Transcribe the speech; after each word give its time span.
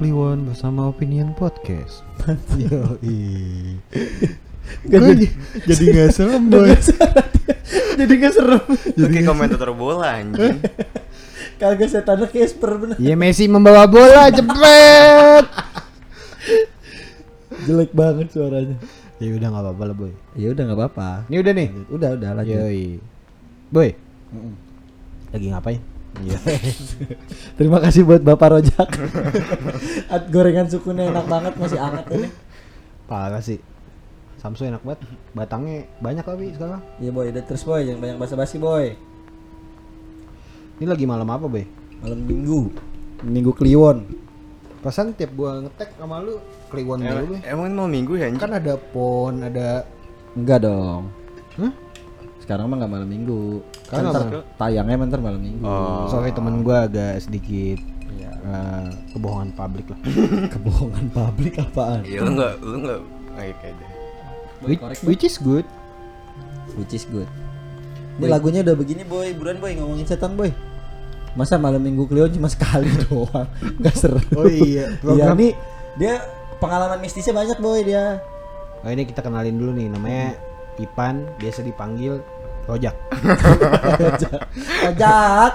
Kliwon 0.00 0.48
bersama 0.48 0.88
Opinion 0.88 1.36
Podcast. 1.36 2.00
Yoi. 2.56 3.76
Gak 4.88 4.96
Gua 4.96 5.12
jadi, 5.12 5.26
jadi 5.68 5.84
nggak 5.92 6.10
serem 6.16 6.48
boy. 6.48 6.72
jadi 8.00 8.12
gak 8.16 8.32
serem. 8.32 8.62
Lu 8.96 9.06
kayak 9.12 9.28
komentator 9.28 9.76
bola 9.76 10.16
anjing. 10.16 10.56
Kagak 11.60 11.92
setannya 11.92 12.32
Casper 12.32 12.80
bener. 12.80 12.96
Ya 12.96 13.12
Messi 13.12 13.44
membawa 13.44 13.84
bola 13.84 14.32
jepret. 14.32 15.44
Jelek 17.68 17.92
banget 17.92 18.32
suaranya. 18.32 18.80
ya 19.20 19.36
udah 19.36 19.48
nggak 19.52 19.64
apa-apa 19.68 19.82
lah 19.84 19.96
boy. 20.00 20.12
Ya 20.32 20.48
udah 20.48 20.62
nggak 20.64 20.78
apa-apa. 20.80 21.10
Ini 21.28 21.36
udah 21.44 21.52
nih. 21.52 21.68
Udah 21.92 22.10
udah 22.16 22.30
lanjut. 22.40 22.56
Yoi. 22.56 22.84
Boy, 23.68 23.92
Mm-mm. 24.32 24.54
lagi 25.30 25.46
ngapain? 25.52 25.78
Iya. 26.18 26.38
Terima 27.58 27.78
kasih 27.78 28.02
buat 28.02 28.20
Bapak 28.20 28.58
Rojak. 28.58 28.88
At 30.14 30.26
gorengan 30.28 30.66
sukunya 30.66 31.08
enak 31.08 31.26
banget 31.30 31.54
masih 31.54 31.78
hangat 31.78 32.06
ini. 32.10 32.28
Parah 33.06 33.38
sih. 33.38 33.62
Samsu 34.42 34.66
enak 34.66 34.82
banget. 34.82 35.06
Batangnya 35.32 35.86
banyak 36.02 36.24
tapi 36.26 36.50
sekarang. 36.50 36.82
Iya 36.98 37.10
boy, 37.14 37.30
udah 37.30 37.44
terus 37.46 37.62
boy, 37.62 37.80
jangan 37.86 38.00
banyak 38.02 38.16
basa-basi 38.18 38.56
boy. 38.58 38.96
Ini 40.80 40.86
lagi 40.88 41.04
malam 41.04 41.28
apa 41.28 41.46
boy? 41.46 41.64
Malam 42.00 42.20
Minggu. 42.24 42.60
Minggu 43.20 43.52
Kliwon. 43.52 44.08
Perasaan 44.80 45.12
tiap 45.12 45.36
gua 45.36 45.60
ngetek 45.60 45.92
sama 46.00 46.24
lu 46.24 46.40
Kliwon 46.72 47.04
Emang, 47.04 47.20
dulu 47.20 47.24
boy. 47.36 47.40
emang 47.44 47.64
ini 47.68 47.76
mau 47.76 47.88
minggu 47.88 48.12
ya? 48.16 48.26
Kan 48.40 48.56
ada 48.56 48.74
pon, 48.80 49.44
ada 49.44 49.84
Enggak 50.32 50.62
dong. 50.64 51.10
Hah? 51.58 51.72
Sekarang 52.50 52.66
mah 52.66 52.82
nggak 52.82 52.90
malam 52.90 53.06
Minggu. 53.06 53.62
Kan 53.86 54.10
ntar 54.10 54.26
tayangnya 54.58 54.98
bentar 54.98 55.22
malam 55.22 55.38
Minggu. 55.38 55.62
Oh. 55.62 56.10
Soalnya 56.10 56.34
temen 56.34 56.66
gua 56.66 56.90
agak 56.90 57.22
sedikit 57.22 57.78
Iya. 58.10 58.30
eh, 58.42 58.88
kebohongan 59.14 59.54
publik 59.54 59.86
lah. 59.86 59.98
Kebohongan 60.58 61.04
publik 61.14 61.62
apaan? 61.62 62.02
Iya 62.02 62.26
lu 62.26 62.34
enggak 62.34 62.52
lu 62.58 62.76
enggak 62.82 62.98
kayak 63.38 63.54
deh. 63.70 63.88
which, 64.66 64.82
which 65.06 65.22
is 65.22 65.38
good. 65.38 65.62
Which 66.74 66.90
is 66.90 67.06
good. 67.06 67.30
Ini 68.18 68.26
lagunya 68.26 68.66
udah 68.66 68.74
begini 68.74 69.06
boy, 69.06 69.30
buruan 69.30 69.62
boy 69.62 69.70
ngomongin 69.78 70.10
setan 70.10 70.34
boy. 70.34 70.50
Masa 71.32 71.54
malam 71.54 71.78
minggu 71.78 72.10
Kliwon 72.10 72.34
cuma 72.34 72.50
sekali 72.50 72.90
doang, 73.06 73.46
nggak 73.78 73.94
seru. 73.94 74.18
Oh 74.34 74.50
iya, 74.50 74.90
Iya 74.90 74.98
program- 74.98 75.38
nih 75.38 75.52
dia 75.94 76.18
pengalaman 76.58 76.98
mistisnya 76.98 77.30
banyak 77.30 77.62
boy 77.62 77.86
dia. 77.86 78.18
Oh 78.82 78.90
ini 78.90 79.06
kita 79.06 79.22
kenalin 79.22 79.54
dulu 79.54 79.70
nih 79.70 79.86
namanya 79.86 80.34
Ipan, 80.76 81.30
biasa 81.38 81.62
dipanggil 81.62 82.18
Rojak. 82.62 82.96
Ojak, 84.90 85.50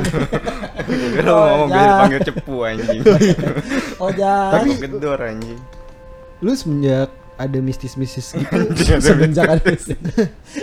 Gue 0.86 1.22
lu 1.26 1.32
ngomong 1.32 1.70
biar 1.70 1.88
dipanggil 1.90 2.22
cepu 2.24 2.56
anjing. 2.62 3.02
ojak. 4.06 4.50
Tapi 4.52 4.70
gedor 4.78 5.20
anjing. 5.20 5.60
Lu 6.40 6.52
semenjak 6.52 7.10
ada 7.36 7.58
mistis-mistis 7.60 8.32
gitu 8.32 8.60
Semenjak 8.96 9.60
ada 9.60 9.72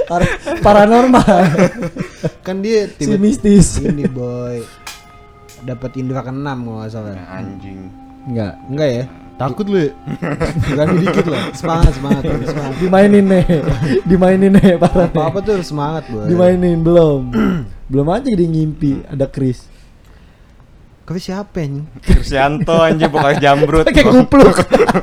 Par- 0.06 0.34
paranormal, 0.60 1.44
kan 2.40 2.64
dia 2.64 2.88
si 2.88 3.04
tiba 3.04 3.16
mistis. 3.16 3.76
ini 3.76 4.08
boy 4.08 4.64
dapat 5.62 5.94
indra 5.96 6.20
keenam 6.20 6.64
kalau 6.64 6.78
nggak 6.80 6.90
salah. 6.90 7.16
Anjing. 7.30 7.92
Enggak, 8.24 8.52
Enggak 8.66 8.88
ya? 8.88 9.04
Takut 9.42 9.66
lu. 9.66 9.78
ya? 9.82 9.90
Berani 10.70 10.96
dikit 11.02 11.26
lah. 11.26 11.42
Semangat, 11.50 11.92
semangat, 11.98 12.22
semangat. 12.22 12.74
dimainin 12.78 13.24
nih, 13.26 13.44
dimainin 14.10 14.52
nih 14.54 14.78
parah. 14.78 15.10
nih. 15.10 15.18
Apa-apa 15.18 15.38
tuh 15.42 15.52
harus 15.58 15.66
semangat, 15.66 16.06
boy. 16.06 16.30
Dimainin 16.30 16.78
belum, 16.78 17.20
belum 17.90 18.06
aja 18.06 18.30
dia 18.30 18.46
ngimpi 18.46 19.02
ada 19.10 19.26
Chris. 19.26 19.66
Tapi 21.02 21.18
siapa 21.18 21.58
nih? 21.58 21.82
Krisyanto 22.06 22.78
anjing 22.78 23.10
bukan 23.10 23.34
jambrut. 23.42 23.84
Pakai 23.90 24.06
kupluk, 24.06 24.54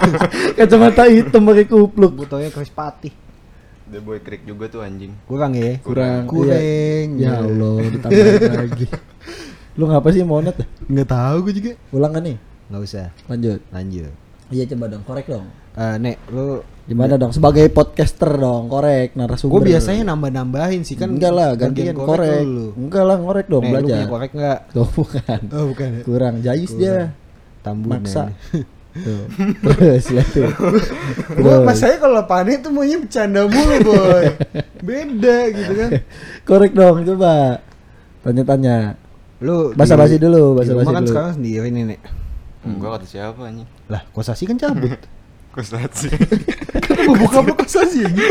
kacamata 0.58 1.12
hitam 1.12 1.44
pakai 1.44 1.66
kupluk. 1.68 2.12
Gue 2.16 2.28
tau 2.32 2.40
ya 2.40 2.48
Chris 2.48 2.72
Patih. 2.72 3.12
The 3.92 4.00
boy 4.00 4.24
trick 4.24 4.48
juga 4.48 4.72
tuh 4.72 4.80
anjing. 4.82 5.12
Kurang 5.28 5.52
ya? 5.58 5.84
Kurang, 5.84 6.30
Kurang. 6.30 7.20
Ya 7.20 7.44
Allah, 7.44 7.92
ditambahin 7.92 8.54
lagi. 8.56 8.86
Lu 9.76 9.92
ngapa 9.92 10.08
sih 10.16 10.24
monet? 10.24 10.56
Nggak 10.88 11.10
tahu 11.12 11.36
gue 11.46 11.54
juga. 11.60 11.72
Ulang 11.92 12.16
kan 12.16 12.24
nih? 12.24 12.38
Nggak 12.72 12.82
usah. 12.86 13.08
Lanjut. 13.28 13.60
Lanjut. 13.70 14.29
Iya 14.50 14.64
coba 14.66 14.86
dong, 14.90 15.04
korek 15.04 15.28
dong. 15.28 15.46
Eh, 15.74 15.96
Nek, 15.98 16.18
lu 16.30 16.60
Gimana 16.84 17.22
dong? 17.22 17.30
Sebagai 17.30 17.70
podcaster 17.70 18.34
dong, 18.34 18.66
korek 18.66 19.14
narasumber. 19.14 19.54
Gue 19.56 19.70
biasanya 19.70 20.10
nambah-nambahin 20.10 20.82
sih 20.82 20.98
kan. 20.98 21.14
enggak 21.14 21.30
lah, 21.30 21.54
gantian 21.54 21.94
korek. 21.94 22.42
lu. 22.42 22.74
Enggak 22.74 23.04
lah, 23.06 23.16
ngorek 23.16 23.46
dong, 23.46 23.62
Nek, 23.62 23.70
lu 23.70 23.74
belajar. 23.78 23.94
punya 23.96 24.08
korek 24.10 24.32
nggak? 24.34 24.60
Tuh 24.74 24.88
bukan. 24.98 25.40
Oh 25.52 25.64
bukan 25.70 25.88
ya? 25.92 26.02
Kurang 26.02 26.36
jayus 26.42 26.74
dia. 26.74 27.14
Tambun 27.62 27.94
Maksa. 27.96 28.24
ya. 28.26 28.66
Tuh. 28.90 29.30
Terus 29.70 30.06
lihat 30.10 30.28
tuh. 30.34 30.50
Gue 31.38 31.74
saya 31.78 32.02
kalau 32.02 32.26
panik 32.26 32.66
tuh 32.66 32.74
maunya 32.74 32.98
bercanda 32.98 33.46
mulu 33.46 33.78
boy 33.86 34.26
Beda 34.82 35.38
gitu 35.54 35.74
kan 35.78 35.90
Korek 36.42 36.74
dong, 36.74 37.06
coba. 37.06 37.62
Tanya-tanya. 38.20 38.98
Lu 39.40 39.72
Basa-basi 39.72 40.18
dulu, 40.18 40.58
basa-basi 40.58 40.90
kan 40.90 41.00
dulu. 41.00 41.12
sekarang 41.14 41.32
sendiri 41.38 41.70
nih 41.70 41.84
Nek 41.86 42.00
Enggak 42.62 42.90
kata 42.94 43.06
siapa 43.06 43.42
anjing. 43.42 43.68
Lah 43.86 44.04
kosasi 44.12 44.44
kan 44.44 44.56
cabut 44.56 45.00
Kostasi. 45.50 46.14
Kan 46.78 47.10
gue 47.10 47.16
buka 47.18 47.42
apa 47.42 47.54
kosasi 47.58 48.06
aja 48.06 48.28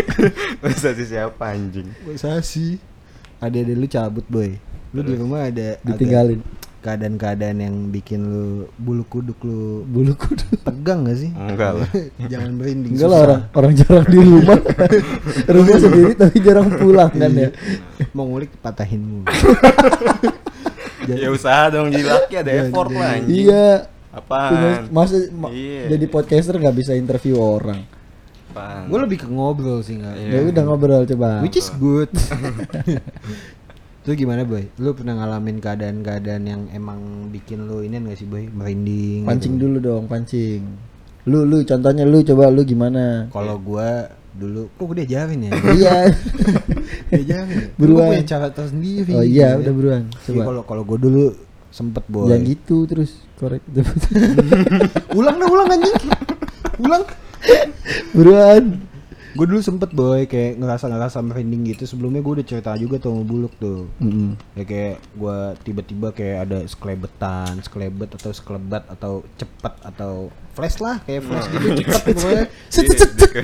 Kostasi 0.61 1.05
siapa 1.05 1.51
anjing? 1.51 1.91
Kosasi 2.05 2.79
Ada-ada 3.39 3.73
lu 3.73 3.87
cabut 3.87 4.23
boy 4.25 4.55
Lu 4.91 5.03
di 5.03 5.15
rumah 5.15 5.45
ada 5.45 5.77
Ditinggalin. 5.83 6.39
Keadaan-keadaan 6.79 7.59
yang 7.59 7.75
bikin 7.91 8.23
lu 8.23 8.47
bulu 8.79 9.03
kuduk 9.03 9.35
lu 9.43 9.83
Bulu 9.83 10.15
kudu. 10.15 10.47
tegang 10.63 11.03
gak 11.05 11.19
sih? 11.19 11.35
Enggak 11.35 11.75
lah. 11.75 11.91
Jangan 12.31 12.51
merinding 12.55 12.95
Enggak 12.95 13.09
lah 13.11 13.21
orang 13.27 13.43
orang 13.51 13.73
jarang 13.75 14.07
di 14.07 14.19
rumah. 14.23 14.59
rumah 15.59 15.77
sendiri 15.77 16.13
tapi 16.15 16.37
jarang 16.39 16.69
pulang 16.71 17.11
kan 17.11 17.33
ya. 17.35 17.51
Mau 18.15 18.31
ngulik 18.31 18.55
patahin 18.63 19.03
mulu 19.03 19.27
Ya 21.11 21.33
usaha 21.33 21.67
dong 21.67 21.91
jadi 21.91 22.05
laki 22.07 22.35
ada 22.37 22.51
effort 22.63 22.95
lah 22.95 23.19
anjing. 23.19 23.49
Iya. 23.49 23.91
Punya- 24.23 24.89
Masa 24.89 25.17
ma- 25.31 25.51
Iya. 25.51 25.93
jadi 25.93 26.05
podcaster 26.07 26.55
nggak 26.55 26.77
bisa 26.77 26.93
interview 26.93 27.37
orang. 27.37 27.83
Gue 28.89 28.99
lebih 28.99 29.23
ke 29.23 29.29
ngobrol 29.29 29.81
sih 29.81 29.95
nggak 29.97 30.15
Iya. 30.15 30.31
Ya 30.35 30.41
udah 30.51 30.63
ngobrol 30.65 31.03
coba. 31.07 31.39
Which 31.41 31.57
is 31.57 31.71
good. 31.73 32.11
Itu 34.03 34.17
gimana 34.17 34.41
boy? 34.43 34.65
Lu 34.81 34.97
pernah 34.97 35.15
ngalamin 35.15 35.61
keadaan-keadaan 35.61 36.43
yang 36.43 36.63
emang 36.73 37.29
bikin 37.29 37.69
lu 37.69 37.85
ini 37.85 38.01
gak 38.01 38.17
sih 38.17 38.25
boy? 38.25 38.49
Merinding. 38.49 39.29
pancing 39.29 39.55
gitu? 39.55 39.69
dulu 39.69 39.77
dong, 39.79 40.05
pancing. 40.09 40.65
Lu 41.29 41.45
lu 41.45 41.61
contohnya 41.61 42.09
lu 42.09 42.25
coba 42.25 42.49
lu 42.49 42.65
gimana? 42.65 43.29
Kalau 43.29 43.61
gua 43.61 44.09
dulu, 44.33 44.71
kok 44.73 44.85
gue 44.87 44.97
diajarin 45.05 45.39
ya? 45.45 45.51
iya. 45.77 45.97
diajarin. 47.11 47.53
ya? 47.53 47.69
Buruan. 47.77 48.01
Gua 48.01 48.13
punya 48.17 48.25
cara 48.25 48.49
tersendiri. 48.49 49.13
Oh 49.13 49.21
iya, 49.21 49.53
gitu 49.53 49.61
udah 49.61 49.67
ya. 49.67 49.77
buruan. 49.77 50.03
Iya, 50.09 50.25
Coba. 50.25 50.43
Kalau 50.47 50.63
kalau 50.65 50.83
gue 50.89 50.99
dulu 50.99 51.25
sempet 51.69 52.05
boy. 52.07 52.27
Jangan 52.27 52.43
gitu 52.45 52.77
terus 52.85 53.11
korek. 53.37 53.63
ulang 55.19 55.37
dah 55.37 55.49
ulang 55.49 55.69
anjing. 55.69 55.97
ulang. 56.79 57.03
buruan. 58.13 58.65
Gue 59.37 59.47
dulu 59.47 59.63
sempet 59.63 59.95
boy 59.95 60.27
kayak 60.27 60.59
ngerasa 60.59 60.91
ngerasa 60.91 61.23
merinding 61.23 61.71
gitu. 61.71 61.87
Sebelumnya 61.87 62.19
gue 62.19 62.43
udah 62.43 62.47
cerita 62.49 62.75
juga 62.75 62.99
tuh 62.99 63.15
sama 63.15 63.23
buluk 63.23 63.55
tuh. 63.57 63.87
Mm-mm. 64.03 64.35
ya 64.59 64.65
kayak 64.67 64.97
gue 65.15 65.37
tiba-tiba 65.63 66.09
kayak 66.11 66.39
ada 66.49 66.59
sekelebetan, 66.67 67.63
sekelebet 67.63 68.11
atau 68.19 68.31
sekelebat 68.35 68.83
atau 68.91 69.13
cepet 69.39 69.75
atau 69.85 70.13
flash 70.59 70.83
lah 70.83 70.99
kayak 71.07 71.23
flash 71.23 71.47
gitu 71.55 71.67
cepet 71.87 72.03
pokoknya 72.19 72.45
set 72.75 72.85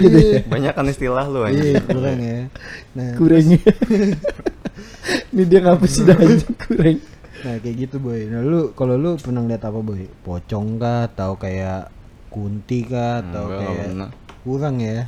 gitu 0.03 0.19
ya. 0.19 0.41
Banyak 0.51 0.73
kan 0.75 0.87
istilah 0.91 1.25
lu 1.31 1.47
Iya 1.47 1.53
anjing. 1.53 1.75
kurang 1.87 2.19
ya. 2.19 2.39
Nah, 2.99 3.11
Kurengnya. 3.15 3.61
Ini 5.31 5.43
dia 5.47 5.61
ngapa 5.63 5.87
sih 5.87 6.03
dah 6.03 6.17
anjing 6.19 6.55
kureng. 6.59 6.99
Nah 7.45 7.61
kayak 7.61 7.77
gitu 7.77 7.97
boy. 8.01 8.25
Nah 8.27 8.41
lu 8.41 8.73
kalau 8.73 8.97
lu 8.97 9.21
pernah 9.21 9.45
lihat 9.45 9.69
apa 9.69 9.79
boy? 9.79 10.09
Pocong 10.25 10.81
kah 10.81 11.07
atau 11.07 11.37
kayak 11.37 11.93
kunti 12.33 12.83
kah 12.83 13.21
atau 13.21 13.45
Enggak, 13.47 13.61
kayak 13.61 14.11
kurang 14.43 14.77
ya? 14.81 15.07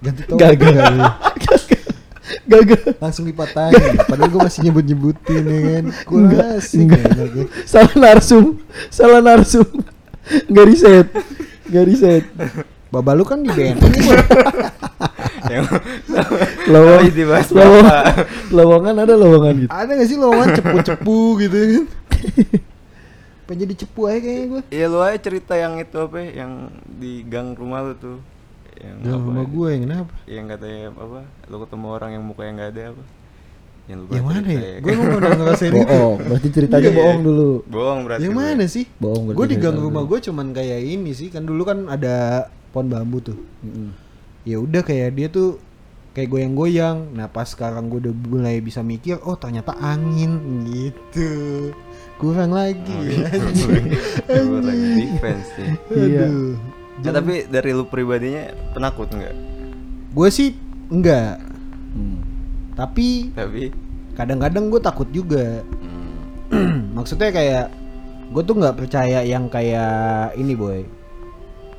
Ganti 0.00 0.22
topik 0.24 0.40
Gagal. 0.40 0.74
kali. 0.78 1.00
Gagal. 2.46 2.82
Langsung 3.02 3.24
dipatahin. 3.26 3.98
Padahal 4.06 4.30
gue 4.30 4.40
masih 4.46 4.60
nyebut-nyebutin 4.64 5.42
ya 5.44 5.58
kan. 5.60 5.84
Kurang 6.06 6.30
Enggak, 6.30 6.46
asik 6.56 6.78
enggak. 6.86 7.02
ya, 7.02 7.24
enggak. 7.26 7.48
Salah 7.66 7.94
narsum. 7.98 8.44
Salah 8.88 9.20
narsum. 9.20 9.66
Enggak 10.48 10.66
riset. 10.70 11.06
Enggak 11.66 11.84
riset. 11.90 12.24
Baba 12.90 13.14
lu 13.14 13.22
kan 13.22 13.42
di 13.42 13.50
BNN 13.50 13.78
Yang 15.50 15.66
Tapi 16.70 17.10
dibahas 17.10 17.48
bapak. 17.50 18.02
lowongan 18.48 18.94
ada 18.96 19.14
lowongan 19.14 19.54
gitu. 19.60 19.70
Ada 19.70 19.90
gak 19.92 20.06
sih 20.06 20.16
lowongan 20.16 20.48
cepu-cepu 20.54 21.18
gitu 21.40 21.56
kan? 21.56 21.84
Pengen 23.46 23.60
jadi 23.60 23.74
cepu 23.76 24.00
aja 24.06 24.18
kayaknya 24.20 24.46
gue 24.46 24.62
Iya 24.70 24.86
lu 24.86 24.98
aja 25.00 25.18
cerita 25.18 25.54
yang 25.54 25.74
itu 25.76 25.96
apa 25.98 26.16
ya, 26.16 26.30
yang 26.40 26.52
di 26.88 27.12
gang 27.24 27.52
rumah 27.52 27.82
lu 27.82 27.94
tuh. 27.94 28.18
Yang 28.78 28.96
apa 29.02 29.18
rumah 29.20 29.42
ya? 29.42 29.50
gue 29.50 29.68
yang 29.68 29.82
kenapa? 29.84 30.12
Yang 30.24 30.44
katanya 30.48 30.80
apa? 30.94 31.20
Lu 31.44 31.56
ketemu 31.58 31.86
orang 31.90 32.10
yang 32.12 32.22
mukanya 32.22 32.52
nggak 32.54 32.70
ada 32.70 32.82
apa? 32.88 33.02
Jangan 33.82 33.98
lupa 33.98 34.12
Yang 34.12 34.24
mana 34.24 34.48
ya? 34.48 34.60
Gue 34.78 34.92
mau 34.94 35.06
pernah 35.10 35.32
ngerasain 35.36 35.72
itu. 35.74 35.82
bohong 35.82 36.18
berarti 36.22 36.48
ceritanya 36.48 36.82
Iya. 36.84 36.94
bohong 36.94 37.20
dulu 37.20 37.50
Bohong 37.66 38.00
berarti. 38.06 38.22
Yang 38.22 38.34
mana 38.36 38.64
sih? 38.66 38.84
Bohong 38.96 39.22
berarti 39.26 39.36
Gue 39.36 39.46
di 39.48 39.56
gang 39.58 39.76
rumah 39.76 40.02
gue 40.04 40.18
cuman 40.22 40.46
kayak 40.50 40.80
ini 40.80 41.10
sih 41.10 41.28
kan 41.28 41.42
dulu 41.42 41.62
kan 41.64 41.78
ada 41.86 42.14
pohon 42.70 42.86
bambu 42.86 43.18
tuh. 43.20 43.38
Mm-mm. 43.60 43.90
Ya 44.48 44.56
udah 44.56 44.80
kayak 44.80 45.10
dia 45.16 45.28
tuh 45.28 45.60
kayak 46.16 46.30
goyang-goyang. 46.30 47.14
Nah 47.14 47.30
pas 47.30 47.46
sekarang 47.46 47.88
gue 47.88 48.08
udah 48.08 48.14
mulai 48.28 48.58
bisa 48.58 48.80
mikir, 48.82 49.20
oh 49.22 49.36
ternyata 49.38 49.76
angin 49.78 50.64
gitu. 50.66 51.30
Kurang 52.20 52.52
lagi. 52.52 52.92
Oh, 52.92 53.00
ya. 53.00 53.32
iya. 53.32 54.36
Gue 54.44 54.60
lagi 54.60 54.88
defense 54.92 55.48
nih. 55.56 55.72
Iya. 55.88 56.26
Aduh. 56.28 56.52
Ya, 57.00 57.10
tapi 57.16 57.48
dari 57.48 57.72
lu 57.72 57.88
pribadinya 57.88 58.52
penakut 58.76 59.08
nggak? 59.08 59.32
Gue 60.12 60.28
sih 60.28 60.52
enggak. 60.92 61.40
Hmm. 61.96 62.20
Tapi 62.76 63.32
Tapi 63.32 63.72
kadang-kadang 64.12 64.68
gue 64.68 64.80
takut 64.84 65.08
juga. 65.08 65.64
hmm, 65.64 66.92
Maksudnya 66.96 67.32
kayak 67.32 67.72
gue 68.28 68.42
tuh 68.44 68.54
nggak 68.60 68.76
percaya 68.76 69.24
yang 69.24 69.48
kayak 69.48 70.36
ini 70.36 70.52
boy. 70.52 70.84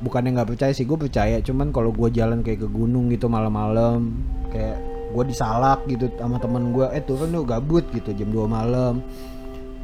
Bukannya 0.02 0.34
nggak 0.34 0.50
percaya 0.54 0.72
sih, 0.74 0.82
gue 0.82 0.98
percaya. 0.98 1.38
Cuman 1.38 1.70
kalau 1.70 1.94
gue 1.94 2.10
jalan 2.10 2.42
kayak 2.42 2.66
ke 2.66 2.68
gunung 2.68 3.06
gitu 3.08 3.30
malam-malam, 3.30 4.10
kayak 4.50 4.82
gue 5.14 5.24
disalak 5.24 5.86
gitu 5.86 6.10
sama 6.18 6.36
temen 6.36 6.74
gue, 6.74 6.86
eh 6.90 7.00
turun 7.00 7.30
lu 7.30 7.46
gabut 7.46 7.86
gitu 7.90 8.10
jam 8.10 8.28
2 8.28 8.44
malam. 8.46 8.98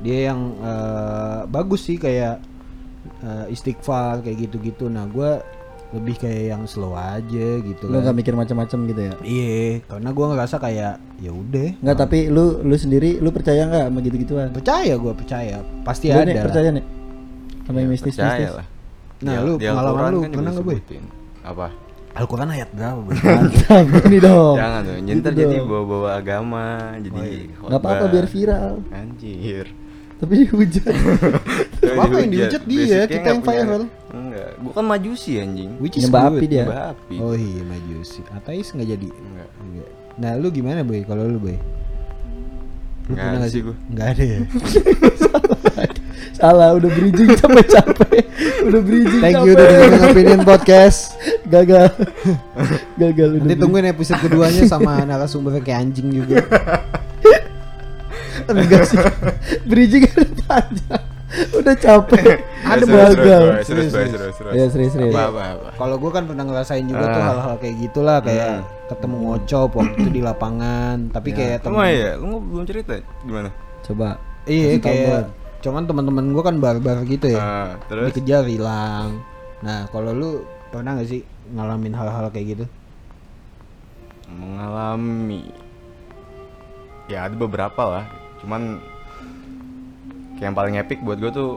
Dia 0.02 0.34
yang 0.34 0.40
eh, 0.58 1.40
bagus 1.46 1.86
sih 1.86 1.96
kayak 1.96 2.42
eh, 3.22 3.46
istighfar 3.48 4.20
kayak 4.20 4.50
gitu-gitu. 4.50 4.90
Nah 4.90 5.06
gue 5.06 5.38
lebih 5.88 6.20
kayak 6.20 6.52
yang 6.52 6.62
slow 6.68 6.92
aja 6.92 7.48
gitu 7.64 7.88
lu 7.88 7.96
kan. 7.96 8.00
nggak 8.04 8.16
mikir 8.20 8.34
macam-macam 8.36 8.78
gitu 8.92 9.00
ya 9.08 9.14
Iya, 9.24 9.80
karena 9.88 10.10
gue 10.12 10.26
ngerasa 10.36 10.56
kayak 10.60 10.92
ya 11.16 11.32
udah. 11.32 11.68
Nggak 11.80 11.96
tapi 11.96 12.18
lu 12.28 12.60
lu 12.60 12.76
sendiri 12.76 13.16
lu 13.24 13.32
percaya 13.32 13.64
nggak 13.64 13.88
sama 13.88 13.98
gitu-gituan 14.04 14.52
Percaya 14.52 14.92
gue 15.00 15.12
percaya, 15.16 15.64
pasti 15.88 16.12
Lu 16.12 16.20
ada. 16.20 16.28
nih 16.28 16.44
percaya 16.44 16.68
nih 16.76 16.84
sama 17.64 17.78
ya, 17.80 17.86
mistis 17.88 18.12
percaya 18.12 18.36
mistis 18.36 18.52
lah. 18.52 18.66
Nah, 19.18 19.34
Di- 19.34 19.42
lu 19.42 19.52
di 19.54 19.64
pengalaman 19.64 19.82
Al-Quran 19.98 20.08
lu 20.08 20.18
kan 20.18 20.24
juga 20.24 20.36
pernah 20.36 20.52
nggak, 20.52 20.64
Boy? 20.64 20.78
Apa? 21.42 21.66
Al-Quran 22.10 22.48
ayat 22.50 22.68
berapa? 22.70 23.00
Boy? 23.00 23.14
ini 24.08 24.18
dong 24.18 24.54
Jangan 24.56 24.80
dong, 24.80 24.98
Gitu 25.00 25.18
ntar 25.20 25.32
jadi 25.34 25.56
dong. 25.56 25.66
bawa-bawa 25.66 26.08
agama, 26.14 26.66
jadi 26.98 27.14
Oh, 27.14 27.24
iya. 27.24 27.44
nggak 27.58 27.80
apa-apa 27.80 28.04
biar 28.08 28.26
viral 28.26 28.74
Anjir. 28.90 29.66
tapi 30.18 30.32
dihujat 30.36 30.94
Apa 31.94 32.14
yang 32.16 32.30
dihujat 32.30 32.62
dia, 32.64 32.78
Basicnya 32.80 33.06
kita 33.06 33.28
yang 33.28 33.38
viral. 33.40 33.82
Enggak, 34.08 34.50
gua 34.58 34.72
kan 34.72 34.84
majusi 34.88 35.32
anjing. 35.36 35.70
Which 35.78 35.94
is 35.94 36.06
api 36.08 36.44
dia. 36.44 36.64
Api. 36.90 37.16
Oh 37.18 37.32
iya 37.32 37.62
majusi. 37.62 38.26
Ateis 38.28 38.70
nggak 38.72 38.88
jadi. 38.88 39.08
Enggak. 39.08 39.48
Enggak. 39.56 39.90
Nah 40.16 40.32
lu 40.34 40.50
gimana 40.50 40.82
boy? 40.82 41.02
Kalau 41.02 41.22
lu 41.22 41.38
boy? 41.38 41.54
Lu 43.06 43.14
Nggak 43.14 43.24
pernah 43.24 43.38
ada 43.40 43.46
sih 43.48 43.60
gua. 43.62 43.76
Nggak 43.88 44.06
ada 44.08 44.24
ya. 44.24 44.38
Salah 46.38 46.70
udah 46.72 46.86
bridging 46.88 47.34
capek-capek 47.34 48.22
udah 48.62 48.80
bridging 48.80 49.20
Thank 49.20 49.34
capek 49.34 49.42
you 49.42 49.52
udah 49.52 49.66
dengerin 49.66 50.02
opinion 50.06 50.40
podcast. 50.42 51.00
gagal 51.44 51.90
gagal 52.94 53.28
udah 53.34 53.42
Nanti 53.42 53.56
tungguin 53.56 53.86
episode 53.88 54.20
keduanya 54.20 54.62
sama 54.64 55.02
narasumber 55.02 55.58
kayak 55.58 55.78
anjing 55.82 56.08
juga. 56.12 56.38
enggak 58.48 58.82
sih 58.86 58.96
bridging 59.62 60.06
ada 60.06 60.24
panjang 60.42 61.04
udah 61.52 61.76
capek 61.76 62.24
Ya, 62.24 62.36
ada 62.66 62.80
serius, 62.80 63.12
gagal 63.12 63.42
serius, 63.44 63.64
Serius, 63.66 63.92
Serius, 63.92 64.12
serius, 64.32 64.72
serius, 64.72 64.92
serius. 64.94 65.12
ya. 65.12 65.28
Kalau 65.74 65.96
gue 65.96 66.10
kan 66.10 66.24
pernah 66.24 66.44
ngerasain 66.44 66.84
juga 66.84 67.04
tuh 67.06 67.20
Ah. 67.20 67.26
hal-hal 67.28 67.54
kayak 67.58 67.76
gitulah 67.78 68.18
kayak 68.18 68.52
Hmm. 68.54 68.88
ketemu 68.88 69.16
ngocop 69.20 69.70
waktu 69.74 69.96
itu 69.98 70.10
di 70.10 70.22
lapangan. 70.22 70.96
Tapi 71.10 71.28
kayak 71.30 71.56
Emang 71.62 71.84
ya, 71.86 72.16
lu 72.16 72.40
belum 72.40 72.64
cerita 72.64 72.96
gimana? 73.20 73.50
coba 73.80 74.16
Iya 74.44 74.80
kayak. 74.80 75.22
Cuman 75.58 75.84
teman-teman 75.84 76.30
gue 76.30 76.42
kan 76.42 76.56
barbar 76.58 77.02
gitu 77.02 77.34
ya. 77.34 77.40
Ah, 77.40 77.70
terus 77.90 78.14
Dikejar 78.14 78.46
hilang. 78.46 79.22
Nah 79.60 79.90
kalau 79.90 80.14
lu 80.14 80.30
pernah 80.70 80.94
gak 80.94 81.08
sih 81.08 81.22
ngalamin 81.50 81.94
hal-hal 81.96 82.28
kayak 82.30 82.46
gitu? 82.54 82.66
mengalami 84.28 85.48
ya 87.08 87.24
ada 87.24 87.32
beberapa 87.32 87.80
lah 87.80 88.04
cuman 88.44 88.76
kayak 90.36 90.52
yang 90.52 90.56
paling 90.56 90.76
epic 90.76 91.00
buat 91.00 91.16
gue 91.16 91.32
tuh 91.32 91.56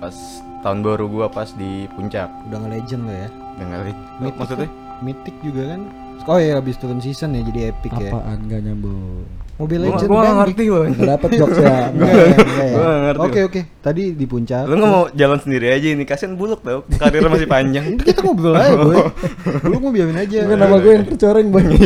pas 0.00 0.16
tahun 0.64 0.80
baru 0.82 1.04
gue 1.06 1.26
pas 1.28 1.52
di 1.52 1.84
puncak 1.92 2.32
Udah 2.48 2.58
nge-legend 2.64 3.02
lo 3.04 3.12
ya. 3.12 3.28
dengerin 3.60 3.96
Mythic 4.18 4.36
maksudnya? 4.40 4.70
Mythic 4.98 5.36
juga 5.44 5.62
kan. 5.76 5.80
Oh 6.26 6.40
ya 6.40 6.58
habis 6.58 6.80
turun 6.80 6.98
season 6.98 7.36
ya 7.36 7.44
jadi 7.44 7.60
epic 7.70 7.92
ya. 7.94 8.10
apaan 8.10 8.48
gak 8.50 8.60
nyambung 8.64 9.28
Mobile 9.58 9.80
gue 9.80 9.90
Legend 9.90 10.06
gak 10.08 10.22
Bang. 10.22 10.36
ngerti 10.38 10.64
loh 10.64 10.84
dapet 10.88 11.30
jokes 11.34 11.58
ya 11.58 11.66
Enggak 11.90 12.12
enggak. 12.14 12.70
Gua 12.70 12.92
ngerti. 13.00 13.20
Oke 13.20 13.40
oke. 13.42 13.60
Tadi 13.78 14.02
di 14.12 14.24
puncak. 14.24 14.62
lu 14.64 14.74
nggak 14.74 14.86
mau 14.88 15.04
jalan 15.10 15.38
sendiri 15.38 15.66
aja 15.68 15.88
ini 15.88 16.04
kasian 16.04 16.32
buluk 16.32 16.60
tau 16.60 16.86
karirnya 16.88 17.26
masih 17.26 17.48
panjang 17.48 17.84
Enggak, 17.90 18.06
kita 18.08 18.20
ngobrol 18.22 18.54
aja, 18.54 18.70
Boy. 18.72 18.96
Dulu 19.64 19.76
mau 19.80 19.90
biarin 19.90 20.14
aja. 20.16 20.38
Bukan 20.40 20.58
nama 20.58 20.76
gue 20.76 20.92
yang 20.92 21.04
tercoreng 21.06 21.48
banyak 21.48 21.78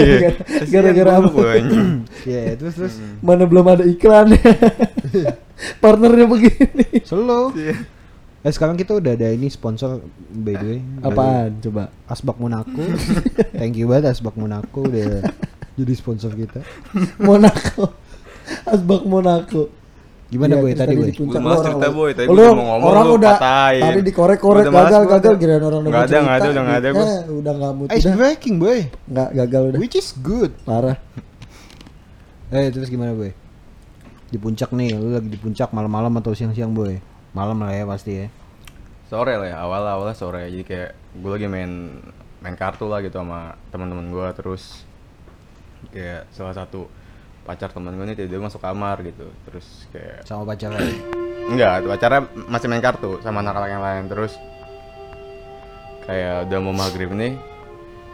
gara-gara 0.68 1.10
apa 1.14 1.26
buluk, 1.26 1.42
Hmm. 1.42 1.56
anjing. 1.58 1.88
Iya, 2.28 2.42
terus 2.54 2.74
terus 2.76 2.94
mana 3.18 3.44
belum 3.44 3.66
ada 3.66 3.82
iklan 3.82 4.36
partnernya 5.78 6.26
begini 6.26 6.86
slow. 7.02 7.50
Iya. 7.52 7.74
Eh 8.42 8.50
sekarang 8.50 8.74
kita 8.74 8.92
udah 8.92 9.14
ada 9.14 9.28
ini 9.28 9.46
sponsor 9.46 10.02
by 10.28 10.52
the 10.52 10.66
way. 10.68 10.80
apaan 11.00 11.62
coba 11.62 11.88
Asbak 12.04 12.36
Monaco. 12.36 12.82
Thank 13.52 13.74
you 13.76 13.86
banget 13.86 14.12
Asbak 14.12 14.34
Monaco 14.34 14.82
udah 14.82 15.30
jadi 15.74 15.92
sponsor 15.92 16.32
kita. 16.32 16.60
Monaco 17.20 17.96
Asbak 18.64 19.02
Monaco 19.02 19.70
Gimana 20.26 20.56
Iya, 20.56 20.62
boy 20.62 20.72
tadi 20.72 20.94
boy? 20.94 21.04
di 21.04 21.14
puncak 21.14 21.34
Gua 21.34 21.44
malas 21.44 21.60
cerita, 21.60 21.76
orang- 21.82 21.92
Boy. 21.94 22.10
Tadi 22.10 22.26
mau 22.26 22.40
ngomong, 22.56 22.80
orang 22.82 23.04
lu 23.04 23.14
udah 23.14 23.34
patahin. 23.36 23.82
tadi 23.82 24.00
dikorek-korek 24.02 24.64
gagal 24.66 25.02
gagal 25.06 25.34
kirain 25.36 25.60
orang 25.60 25.78
udah 25.78 25.90
Nggak 25.92 25.92
mau 25.92 26.00
ada, 26.00 26.08
cerita. 26.08 26.48
udah 26.48 26.62
nggak 26.62 26.78
ada 26.78 26.88
gua. 26.90 27.04
Eh, 27.04 27.20
udah 27.30 27.52
nggak 27.52 27.72
mood 27.74 27.88
Ice 27.90 28.08
breaking 28.10 28.56
boy. 28.56 28.78
nggak 29.06 29.28
gagal 29.36 29.62
udah 29.66 29.78
Which 29.78 29.92
is 29.94 30.08
good. 30.16 30.56
parah 30.62 30.96
Eh 32.48 32.68
terus 32.68 32.88
gimana 32.88 33.12
boy? 33.12 33.32
Di 34.26 34.38
puncak 34.38 34.70
nih, 34.70 34.92
lu 34.94 35.08
lagi 35.10 35.28
di 35.28 35.36
puncak 35.36 35.68
malam-malam 35.70 36.12
atau 36.16 36.32
siang-siang 36.32 36.72
boy? 36.72 36.96
Malam 37.30 37.56
lah 37.58 37.70
ya 37.70 37.84
pasti 37.84 38.12
ya. 38.14 38.26
sore 39.04 39.36
lah 39.36 39.44
ya 39.46 39.56
awal 39.58 39.84
awalnya 39.84 40.12
sore 40.14 40.48
jadi 40.48 40.64
kayak 40.64 40.90
gue 41.14 41.30
lagi 41.30 41.44
main 41.44 42.00
main 42.40 42.56
kartu 42.56 42.88
lah 42.88 42.96
gitu 42.98 43.12
sama 43.14 43.52
teman-teman 43.68 44.08
gue 44.08 44.24
terus 44.32 44.88
kayak 45.90 46.30
salah 46.30 46.54
satu 46.54 46.86
pacar 47.42 47.74
teman 47.74 47.98
gue 47.98 48.06
nih 48.06 48.16
tiba 48.16 48.38
masuk 48.38 48.62
kamar 48.62 49.02
gitu. 49.02 49.26
Terus 49.48 49.66
kayak 49.90 50.22
Sama 50.22 50.46
pacarnya. 50.46 50.78
enggak 51.42 51.82
pacarnya 51.82 52.20
masih 52.46 52.66
main 52.70 52.78
kartu 52.78 53.18
sama 53.20 53.42
anak-anak 53.42 53.70
yang 53.70 53.82
lain. 53.82 54.04
Terus 54.06 54.32
kayak 56.06 56.50
udah 56.50 56.58
mau 56.62 56.74
maghrib 56.74 57.10
nih 57.14 57.34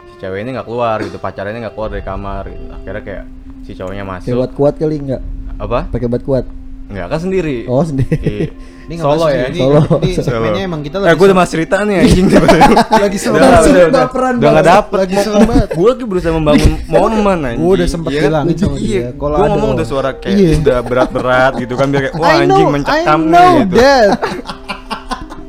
si 0.09 0.15
cewek 0.21 0.45
ini 0.45 0.53
nggak 0.53 0.67
keluar 0.69 0.97
gitu 1.01 1.17
pacarnya 1.17 1.53
ini 1.53 1.59
nggak 1.65 1.73
keluar 1.73 1.89
dari 1.89 2.05
kamar 2.05 2.43
gitu. 2.49 2.65
akhirnya 2.69 3.01
kayak 3.05 3.23
si 3.65 3.71
cowoknya 3.73 4.05
masuk. 4.05 4.33
Buat 4.33 4.51
kuat 4.57 4.73
kali 4.77 4.95
nggak? 5.01 5.21
Apa? 5.59 5.79
Pakai 5.91 6.07
buat 6.07 6.23
kuat 6.23 6.45
enggak 6.89 7.07
kan 7.07 7.19
sendiri 7.21 7.57
oh 7.65 7.81
sendiri 7.81 8.17
Iya. 8.19 8.51
Ini 8.89 8.97
solo 8.97 9.29
ya 9.29 9.45
Ini, 9.47 9.59
Solo. 9.61 9.81
ini 10.01 10.11
Solo. 10.11 10.25
segmennya 10.25 10.63
emang 10.65 10.81
kita 10.81 10.97
eh 10.97 11.01
lagi 11.03 11.13
gue 11.13 11.25
udah 11.29 11.37
mas 11.37 11.49
cerita 11.53 11.75
nih 11.79 11.95
anjing 12.01 12.25
lagi 13.05 13.17
seru 13.21 13.33
udah, 13.35 13.45
banget. 13.45 13.61
udah, 13.61 13.69
udah, 13.85 14.01
baperan 14.01 14.33
udah 14.33 14.49
nggak 14.49 14.65
dapet 14.67 14.97
Lagi 14.97 15.15
serem 15.19 15.41
banget. 15.45 15.67
gue 15.77 15.87
lagi 15.87 16.03
berusaha 16.03 16.33
membangun 16.33 16.71
momen 16.89 17.37
anjing 17.45 17.61
Gua 17.61 17.73
udah 17.77 17.85
sempet 17.87 18.09
Iya 18.09 18.21
kan? 18.25 18.43
iya 18.49 18.65
dia, 18.73 19.05
kalau 19.13 19.29
gue 19.29 19.37
ada 19.39 19.51
ngomong 19.51 19.69
udah 19.71 19.85
suara 19.85 20.09
kayak 20.11 20.33
Iya. 20.35 20.49
udah 20.57 20.79
berat-berat 20.81 21.51
gitu 21.61 21.73
kan 21.75 21.85
biar 21.87 22.01
kayak 22.03 22.15
wah 22.17 22.27
I 22.27 22.37
anjing 22.41 22.67
mencekam 22.67 23.19
I 23.19 23.21
nih 23.21 23.29
know 23.29 23.51
gitu 23.53 23.75
that. 23.77 24.09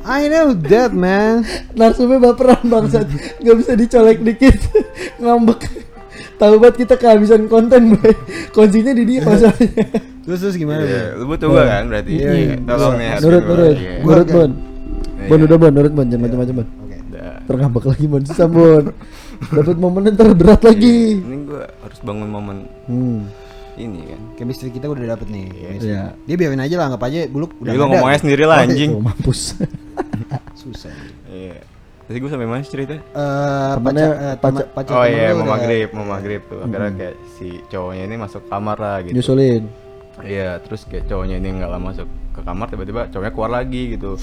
I 0.02 0.20
know 0.26 0.46
that 0.52 0.90
man. 0.92 1.34
narsumnya 1.72 2.18
baperan 2.20 2.60
bangsat 2.62 3.08
nggak 3.38 3.56
bisa 3.56 3.72
dicolek 3.72 4.18
dikit 4.20 4.56
ngambek 5.16 5.60
tahu 6.40 6.54
banget 6.56 6.76
kita 6.88 6.94
kehabisan 6.96 7.44
konten 7.52 7.92
boy 7.92 8.12
kuncinya 8.56 8.92
di 8.96 9.04
dia 9.04 9.20
masalahnya 9.20 9.84
Terus 10.20 10.38
terus 10.46 10.56
gimana 10.56 10.84
Iya, 10.84 11.16
boy? 11.16 11.18
lu 11.20 11.24
butuh 11.32 11.48
gue 11.48 11.64
kan 11.64 11.84
berarti? 11.88 12.12
Iya, 12.16 12.30
iya. 12.32 12.54
tolong 12.64 12.94
nih 12.96 13.08
nurut 13.20 13.42
gua. 13.44 13.50
nurut. 13.52 13.76
Iya. 13.76 13.92
Gua 14.00 14.12
nurut 14.12 14.28
bon 14.32 14.50
Iya. 15.20 15.28
bon 15.28 15.38
udah 15.44 15.58
bon 15.60 15.72
nurut 15.76 15.92
bon 15.92 16.06
jangan 16.08 16.22
macam-macam 16.24 16.54
bon 16.56 16.68
terngambek 17.50 17.84
lagi 17.90 18.06
bon 18.06 18.22
susah 18.24 18.46
bon 18.46 18.84
dapat 19.50 19.76
momen 19.76 20.14
ntar 20.14 20.30
berat 20.38 20.62
lagi 20.62 21.18
ini 21.18 21.36
gue 21.50 21.62
harus 21.66 21.98
bangun 22.06 22.28
momen 22.30 22.56
hmm. 22.86 23.20
ini 23.80 24.00
kan? 24.12 24.20
Chemistry 24.36 24.68
kita 24.68 24.92
udah 24.92 25.16
dapet 25.16 25.32
nih. 25.32 25.48
Iya. 25.80 26.12
Dia 26.28 26.36
biarin 26.36 26.60
aja 26.60 26.76
lah, 26.76 26.92
anggap 26.92 27.00
aja 27.08 27.24
buluk 27.32 27.56
udah 27.64 27.72
lu 27.72 27.80
ngomongnya 27.88 28.20
sendiri 28.20 28.44
lah 28.44 28.60
anjing. 28.60 28.92
Tuh, 28.92 29.00
mampus. 29.00 29.56
Susah. 30.60 30.92
iya 31.32 31.69
Tadi 32.10 32.18
gue 32.18 32.26
sampai 32.26 32.42
mana 32.42 32.58
cerita? 32.60 32.98
Eh, 32.98 33.70
Temennya 33.70 34.34
pacar, 34.34 34.66
eh, 34.66 34.66
pacar- 34.74 34.98
oh 34.98 35.06
iya 35.06 35.30
mau 35.30 35.46
maghrib 35.48 35.88
mau 35.94 36.02
maghrib 36.04 36.42
tuh 36.42 36.58
akhirnya 36.58 36.90
kayak 36.92 37.14
si 37.32 37.62
cowoknya 37.70 38.02
ini 38.04 38.16
masuk 38.18 38.42
kamar 38.50 38.76
lah 38.76 38.98
gitu 38.98 39.14
nyusulin 39.14 39.62
iya 40.20 40.58
terus 40.58 40.90
kayak 40.90 41.06
cowoknya 41.06 41.38
ini 41.38 41.54
nggak 41.54 41.70
lama 41.70 41.94
masuk 41.94 42.10
ke 42.34 42.42
kamar 42.42 42.66
tiba-tiba 42.66 43.06
cowoknya 43.06 43.30
keluar 43.30 43.50
lagi 43.54 43.94
gitu 43.94 44.18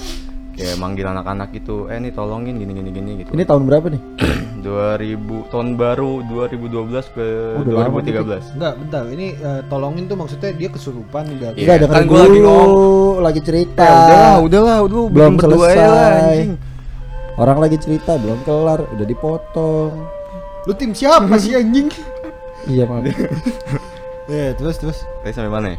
kayak 0.52 0.76
manggil 0.76 1.08
anak-anak 1.08 1.48
gitu 1.50 1.88
eh 1.88 1.96
nih 1.96 2.12
tolongin 2.12 2.60
gini 2.60 2.72
gini 2.76 2.90
gini 2.92 3.10
gitu 3.18 3.30
ini 3.32 3.44
tahun 3.48 3.62
berapa 3.64 3.86
nih 3.88 4.02
2000 4.58 5.48
tahun 5.48 5.68
baru 5.74 6.12
2012 6.28 7.08
ke 7.08 7.26
Oh, 7.54 7.62
udah 7.62 7.72
lama 7.78 8.04
2013 8.04 8.52
Enggak, 8.52 8.72
bentar. 8.76 9.02
Ini 9.08 9.26
eh, 9.32 9.60
tolongin 9.64 10.04
tuh 10.04 10.16
maksudnya 10.18 10.50
dia 10.52 10.68
kesurupan 10.68 11.24
udah. 11.30 11.50
Iya, 11.54 11.78
Enggak 11.78 11.88
kan 11.88 12.02
gua 12.04 12.20
lagi 12.20 12.38
ngomong. 12.38 12.70
lagi 13.22 13.40
cerita. 13.40 13.80
Ya 13.80 13.96
udahlah, 13.96 14.36
udahlah, 14.42 14.78
udah 14.82 15.00
Belum 15.08 15.32
berdua 15.38 15.56
selesai. 15.64 15.78
anjing. 15.78 16.50
Orang 17.38 17.62
lagi 17.62 17.78
cerita 17.78 18.18
belum 18.18 18.42
kelar, 18.42 18.82
udah 18.90 19.06
dipotong. 19.06 19.92
Lu 20.66 20.72
tim 20.74 20.90
siapa 20.90 21.38
sih 21.38 21.54
anjing? 21.60 21.86
Iya, 22.66 22.84
maaf. 22.84 23.06
Eh, 24.28 24.52
terus 24.52 24.76
terus. 24.76 24.98
Tadi 25.24 25.32
sampai 25.32 25.48
mana 25.48 25.66
ya? 25.72 25.78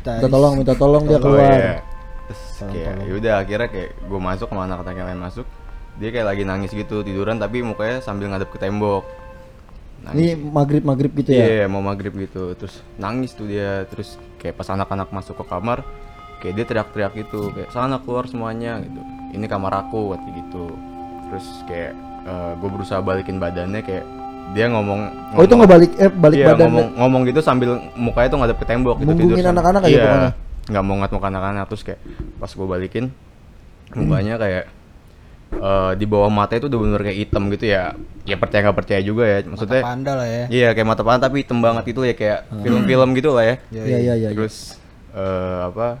Minta 0.00 0.28
tolong, 0.32 0.54
minta 0.56 0.72
tolong 0.72 1.04
dia 1.04 1.20
Oh, 1.20 1.28
keluar. 1.28 1.52
iya. 1.52 1.74
Terus 2.24 2.40
kayak 2.64 2.94
yaudah 3.04 3.34
akhirnya 3.36 3.68
kayak 3.68 3.90
gue 4.00 4.16
masuk 4.18 4.48
sama 4.48 4.64
anak-anak 4.64 4.94
yang 4.96 5.08
lain 5.12 5.20
masuk 5.20 5.44
dia 5.96 6.08
kayak 6.08 6.28
lagi 6.28 6.42
nangis 6.44 6.72
gitu 6.72 7.04
tiduran 7.04 7.36
tapi 7.36 7.60
mukanya 7.60 8.00
sambil 8.00 8.32
ngadep 8.32 8.48
ke 8.48 8.56
tembok 8.56 9.04
Ini 10.08 10.32
maghrib 10.38 10.80
maghrib 10.80 11.12
gitu 11.12 11.28
Iya 11.28 11.64
ya. 11.64 11.66
mau 11.66 11.84
maghrib 11.84 12.16
gitu 12.16 12.56
terus 12.56 12.80
nangis 12.96 13.32
tuh 13.32 13.44
dia 13.44 13.84
terus 13.84 14.16
kayak 14.36 14.56
pas 14.56 14.68
anak-anak 14.68 15.12
masuk 15.12 15.36
ke 15.36 15.44
kamar 15.44 15.84
kayak 16.38 16.54
dia 16.54 16.64
teriak-teriak 16.64 17.12
gitu 17.16 17.50
kayak 17.50 17.68
sana 17.68 17.98
keluar 17.98 18.24
semuanya 18.24 18.78
gitu 18.78 19.00
ini 19.30 19.44
kamar 19.44 19.72
aku 19.80 20.12
waktu 20.12 20.28
gitu 20.36 20.70
terus 21.24 21.46
kayak 21.64 21.92
gue 22.54 22.68
berusaha 22.68 22.98
balikin 22.98 23.36
badannya 23.36 23.80
kayak 23.80 24.04
dia 24.48 24.64
ngomong 24.66 25.00
Oh 25.34 25.42
itu 25.42 25.50
ngomong- 25.50 25.58
nggak 25.58 25.70
balik 25.70 25.90
eh 25.94 26.10
balik 26.10 26.38
iya, 26.38 26.46
badan. 26.48 26.64
ngomong 26.66 26.86
ngomong 26.96 27.22
gitu 27.24 27.40
sambil 27.40 27.68
mukanya 27.94 28.28
tuh 28.28 28.38
ngadep 28.38 28.56
ke 28.56 28.66
tembok 28.66 28.96
gitu 28.96 29.08
Munggungin 29.10 29.36
sama- 29.38 29.52
anak-anak 29.54 29.80
aja 29.82 29.90
iya, 29.90 30.02
pokoknya. 30.02 30.30
nggak 30.68 30.82
mau 30.82 30.94
ngat 30.96 31.10
muka 31.10 31.26
anak-anak 31.28 31.64
terus 31.66 31.82
kayak 31.82 32.00
pas 32.36 32.50
gue 32.50 32.66
balikin 32.66 33.04
mukanya 33.90 34.34
kayak 34.36 34.64
eh, 35.50 35.92
di 35.94 36.04
bawah 36.04 36.28
mata 36.28 36.54
itu 36.54 36.66
udah 36.66 36.78
bener 36.78 37.00
kayak 37.02 37.18
hitam 37.18 37.42
gitu 37.48 37.64
ya 37.66 37.92
ya 38.22 38.36
percaya 38.36 38.60
nggak 38.62 38.76
percaya 38.78 39.00
juga 39.00 39.24
ya 39.24 39.38
maksudnya 39.42 39.80
Mata 39.80 39.88
panda 39.90 40.12
lah 40.14 40.28
ya. 40.28 40.44
iya 40.50 40.68
kayak 40.70 40.86
mata 40.86 41.02
panah 41.02 41.20
tapi 41.22 41.36
hitam 41.40 41.58
banget 41.58 41.84
itu 41.88 42.00
ya 42.02 42.14
kayak 42.14 42.38
Hmm. 42.46 42.60
film-film 42.60 43.08
gitu 43.14 43.30
lah 43.30 43.44
ya 43.46 43.54
Iya, 43.70 43.82
Iya 43.82 43.98
iya 43.98 44.14
iya. 44.18 44.28
terus 44.30 44.76
eh, 45.10 45.60
apa 45.66 45.96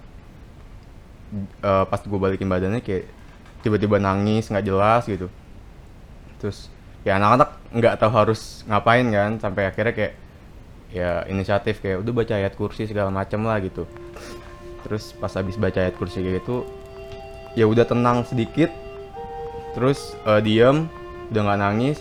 eh, 1.62 1.84
pas 1.86 2.00
gue 2.00 2.18
balikin 2.18 2.48
badannya 2.48 2.80
kayak 2.80 3.08
tiba-tiba 3.62 4.00
nangis 4.00 4.48
nggak 4.48 4.64
jelas 4.64 5.02
gitu. 5.04 5.26
Terus 6.38 6.70
ya 7.02 7.18
anak-anak 7.18 7.50
nggak 7.74 7.94
tahu 8.00 8.12
harus 8.12 8.62
ngapain 8.66 9.06
kan 9.08 9.38
sampai 9.38 9.70
akhirnya 9.70 9.94
kayak 9.94 10.14
ya 10.88 11.22
inisiatif 11.28 11.84
kayak 11.84 12.00
udah 12.00 12.12
baca 12.16 12.34
ayat 12.36 12.54
kursi 12.56 12.88
segala 12.88 13.12
macam 13.12 13.44
lah 13.44 13.60
gitu. 13.60 13.84
Terus 14.86 15.12
pas 15.16 15.32
habis 15.36 15.58
baca 15.58 15.78
ayat 15.78 15.94
kursi 15.98 16.22
kayak 16.22 16.44
gitu 16.44 16.64
ya 17.58 17.66
udah 17.66 17.84
tenang 17.84 18.24
sedikit. 18.24 18.72
Terus 19.76 20.14
eh, 20.24 20.40
diem 20.42 20.88
udah 21.28 21.40
nggak 21.44 21.60
nangis 21.60 21.98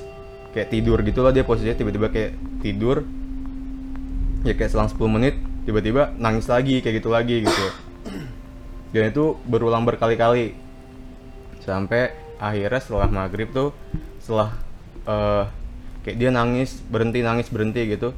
kayak 0.55 0.71
tidur 0.71 1.03
gitu 1.03 1.19
lah 1.21 1.35
dia 1.35 1.43
posisinya 1.43 1.75
tiba-tiba 1.75 2.07
kayak 2.09 2.31
tidur. 2.63 3.03
Ya 4.45 4.53
kayak 4.55 4.71
selang 4.71 4.87
10 4.87 5.01
menit 5.11 5.35
tiba-tiba 5.67 6.15
nangis 6.15 6.47
lagi 6.47 6.79
kayak 6.79 7.03
gitu 7.03 7.11
lagi 7.11 7.43
gitu 7.43 7.65
dan 8.91 9.11
itu 9.11 9.35
berulang 9.43 9.83
berkali-kali. 9.83 10.55
Sampai 11.61 12.15
akhirnya 12.37 12.79
setelah 12.79 13.07
maghrib 13.09 13.49
tuh 13.51 13.73
setelah 14.21 14.53
eh, 15.03 15.43
kayak 16.05 16.17
dia 16.17 16.29
nangis 16.31 16.79
berhenti 16.87 17.19
nangis 17.21 17.47
berhenti 17.51 17.83
gitu. 17.87 18.15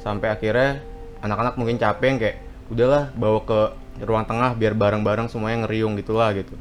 Sampai 0.00 0.32
akhirnya 0.32 0.80
anak-anak 1.20 1.54
mungkin 1.58 1.76
capek 1.76 2.06
yang 2.08 2.18
kayak 2.22 2.36
udahlah 2.68 3.04
bawa 3.16 3.40
ke 3.44 3.60
ruang 3.98 4.24
tengah 4.24 4.54
biar 4.54 4.72
bareng-bareng 4.78 5.26
semuanya 5.26 5.66
ngeriung 5.66 5.98
gitulah 5.98 6.30
gitu. 6.32 6.54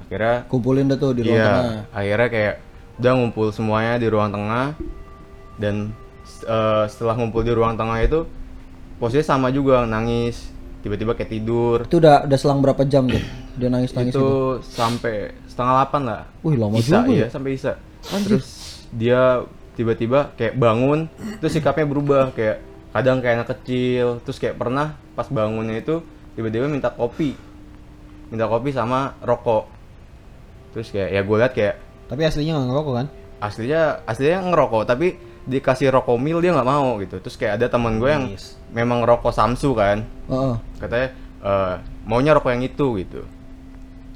Akhirnya 0.00 0.46
Kumpulin 0.48 0.86
dah 0.88 0.96
tuh 0.96 1.12
di 1.12 1.26
ruang 1.26 1.36
Iya, 1.36 1.46
tengah. 1.50 1.80
akhirnya 1.92 2.28
kayak 2.30 2.54
udah 2.96 3.12
ngumpul 3.12 3.46
semuanya 3.52 3.94
di 4.00 4.06
ruang 4.08 4.30
tengah. 4.32 4.66
Dan 5.56 5.92
eh, 6.42 6.84
setelah 6.90 7.14
ngumpul 7.16 7.42
di 7.44 7.52
ruang 7.52 7.76
tengah 7.76 7.98
itu 8.02 8.24
posisinya 8.96 9.36
sama 9.36 9.48
juga 9.52 9.84
nangis 9.84 10.48
tiba-tiba 10.86 11.12
kayak 11.12 11.30
tidur 11.34 11.78
Itu 11.82 11.98
udah 11.98 12.30
udah 12.30 12.38
selang 12.38 12.62
berapa 12.62 12.86
jam 12.86 13.10
tuh? 13.10 13.18
Dia 13.58 13.66
nangis 13.66 13.90
nangis 13.90 14.14
itu 14.14 14.22
itu. 14.22 14.30
sampai 14.62 15.34
setengah 15.50 15.72
delapan 15.82 16.02
lah 16.06 16.22
Wih 16.46 16.54
lama 16.54 16.78
Isa 16.78 17.02
juga 17.02 17.10
iya 17.10 17.26
ya. 17.26 17.28
sampai 17.28 17.50
Isa 17.52 17.72
terus 18.22 18.46
dia 18.94 19.42
tiba-tiba 19.74 20.30
kayak 20.38 20.54
bangun 20.54 21.10
terus 21.36 21.52
sikapnya 21.52 21.84
berubah 21.84 22.30
kayak 22.30 22.62
kadang 22.94 23.18
kayak 23.18 23.42
anak 23.42 23.48
kecil 23.58 24.22
terus 24.22 24.38
kayak 24.38 24.54
pernah 24.54 24.94
pas 25.12 25.26
bangunnya 25.26 25.82
itu 25.82 26.00
tiba-tiba 26.32 26.64
minta 26.64 26.88
kopi 26.88 27.34
minta 28.28 28.46
kopi 28.46 28.70
sama 28.70 29.18
rokok 29.20 29.66
terus 30.70 30.88
kayak 30.88 31.10
ya 31.10 31.20
gue 31.20 31.36
liat 31.36 31.52
kayak 31.52 31.74
Tapi 32.06 32.22
aslinya 32.22 32.54
nggak 32.54 32.68
ngerokok 32.70 32.94
kan? 32.94 33.06
aslinya 33.36 33.82
aslinya 34.06 34.38
ngerokok 34.48 34.82
tapi 34.86 35.18
dikasih 35.46 35.88
rokok 35.88 36.16
mil 36.16 36.38
dia 36.38 36.50
nggak 36.50 36.66
mau 36.66 36.98
gitu 36.98 37.16
terus 37.18 37.34
kayak 37.34 37.56
ada 37.56 37.66
teman 37.68 37.96
gue 37.96 38.06
yang 38.08 38.24
Yes. 38.28 38.58
memang 38.68 39.00
rokok 39.00 39.30
Samsu 39.30 39.72
kan 39.72 40.02
Heeh. 40.26 40.54
katanya 40.76 41.08
eh, 41.40 41.74
maunya 42.02 42.32
rokok 42.32 42.50
yang 42.50 42.62
itu 42.62 42.86
gitu 42.98 43.22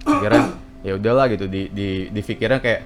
akhirnya 0.03 0.51
ya 0.87 0.93
udahlah 0.93 1.27
gitu 1.29 1.47
di 1.47 1.69
di 1.69 1.89
dipikirnya 2.09 2.59
kayak 2.59 2.83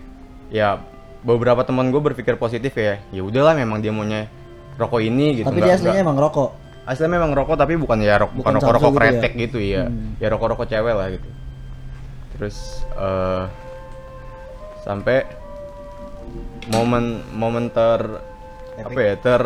ya 0.49 0.77
beberapa 1.21 1.63
teman 1.63 1.89
gue 1.89 2.01
berpikir 2.03 2.37
positif 2.37 2.75
ya 2.75 3.01
ya 3.09 3.23
udahlah 3.23 3.55
memang 3.55 3.81
dia 3.81 3.89
maunya 3.89 4.29
rokok 4.75 5.01
ini 5.01 5.41
gitu 5.41 5.47
Tapi 5.47 5.57
nggak- 5.57 5.65
dia 5.65 5.75
aslinya 5.75 5.93
nggak- 5.95 6.05
emang 6.05 6.19
rokok. 6.19 6.51
aslinya 6.85 7.13
memang 7.15 7.33
rokok 7.33 7.57
tapi 7.57 7.75
bukan 7.75 7.97
ya 7.99 8.15
rok, 8.19 8.31
bukan 8.35 8.53
rokok 8.55 8.71
rokok 8.71 8.83
Samsu 8.83 8.93
gitu 8.93 9.01
ya? 9.01 9.11
kretek 9.17 9.33
gitu 9.39 9.59
ya 9.59 9.83
Hmm. 9.87 10.21
ya 10.21 10.27
rokok 10.29 10.49
rokok 10.53 10.67
cewek 10.67 10.93
lah 10.93 11.09
gitu 11.11 11.29
terus 12.31 12.57
eh 12.93 13.45
sampai 14.83 15.25
momen 16.67 17.05
momen 17.31 17.69
ter 17.69 18.01
apa 18.77 18.99
ya 18.99 19.15
ter 19.15 19.43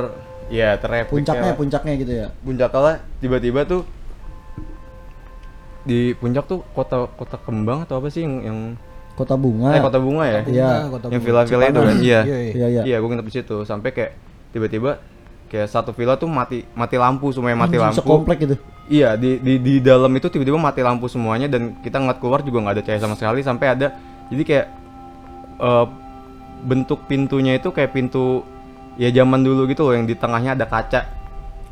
ya 0.48 0.68
terepik 0.76 1.12
Puncaknya 1.12 1.50
ya. 1.50 1.56
puncaknya 1.56 1.92
gitu 1.96 2.12
ya. 2.14 2.28
puncaknya 2.40 2.80
lah 2.80 2.96
tiba-tiba 3.18 3.60
tuh 3.62 3.82
di 5.82 6.12
puncak 6.14 6.44
tuh 6.44 6.60
kota 6.70 7.08
kota 7.10 7.36
kembang 7.38 7.84
atau 7.84 7.96
apa 7.96 8.08
sih 8.08 8.22
yang, 8.22 8.34
yang 8.42 8.58
Kota 9.12 9.34
bunga. 9.34 9.74
eh 9.74 9.82
kota 9.82 9.98
bunga 9.98 10.24
ya 10.24 10.40
Iya. 10.44 10.70
Kota 10.86 11.10
yang 11.10 11.18
Bunga. 11.18 11.26
villa-villa 11.26 11.64
itu 11.66 11.80
kan 11.82 11.96
iya 11.98 12.20
Iya, 12.22 12.38
iya. 12.38 12.52
Iya 12.54 12.66
iya. 12.70 12.82
iya 12.84 12.96
gue 12.96 13.08
nginep 13.08 13.26
di 13.26 13.34
situ 13.34 13.56
sampai 13.64 13.90
kayak 13.90 14.12
tiba-tiba 14.48 15.02
kayak 15.48 15.66
satu 15.66 15.90
villa 15.90 16.14
tuh 16.14 16.28
mati 16.28 16.62
mati 16.70 16.94
lampu 16.94 17.28
semuanya 17.28 17.58
mati 17.58 17.74
Anjing, 17.74 17.82
lampu 17.82 17.98
Sekomplek 17.98 18.38
gitu. 18.38 18.54
iya 18.86 19.16
di, 19.16 19.40
di 19.40 19.58
di 19.58 19.74
dalam 19.80 20.12
itu 20.12 20.28
tiba-tiba 20.28 20.54
mati 20.54 20.80
lampu 20.80 21.08
semuanya 21.08 21.48
dan 21.48 21.76
kita 21.80 21.98
ngeliat 21.98 22.18
keluar 22.18 22.40
juga 22.40 22.62
nggak 22.62 22.74
ada 22.78 22.84
cahaya 22.84 23.00
sama 23.00 23.16
sekali 23.16 23.40
sampai 23.42 23.66
ada 23.68 23.86
jadi 24.28 24.42
kayak 24.44 24.66
eh, 25.58 25.86
bentuk 26.60 27.00
pintunya 27.04 27.56
itu 27.56 27.68
kayak 27.68 27.90
pintu 27.90 28.44
ya 28.98 29.08
zaman 29.14 29.40
dulu 29.40 29.64
gitu 29.70 29.86
loh 29.86 29.94
yang 29.94 30.04
di 30.04 30.18
tengahnya 30.18 30.58
ada 30.58 30.66
kaca 30.66 31.18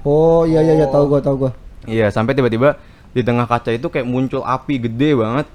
Oh 0.07 0.47
iya 0.47 0.63
iya 0.63 0.79
iya 0.79 0.87
tahu 0.87 1.11
gua 1.11 1.19
tahu 1.19 1.37
gua. 1.47 1.53
Iya, 1.83 2.15
sampai 2.15 2.39
tiba-tiba 2.39 2.79
di 3.11 3.27
tengah 3.27 3.43
kaca 3.51 3.75
itu 3.75 3.91
kayak 3.91 4.07
muncul 4.07 4.47
api 4.47 4.79
gede 4.87 5.19
banget. 5.19 5.47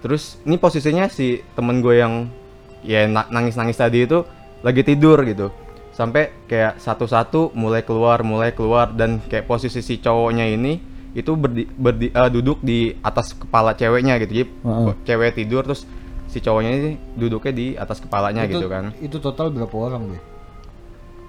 Terus 0.00 0.40
ini 0.48 0.56
posisinya 0.56 1.04
si 1.12 1.44
temen 1.52 1.84
gue 1.84 2.00
yang 2.00 2.32
ya 2.80 3.04
na- 3.04 3.28
nangis-nangis 3.28 3.76
tadi 3.76 4.08
itu 4.08 4.24
lagi 4.64 4.80
tidur 4.80 5.20
gitu. 5.28 5.52
Sampai 5.92 6.32
kayak 6.48 6.80
satu-satu 6.80 7.52
mulai 7.52 7.84
keluar, 7.84 8.24
mulai 8.24 8.56
keluar 8.56 8.88
dan 8.96 9.20
kayak 9.28 9.44
posisi 9.44 9.84
si 9.84 10.00
cowoknya 10.00 10.48
ini 10.48 10.80
itu 11.12 11.36
berdi, 11.36 11.68
berdi- 11.68 12.12
eh, 12.16 12.30
duduk 12.32 12.64
di 12.64 12.96
atas 13.04 13.36
kepala 13.36 13.76
ceweknya 13.76 14.16
gitu. 14.16 14.32
Jadi 14.32 14.44
Heeh. 14.48 14.94
cewek 15.04 15.36
tidur 15.36 15.60
terus 15.68 15.84
si 16.24 16.40
cowoknya 16.40 16.70
ini 16.72 16.90
duduknya 17.20 17.52
di 17.52 17.66
atas 17.76 18.00
kepalanya 18.00 18.48
itu, 18.48 18.64
gitu 18.64 18.68
kan. 18.72 18.96
Itu 18.96 19.20
total 19.20 19.52
berapa 19.52 19.76
orang 19.76 20.08
gue? 20.08 20.20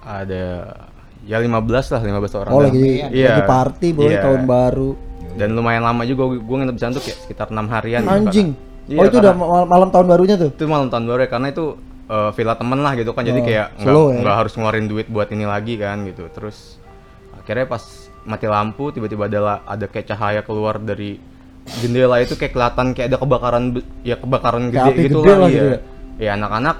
Ada 0.02 0.44
ya 1.22 1.38
15 1.38 1.54
lah, 1.88 2.00
15 2.00 2.34
orang. 2.34 2.50
Oh 2.50 2.60
lagi 2.60 3.06
Iya. 3.08 3.38
lagi 3.38 3.42
party 3.46 3.88
boy 3.92 4.10
Iya. 4.10 4.20
tahun 4.20 4.42
baru. 4.44 4.90
dan 5.32 5.56
lumayan 5.56 5.80
lama 5.80 6.04
juga 6.04 6.28
gue 6.28 6.56
nginep 6.60 6.76
di 6.76 6.82
kayak 7.00 7.18
sekitar 7.24 7.48
enam 7.48 7.64
harian 7.66 8.04
gitu, 8.04 8.12
Anjing. 8.12 8.48
karena- 8.52 8.92
oh 8.92 9.04
itu 9.08 9.16
karena- 9.16 9.24
udah 9.24 9.34
mal- 9.34 9.64
malam 9.64 9.88
tahun 9.88 10.06
barunya 10.06 10.36
tuh. 10.36 10.50
itu 10.52 10.64
malam 10.68 10.92
tahun 10.92 11.04
baru 11.08 11.20
ya 11.24 11.30
karena 11.30 11.48
itu 11.48 11.64
eh, 12.04 12.30
villa 12.36 12.52
temen 12.52 12.76
lah 12.76 12.92
gitu 12.92 13.10
kan 13.10 13.24
jadi 13.24 13.40
Oh, 13.40 13.46
kayak 13.46 13.66
nggak 13.80 13.94
ya. 13.96 14.20
nggak 14.20 14.36
harus 14.36 14.52
ngeluarin 14.52 14.84
duit 14.84 15.08
buat 15.08 15.28
ini 15.30 15.48
lagi 15.48 15.80
kan 15.80 16.04
gitu 16.04 16.28
terus 16.28 16.76
akhirnya 17.32 17.64
pas 17.64 17.80
mati 18.22 18.44
lampu 18.44 18.92
tiba-tiba 18.92 19.24
ada 19.24 19.40
ada 19.64 19.86
kayak 19.88 20.06
cahaya 20.06 20.40
keluar 20.42 20.76
dari 20.76 21.16
jendela 21.80 22.20
itu 22.20 22.36
kayak 22.36 22.52
kelihatan 22.52 22.86
kayak 22.92 23.08
ada 23.08 23.16
kebakaran 23.16 23.64
ya 24.02 24.16
kebakaran 24.16 24.68
Kayak 24.68 24.84
gede 24.90 25.00
gitu 25.00 25.18
gede 25.18 25.30
lah 25.30 25.38
lah 25.38 25.48
iya. 25.48 25.56
gitu 25.56 25.68
ya. 25.70 25.78
ya 26.20 26.30
anak-anak 26.36 26.76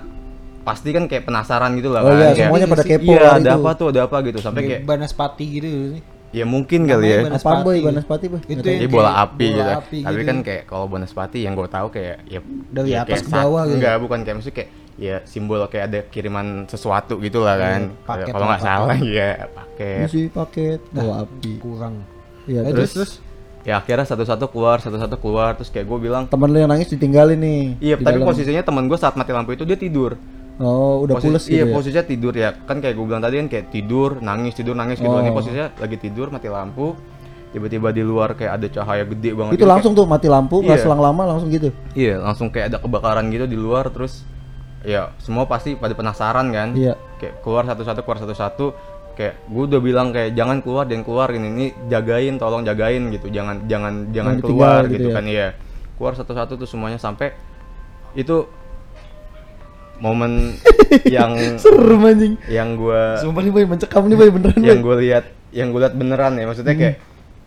pasti 0.63 0.89
kan 0.91 1.05
kayak 1.05 1.27
penasaran 1.27 1.75
gitu 1.75 1.91
lah 1.91 2.01
Oh 2.01 2.09
kan 2.09 2.15
iya, 2.15 2.27
kayak, 2.33 2.37
semuanya 2.47 2.67
pada 2.69 2.85
kepo 2.85 3.13
iya 3.13 3.29
ada 3.35 3.51
itu. 3.51 3.59
apa 3.59 3.71
tuh 3.75 3.87
ada 3.91 4.01
apa 4.07 4.17
gitu 4.23 4.39
sampai 4.39 4.63
kayak 4.63 4.83
Banaspati 4.83 5.47
gitu 5.51 5.69
nih. 5.69 6.03
ya 6.33 6.45
mungkin 6.47 6.81
kali 6.87 7.07
ya 7.07 7.19
Apaan 7.29 7.61
boy 7.61 7.79
Banaspati. 7.79 7.83
Banaspati 7.83 8.27
boy? 8.29 8.41
Itu 8.47 8.61
kayak 8.63 8.89
bola 8.89 9.11
api 9.21 9.47
bola 9.49 9.57
gitu. 9.59 9.71
api 9.77 9.99
Tapi 10.01 10.17
gitu. 10.17 10.29
kan 10.31 10.37
kayak 10.41 10.63
kalau 10.65 10.87
Bonaspati 10.87 11.39
yang 11.43 11.53
gue 11.53 11.69
tahu 11.69 11.87
kayak 11.91 12.17
ya 12.27 12.41
Dari 12.71 12.89
ya 12.89 12.99
atas 13.03 13.09
kayak 13.11 13.23
ke 13.27 13.31
bawah 13.31 13.63
gitu. 13.67 13.77
Enggak, 13.77 13.95
bukan 14.01 14.19
kayak 14.23 14.37
maksudnya 14.39 14.57
kayak 14.57 14.71
ya 14.93 15.17
simbol 15.25 15.61
kayak 15.67 15.85
ada 15.89 16.01
kiriman 16.07 16.47
sesuatu 16.67 17.19
gitu 17.19 17.43
lah 17.43 17.57
kan. 17.57 17.81
Iya, 17.91 18.07
paket 18.07 18.27
kalau 18.31 18.47
nggak 18.49 18.61
lah, 18.61 18.69
salah 18.69 18.97
ya 19.03 19.31
paket. 19.51 20.07
Isi 20.09 20.23
paket 20.29 20.81
bawa 20.91 21.15
api. 21.25 21.53
kurang. 21.59 21.95
Iya 22.45 22.61
Eh, 22.63 22.73
terus, 22.73 22.93
terus 22.93 23.13
Ya 23.63 23.79
akhirnya 23.79 24.03
satu-satu 24.03 24.51
keluar, 24.51 24.83
satu-satu 24.83 25.23
keluar 25.23 25.55
terus 25.55 25.71
kayak 25.71 25.87
gue 25.87 25.99
bilang 26.03 26.27
temen 26.27 26.51
lu 26.51 26.59
yang 26.59 26.67
nangis 26.67 26.91
ditinggalin 26.91 27.39
nih. 27.39 27.63
Iya, 27.79 27.95
di 27.95 28.03
tapi 28.03 28.19
dalam. 28.19 28.27
posisinya 28.27 28.63
teman 28.67 28.91
gue 28.91 28.99
saat 28.99 29.15
mati 29.15 29.31
lampu 29.31 29.55
itu 29.55 29.63
dia 29.63 29.79
tidur. 29.79 30.19
Oh, 30.55 31.01
udah 31.01 31.17
Posi- 31.17 31.27
pules 31.27 31.45
iya 31.47 31.65
gitu 31.65 31.65
ya. 31.65 31.75
posisinya 31.75 32.05
tidur 32.05 32.35
ya 32.35 32.51
kan 32.53 32.77
kayak 32.79 32.93
gue 32.93 33.05
bilang 33.05 33.21
tadi 33.21 33.35
kan 33.37 33.49
kayak 33.49 33.67
tidur 33.69 34.21
nangis 34.21 34.53
tidur 34.53 34.75
nangis 34.75 34.99
gitu 34.99 35.09
ini 35.15 35.29
Oh. 35.29 35.35
posisinya 35.35 35.73
lagi 35.75 35.97
tidur 35.97 36.29
mati 36.29 36.47
lampu 36.47 36.93
tiba-tiba 37.49 37.89
di 37.89 38.01
luar 38.01 38.33
kayak 38.33 38.53
ada 38.55 38.67
cahaya 38.67 39.05
gede 39.07 39.33
banget 39.33 39.53
Itu 39.55 39.59
gitu, 39.59 39.69
langsung 39.69 39.93
tuh 39.93 40.05
mati 40.05 40.25
lampu, 40.25 40.61
nggak 40.61 40.73
Iya. 40.73 40.83
selang 40.83 41.01
lama 41.01 41.23
langsung 41.27 41.49
gitu. 41.49 41.69
kayak- 41.69 41.95
iya 41.95 42.15
langsung 42.17 42.49
kayak 42.49 42.67
ada 42.69 42.79
kebakaran 42.79 43.29
gitu 43.29 43.45
di 43.47 43.57
luar 43.57 43.89
terus 43.89 44.25
ya 44.83 45.13
semua 45.17 45.45
pasti 45.45 45.73
pada 45.75 45.93
penasaran 45.93 46.49
kan 46.49 46.69
Iya. 46.73 46.97
kayak 47.17 47.41
keluar 47.41 47.65
satu-satu 47.65 48.01
keluar 48.03 48.19
satu-satu 48.19 48.67
kayak 49.13 49.35
gue 49.47 49.63
udah 49.67 49.81
bilang 49.81 50.09
kayak 50.11 50.33
jangan 50.33 50.61
keluar 50.61 50.85
jangan 50.85 51.03
keluar 51.03 51.29
ini 51.31 51.49
ini 51.51 51.67
jagain 51.87 52.35
tolong 52.37 52.61
jagain 52.63 53.09
gitu 53.11 53.29
jangan 53.29 53.65
jangan 53.67 54.09
jangan 54.11 54.33
ditinggal 54.37 54.49
keluar 54.49 54.83
gitu 54.87 54.93
gitu, 54.95 55.09
ya. 55.09 55.15
kan 55.15 55.25
iya 55.27 55.47
keluar 55.95 56.13
satu-satu 56.15 56.53
tuh 56.57 56.65
semuanya 56.67 56.97
sampai 56.97 57.37
itu 58.13 58.49
momen 60.03 60.59
yang 61.07 61.33
Serem 61.57 62.03
anjing. 62.03 62.35
yang 62.47 62.75
gua 62.75 63.17
Sumpah 63.17 63.39
nih 63.41 63.53
boy, 63.53 63.65
mencekam 63.65 64.03
nih 64.05 64.17
boy 64.17 64.29
beneran 64.29 64.61
yang 64.61 64.81
gue 64.81 64.97
lihat 65.01 65.25
yang 65.51 65.71
gue 65.71 65.79
lihat 65.79 65.95
beneran 65.95 66.33
ya 66.35 66.45
maksudnya 66.45 66.75
kayak 66.75 66.97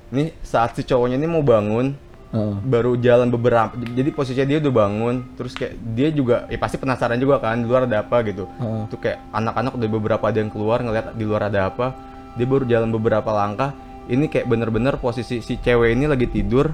Hmm. 0.06 0.16
nih 0.16 0.28
saat 0.40 0.72
si 0.72 0.82
cowoknya 0.82 1.18
ini 1.18 1.26
mau 1.26 1.42
bangun 1.42 1.98
Heeh. 2.28 2.56
baru 2.62 2.94
jalan 2.96 3.28
beberapa 3.28 3.74
jadi 3.74 4.06
posisinya 4.08 4.46
dia 4.46 4.58
udah 4.60 4.74
bangun 4.78 5.16
terus 5.34 5.52
kayak 5.52 5.74
dia 5.90 6.08
juga 6.10 6.46
ya 6.46 6.56
pasti 6.56 6.78
penasaran 6.78 7.18
juga 7.18 7.38
kan 7.40 7.58
di 7.58 7.66
luar 7.66 7.84
ada 7.84 8.00
apa 8.00 8.22
gitu 8.22 8.46
Heeh. 8.48 8.82
itu 8.86 8.96
kayak 8.96 9.20
anak-anak 9.32 9.74
udah 9.74 9.90
beberapa 9.90 10.24
ada 10.24 10.38
yang 10.38 10.48
keluar 10.48 10.80
ngeliat 10.80 11.12
di 11.12 11.24
luar 11.24 11.50
ada 11.50 11.68
apa 11.68 11.98
dia 12.34 12.46
baru 12.46 12.64
jalan 12.64 12.90
beberapa 12.90 13.30
langkah 13.30 13.74
ini 14.06 14.26
kayak 14.26 14.46
bener-bener 14.46 14.94
posisi 14.96 15.42
si 15.42 15.58
cewek 15.58 15.92
ini 15.92 16.06
lagi 16.06 16.30
tidur 16.30 16.70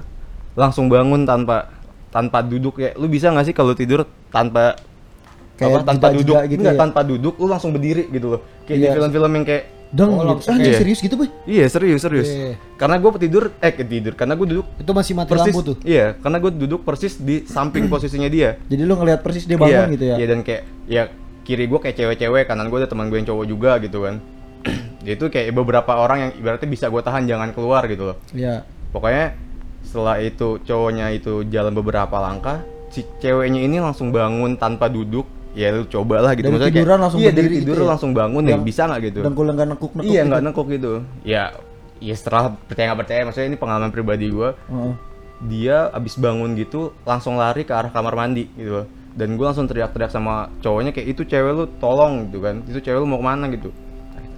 langsung 0.52 0.86
bangun 0.86 1.24
tanpa 1.24 1.72
tanpa 2.08 2.44
duduk 2.44 2.76
ya 2.76 2.92
lu 2.92 3.08
bisa 3.08 3.32
nggak 3.32 3.46
sih 3.46 3.56
kalau 3.56 3.72
tidur 3.72 4.04
tanpa 4.28 4.76
Kayak 5.52 5.84
apa, 5.84 5.88
tanpa 5.94 6.06
duduk 6.10 6.36
gitu 6.48 6.60
enggak 6.64 6.76
ya? 6.76 6.80
tanpa 6.80 7.00
duduk 7.04 7.34
lu 7.38 7.46
langsung 7.46 7.70
berdiri 7.76 8.08
gitu 8.08 8.26
loh 8.36 8.40
kayak 8.64 8.78
di 8.78 8.86
Iya. 8.88 8.94
film-film 8.96 9.30
yang 9.36 9.46
kayak 9.46 9.64
Dong, 9.92 10.08
Oh, 10.08 10.24
gitu. 10.24 10.28
langsung 10.32 10.52
Anjing 10.56 10.72
iya. 10.72 10.80
serius 10.80 10.98
gitu 11.04 11.14
boy. 11.20 11.28
Iya 11.44 11.64
serius 11.68 12.00
serius. 12.00 12.24
Iya. 12.32 12.56
Karena 12.80 12.96
gue 12.96 13.12
tidur, 13.20 13.52
eh 13.60 13.72
tidur, 13.76 14.16
karena 14.16 14.40
gue 14.40 14.46
duduk 14.48 14.66
Itu 14.80 14.92
masih 14.96 15.12
mati 15.12 15.36
persis. 15.36 15.52
lampu 15.52 15.60
tuh. 15.60 15.76
Iya, 15.84 16.16
karena 16.16 16.36
gue 16.40 16.50
duduk 16.56 16.80
persis 16.80 17.20
di 17.20 17.44
samping 17.44 17.84
posisinya 17.92 18.24
dia. 18.32 18.56
Jadi 18.72 18.82
lu 18.88 18.96
ngelihat 18.96 19.20
persis 19.20 19.44
dia 19.44 19.60
bangun 19.60 19.92
iya, 19.92 19.92
gitu 19.92 20.04
ya. 20.08 20.16
Iya 20.16 20.26
dan 20.32 20.38
kayak 20.40 20.62
ya 20.88 21.02
kiri 21.44 21.68
gue 21.68 21.76
kayak 21.76 21.96
cewek-cewek, 22.00 22.48
kanan 22.48 22.72
gue 22.72 22.78
ada 22.80 22.88
teman 22.88 23.12
gue 23.12 23.20
yang 23.20 23.28
cowok 23.28 23.44
juga 23.44 23.70
gitu 23.84 23.98
kan. 24.00 24.16
Dia 25.04 25.12
itu 25.12 25.26
kayak 25.28 25.52
beberapa 25.52 25.92
orang 25.92 26.18
yang 26.24 26.30
ibaratnya 26.40 26.68
bisa 26.72 26.88
gue 26.88 27.02
tahan 27.04 27.28
jangan 27.28 27.52
keluar 27.52 27.84
gitu 27.84 28.02
loh. 28.08 28.16
Iya. 28.32 28.64
Pokoknya 28.96 29.36
setelah 29.84 30.16
itu 30.24 30.56
cowoknya 30.64 31.12
itu 31.12 31.44
jalan 31.52 31.76
beberapa 31.76 32.16
langkah, 32.16 32.64
si 32.88 33.04
ceweknya 33.20 33.60
ini 33.60 33.76
langsung 33.76 34.08
bangun 34.08 34.56
tanpa 34.56 34.88
duduk. 34.88 35.28
Ya 35.52 35.68
lu 35.68 35.84
cobalah 35.84 36.32
gitu. 36.32 36.48
Dari 36.48 36.54
Maksudnya 36.56 36.72
tiduran 36.72 36.88
kayak, 36.96 37.04
langsung 37.04 37.20
iya, 37.20 37.28
dari 37.28 37.36
berdiri 37.44 37.56
tidur 37.60 37.76
gitu 37.76 37.84
ya? 37.84 37.90
langsung 37.92 38.10
bangun 38.16 38.42
nih, 38.44 38.52
Yang- 38.56 38.64
bisa 38.64 38.82
nggak 38.88 39.00
gitu? 39.04 39.20
Dan 39.20 39.32
kulang 39.36 39.54
nggak 39.56 39.68
nekuk 39.76 39.92
nekuk. 40.00 40.08
Iya 40.08 40.20
nggak 40.24 40.42
nekuk 40.48 40.66
gitu. 40.72 40.92
Ya, 41.28 41.42
ya 42.00 42.14
setelah 42.16 42.56
percaya 42.56 42.84
nggak 42.88 43.00
percaya, 43.04 43.20
maksudnya 43.28 43.48
ini 43.52 43.58
pengalaman 43.60 43.90
pribadi 43.92 44.26
gue. 44.32 44.50
Heeh. 44.56 44.92
Dia 45.42 45.76
abis 45.92 46.16
bangun 46.16 46.56
gitu 46.56 46.96
langsung 47.04 47.36
lari 47.36 47.68
ke 47.68 47.72
arah 47.74 47.92
kamar 47.92 48.16
mandi 48.16 48.48
gitu 48.56 48.80
loh. 48.80 48.86
Dan 49.12 49.36
gue 49.36 49.44
langsung 49.44 49.68
teriak-teriak 49.68 50.08
sama 50.08 50.48
cowoknya 50.64 50.96
kayak 50.96 51.08
itu 51.12 51.22
cewek 51.28 51.52
lu 51.52 51.64
tolong 51.76 52.32
gitu 52.32 52.40
kan. 52.40 52.64
Itu 52.64 52.80
cewek 52.80 53.04
lu 53.04 53.06
mau 53.10 53.20
ke 53.20 53.26
mana 53.28 53.44
gitu. 53.52 53.68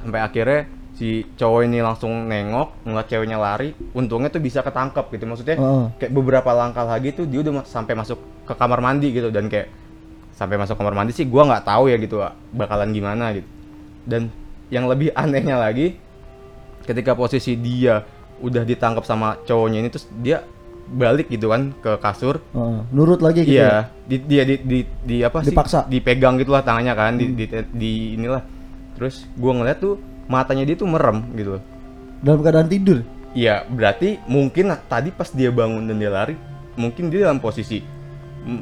Sampai 0.03 0.19
akhirnya 0.19 0.67
si 0.99 1.23
cowok 1.39 1.61
ini 1.71 1.79
langsung 1.79 2.27
nengok 2.27 2.83
ngeliat 2.83 3.07
ceweknya 3.07 3.39
lari. 3.39 3.71
Untungnya 3.95 4.35
tuh 4.35 4.43
bisa 4.43 4.67
ketangkep 4.67 5.15
gitu. 5.15 5.25
Maksudnya 5.31 5.57
Heeh. 5.63 5.85
kayak 6.03 6.11
beberapa 6.11 6.51
langkah 6.51 6.83
lagi 6.83 7.15
tuh 7.15 7.23
dia 7.31 7.47
udah 7.47 7.63
sampai 7.63 7.95
masuk 7.95 8.19
ke 8.51 8.55
kamar 8.59 8.83
mandi 8.83 9.15
gitu 9.15 9.31
dan 9.31 9.47
kayak 9.47 9.71
sampai 10.35 10.59
masuk 10.59 10.75
kamar 10.75 10.95
mandi 10.95 11.15
sih 11.15 11.25
gua 11.25 11.47
nggak 11.47 11.65
tahu 11.65 11.89
ya 11.89 11.97
gitu 11.97 12.21
bakalan 12.51 12.91
gimana 12.91 13.35
gitu 13.35 13.49
dan 14.05 14.29
yang 14.69 14.91
lebih 14.91 15.15
anehnya 15.23 15.57
lagi 15.57 15.97
ketika 16.85 17.17
posisi 17.17 17.57
dia 17.57 18.05
udah 18.43 18.67
ditangkap 18.67 19.07
sama 19.07 19.39
cowoknya 19.47 19.79
ini 19.81 19.89
terus 19.89 20.07
dia 20.21 20.43
balik 20.85 21.33
gitu 21.33 21.49
kan 21.49 21.73
ke 21.81 21.97
kasur 21.97 22.45
Heeh. 22.53 22.81
Nurut 22.93 23.25
lagi 23.25 23.41
gitu. 23.49 23.57
ya? 23.57 23.57
iya 23.57 23.73
di, 24.05 24.17
dia 24.21 24.43
di, 24.45 24.55
di, 24.61 24.79
di 24.85 25.17
apa 25.25 25.41
sih 25.41 25.57
Dipaksa. 25.57 25.89
dipegang 25.89 26.37
gitulah 26.37 26.61
tangannya 26.61 26.93
kan 26.93 27.17
di, 27.17 27.33
di, 27.33 27.49
di 27.73 27.93
inilah 28.21 28.45
terus 29.01 29.25
gua 29.41 29.57
ngeliat 29.57 29.81
tuh 29.81 29.97
matanya 30.29 30.69
dia 30.69 30.77
tuh 30.77 30.89
merem 30.89 31.25
gitu 31.37 31.57
loh 31.57 31.63
Dalam 32.25 32.41
keadaan 32.41 32.69
tidur. 32.73 33.05
Iya, 33.37 33.69
berarti 33.69 34.17
mungkin 34.25 34.73
tadi 34.89 35.13
pas 35.13 35.29
dia 35.29 35.53
bangun 35.53 35.85
dan 35.85 36.01
dia 36.01 36.09
lari, 36.09 36.33
mungkin 36.73 37.13
dia 37.13 37.29
dalam 37.29 37.37
posisi 37.37 37.85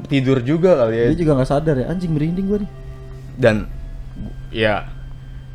tidur 0.07 0.39
juga 0.41 0.79
kali 0.79 0.95
ya. 0.95 1.05
Dia 1.11 1.19
juga 1.19 1.33
nggak 1.39 1.51
sadar 1.51 1.75
ya. 1.79 1.87
Anjing 1.91 2.13
merinding 2.15 2.47
gua 2.47 2.59
nih. 2.63 2.71
Dan 3.35 3.57
ya 4.53 4.87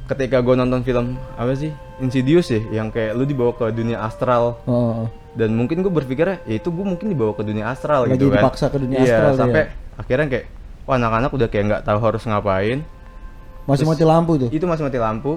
ketika 0.08 0.40
gue 0.40 0.56
nonton 0.56 0.82
film 0.82 1.20
apa 1.36 1.52
sih 1.54 1.70
Insidious 2.00 2.48
ya, 2.48 2.62
yang 2.72 2.88
kayak 2.90 3.12
lu 3.14 3.28
dibawa 3.28 3.52
ke 3.54 3.68
dunia 3.76 4.00
astral 4.00 4.56
Heeh. 4.64 5.04
dan 5.36 5.50
mungkin 5.52 5.84
gue 5.84 5.92
berpikirnya 5.92 6.40
ya 6.48 6.58
itu 6.58 6.72
gue 6.72 6.86
mungkin 6.86 7.12
dibawa 7.12 7.36
ke 7.36 7.44
dunia 7.44 7.68
astral 7.68 8.08
Lagi 8.08 8.16
gitu 8.16 8.32
kan. 8.32 8.40
dipaksa 8.40 8.72
ke 8.72 8.78
dunia 8.80 9.04
iya, 9.04 9.20
astral 9.20 9.34
dia. 9.36 9.40
sampai 9.44 9.64
akhirnya 10.00 10.28
kayak 10.32 10.46
wah 10.88 10.96
anak-anak 10.96 11.32
udah 11.36 11.48
kayak 11.52 11.64
nggak 11.68 11.82
tahu 11.84 12.00
harus 12.00 12.24
ngapain. 12.24 12.80
Masih 13.68 13.84
Terus- 13.84 14.00
mati 14.00 14.04
lampu 14.08 14.32
tuh. 14.40 14.50
Itu 14.54 14.64
masih 14.64 14.84
mati 14.88 14.98
lampu 14.98 15.32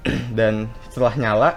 dan 0.38 0.64
setelah 0.88 1.14
nyala 1.20 1.50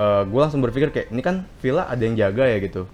gue 0.00 0.40
langsung 0.40 0.60
berpikir 0.64 0.88
kayak 0.92 1.08
ini 1.12 1.20
kan 1.20 1.44
villa 1.60 1.84
ada 1.88 2.00
yang 2.04 2.16
jaga 2.20 2.44
ya 2.48 2.56
gitu. 2.60 2.84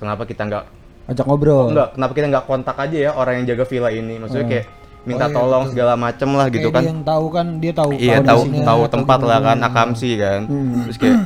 Kenapa 0.00 0.24
kita 0.24 0.44
nggak 0.48 0.64
Ajak 1.08 1.24
ngobrol. 1.24 1.72
Enggak, 1.72 1.96
kenapa 1.96 2.12
kita 2.12 2.26
nggak 2.28 2.44
kontak 2.44 2.76
aja 2.76 2.96
ya 3.00 3.10
orang 3.12 3.40
yang 3.40 3.46
jaga 3.48 3.64
villa 3.64 3.88
ini? 3.88 4.14
Maksudnya 4.18 4.44
Hmm. 4.44 4.52
kayak 4.52 4.66
minta 5.00 5.24
Oh, 5.24 5.26
iya, 5.26 5.34
tolong 5.34 5.62
betul. 5.62 5.72
segala 5.72 5.92
macem 5.96 6.28
lah 6.30 6.46
gitu 6.46 6.58
Kayak 6.60 6.74
kan. 6.74 6.82
dia 6.84 6.90
yang 6.90 7.02
tahu 7.02 7.26
kan 7.30 7.46
dia 7.56 7.72
tahu 7.72 7.90
Iya 7.94 8.16
tahu 8.20 8.40
tahu 8.60 8.82
tempat 8.88 9.18
lah 9.22 9.38
kan 9.42 9.58
akamsi 9.62 10.10
kan. 10.14 10.40
Hmm. 10.44 10.84
Terus 10.84 10.96
kayak 10.98 11.18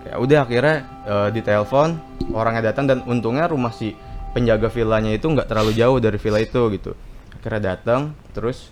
kayak 0.00 0.16
udah 0.16 0.38
akhirnya 0.40 0.76
eh, 1.04 1.28
ditelepon 1.32 1.88
orangnya 2.30 2.62
datang 2.64 2.84
dan 2.86 2.98
untungnya 3.04 3.44
rumah 3.44 3.70
si 3.70 3.98
penjaga 4.30 4.70
villanya 4.70 5.10
itu 5.10 5.26
nggak 5.26 5.44
terlalu 5.44 5.74
jauh 5.74 5.98
dari 5.98 6.14
villa 6.16 6.38
itu 6.38 6.60
gitu. 6.70 6.94
Akhirnya 7.34 7.74
datang 7.74 8.00
terus 8.30 8.70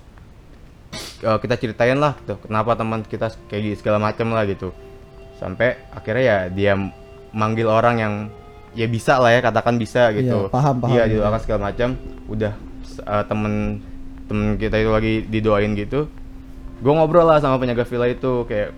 eh, 1.18 1.34
kita 1.36 1.58
ceritain 1.58 1.98
lah 1.98 2.14
tuh 2.20 2.38
kenapa 2.38 2.78
teman 2.78 3.02
kita 3.02 3.34
kayak 3.50 3.74
segala 3.74 3.98
macem 3.98 4.30
lah 4.30 4.46
gitu. 4.46 4.70
Sampai 5.34 5.82
akhirnya 5.90 6.22
ya 6.22 6.38
dia 6.46 6.72
manggil 7.30 7.66
orang 7.66 7.96
yang 7.96 8.14
ya 8.78 8.86
bisa 8.86 9.18
lah 9.18 9.30
ya 9.30 9.42
katakan 9.42 9.74
bisa 9.74 10.14
gitu. 10.14 10.46
Iya, 10.46 10.48
paham, 10.48 10.78
paham. 10.78 10.94
Iya 10.94 11.02
didoakan 11.08 11.40
segala 11.42 11.60
macam. 11.68 11.88
Udah 12.26 12.52
eh, 13.00 13.24
temen 13.26 13.52
temen 14.24 14.46
kita 14.54 14.76
itu 14.76 14.90
lagi 14.90 15.14
didoain 15.24 15.74
gitu. 15.74 16.06
Gue 16.78 16.92
ngobrol 16.94 17.26
lah 17.26 17.38
sama 17.38 17.58
penjaga 17.58 17.82
villa 17.82 18.06
itu 18.06 18.46
kayak 18.46 18.70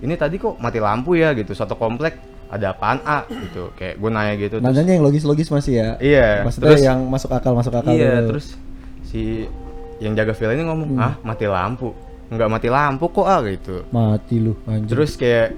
ini 0.00 0.14
tadi 0.14 0.36
kok 0.36 0.56
mati 0.56 0.78
lampu 0.78 1.14
ya 1.14 1.32
gitu 1.32 1.52
satu 1.52 1.74
komplek 1.74 2.16
ada 2.46 2.70
apaan 2.70 3.00
A 3.02 3.24
gitu 3.26 3.72
kayak 3.74 3.96
gue 3.96 4.10
nanya 4.10 4.34
gitu 4.36 4.56
terus 4.56 4.64
Nanyanya 4.64 4.92
yang 4.94 5.04
logis-logis 5.04 5.48
masih 5.48 5.72
ya. 5.74 5.88
iya 5.98 6.28
Maksudnya 6.40 6.64
terus 6.70 6.82
yang 6.82 6.98
masuk 7.04 7.30
akal 7.30 7.52
masuk 7.52 7.72
akal. 7.72 7.90
iya 7.90 8.20
dulu. 8.20 8.36
terus 8.36 8.54
si 9.02 9.48
yang 9.98 10.12
jaga 10.12 10.32
villa 10.32 10.52
ini 10.52 10.64
ngomong 10.64 10.90
Hmm. 10.92 11.02
ah 11.02 11.14
mati 11.20 11.44
lampu 11.44 11.90
nggak 12.26 12.48
mati 12.48 12.68
lampu 12.68 13.04
kok 13.08 13.26
ah 13.26 13.40
gitu 13.42 13.82
mati 13.90 14.34
lu 14.38 14.52
anjir. 14.64 14.88
terus 14.88 15.16
kayak 15.16 15.56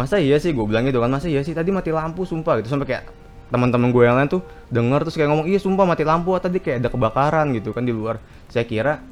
masa 0.00 0.16
iya 0.16 0.40
sih? 0.40 0.56
Gue 0.56 0.64
bilang 0.64 0.88
gitu 0.88 0.96
kan 0.96 1.12
masa 1.12 1.28
iya 1.28 1.44
sih? 1.44 1.52
Tadi 1.52 1.68
mati 1.68 1.92
lampu 1.92 2.24
sumpah. 2.24 2.56
Gitu 2.64 2.72
sampai 2.72 2.88
kayak 2.88 3.04
teman-teman 3.52 3.90
gue 3.92 4.02
yang 4.06 4.16
lain 4.16 4.30
tuh 4.30 4.42
denger 4.70 5.04
terus 5.04 5.18
kayak 5.18 5.28
ngomong 5.28 5.46
iya 5.50 5.58
sumpah 5.58 5.82
mati 5.84 6.06
lampu 6.06 6.30
tadi 6.38 6.62
kayak 6.62 6.86
ada 6.86 6.88
kebakaran 6.88 7.52
gitu 7.52 7.76
kan 7.76 7.84
di 7.84 7.92
luar. 7.92 8.16
Saya 8.48 8.64
kira 8.64 9.04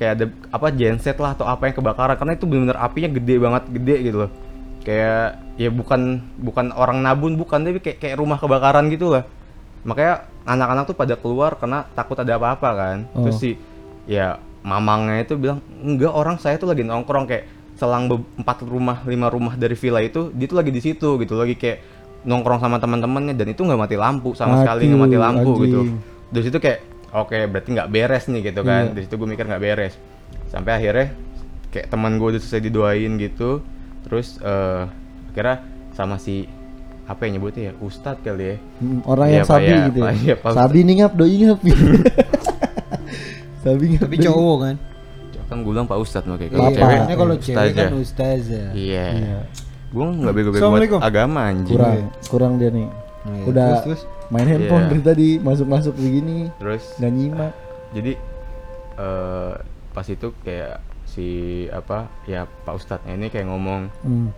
kayak 0.00 0.12
ada 0.18 0.26
apa 0.50 0.66
genset 0.74 1.14
lah 1.22 1.36
atau 1.38 1.46
apa 1.46 1.70
yang 1.70 1.76
kebakaran 1.78 2.18
karena 2.18 2.32
itu 2.34 2.44
benar-benar 2.48 2.78
apinya 2.82 3.10
gede 3.12 3.34
banget 3.38 3.62
gede 3.70 3.96
gitu 4.10 4.16
loh. 4.26 4.30
Kayak 4.82 5.38
ya 5.54 5.70
bukan 5.70 6.00
bukan 6.42 6.66
orang 6.74 6.98
nabun 7.06 7.38
bukan 7.38 7.62
tapi 7.62 7.78
kayak 7.78 8.02
kayak 8.02 8.16
rumah 8.18 8.40
kebakaran 8.42 8.90
gitu 8.90 9.14
lah. 9.14 9.22
Makanya 9.86 10.26
anak-anak 10.42 10.84
tuh 10.90 10.96
pada 10.98 11.14
keluar 11.14 11.54
karena 11.54 11.86
takut 11.94 12.18
ada 12.18 12.34
apa-apa 12.34 12.68
kan. 12.74 12.96
Terus 13.14 13.36
Oh. 13.36 13.40
si 13.40 13.50
ya 14.10 14.42
mamangnya 14.66 15.22
itu 15.22 15.34
bilang 15.38 15.62
enggak 15.82 16.10
orang 16.10 16.36
saya 16.38 16.58
tuh 16.58 16.70
lagi 16.70 16.82
nongkrong 16.86 17.26
kayak 17.26 17.44
selang 17.74 18.06
empat 18.36 18.62
rumah 18.62 19.02
lima 19.02 19.26
rumah 19.26 19.54
dari 19.54 19.74
villa 19.74 19.98
itu 19.98 20.28
dia 20.30 20.44
tuh 20.44 20.56
lagi 20.56 20.68
di 20.68 20.78
situ 20.78 21.16
gitu 21.16 21.34
lagi 21.34 21.54
kayak 21.54 21.78
nongkrong 22.22 22.58
sama 22.58 22.76
teman-temannya 22.76 23.32
dan 23.32 23.46
itu 23.48 23.60
nggak 23.60 23.76
mati 23.76 23.94
lampu 23.94 24.32
sama 24.32 24.54
Mati 24.54 24.60
sekali 24.62 24.80
nggak 24.86 25.00
mati 25.00 25.16
lampu 25.18 25.50
gitu 25.60 25.78
anjing. 25.82 25.96
dari 26.28 26.42
situ 26.44 26.56
kayak 26.56 26.78
oke 27.10 27.36
berarti 27.48 27.68
nggak 27.72 27.88
beres 27.88 28.24
nih 28.26 28.40
gitu 28.44 28.60
kan 28.62 28.82
Iya. 28.84 28.90
dari 28.92 29.02
situ 29.02 29.14
gue 29.16 29.28
mikir 29.28 29.44
nggak 29.44 29.60
beres 29.60 29.92
sampai 30.46 30.72
akhirnya 30.74 31.06
kayak 31.68 31.86
teman 31.88 32.16
gue 32.16 32.26
udah 32.28 32.40
selesai 32.40 32.62
didoain 32.62 33.12
gitu 33.16 33.60
terus 34.02 34.36
eh 34.38 34.82
akhirnya 35.32 35.56
sama 35.92 36.16
si 36.16 36.46
apa 37.02 37.26
yang 37.26 37.36
nyebutnya 37.36 37.62
ya 37.68 37.72
ustadz 37.80 38.22
kali 38.22 38.44
ya 38.44 38.54
Hmm, 38.78 39.00
orang 39.02 39.26
Iya, 39.26 39.34
yang 39.34 39.44
sabi 39.44 39.66
ya, 39.66 39.76
gitu. 39.90 39.98
Ya. 40.22 40.34
Pak 40.38 40.50
sabi 40.52 40.78
nih 40.82 40.94
ngap 40.96 41.12
doi 41.12 41.34
ngap. 41.40 41.58
sabi 43.62 43.84
ngap. 43.90 44.00
Tapi 44.06 44.16
cowok 44.20 44.56
kan. 44.60 44.74
Kan 45.52 45.58
gue 45.60 45.70
bilang 45.70 45.84
pak 45.84 45.98
ustadz 45.98 46.24
makanya 46.24 46.50
kalau 46.50 46.70
cewek 46.70 46.96
Iya, 46.98 47.14
kalau 47.14 47.34
cewek 47.36 47.70
kan 47.72 47.92
ustazah. 47.94 48.68
iya 48.72 49.06
Iya. 49.12 49.38
gue 49.88 50.04
nggak 50.04 50.32
bego-bego 50.32 50.64
buat 50.66 51.04
agama 51.04 51.40
anjing 51.46 51.76
Kurang 51.76 51.98
kurang 52.26 52.52
dia 52.56 52.70
nih. 52.70 52.88
Iya, 53.22 53.42
Udah 53.46 53.68
terus, 53.78 54.02
terus? 54.02 54.02
main 54.28 54.46
handphone 54.46 54.82
Iya. 54.82 54.90
dari 54.90 55.02
tadi 55.04 55.28
masuk-masuk 55.38 55.94
begini 55.94 56.48
terus 56.56 56.82
nggak 56.96 57.12
nyimak. 57.12 57.52
jadi 57.92 58.12
eh, 58.94 59.52
pas 59.90 60.06
itu 60.06 60.28
kayak 60.40 60.80
si 61.04 61.26
apa 61.68 62.08
ya 62.24 62.44
Pak 62.44 62.74
Ustadznya 62.74 63.12
ini 63.12 63.28
kayak 63.28 63.44
ngomong 63.44 63.92
Hmm. 64.00 64.28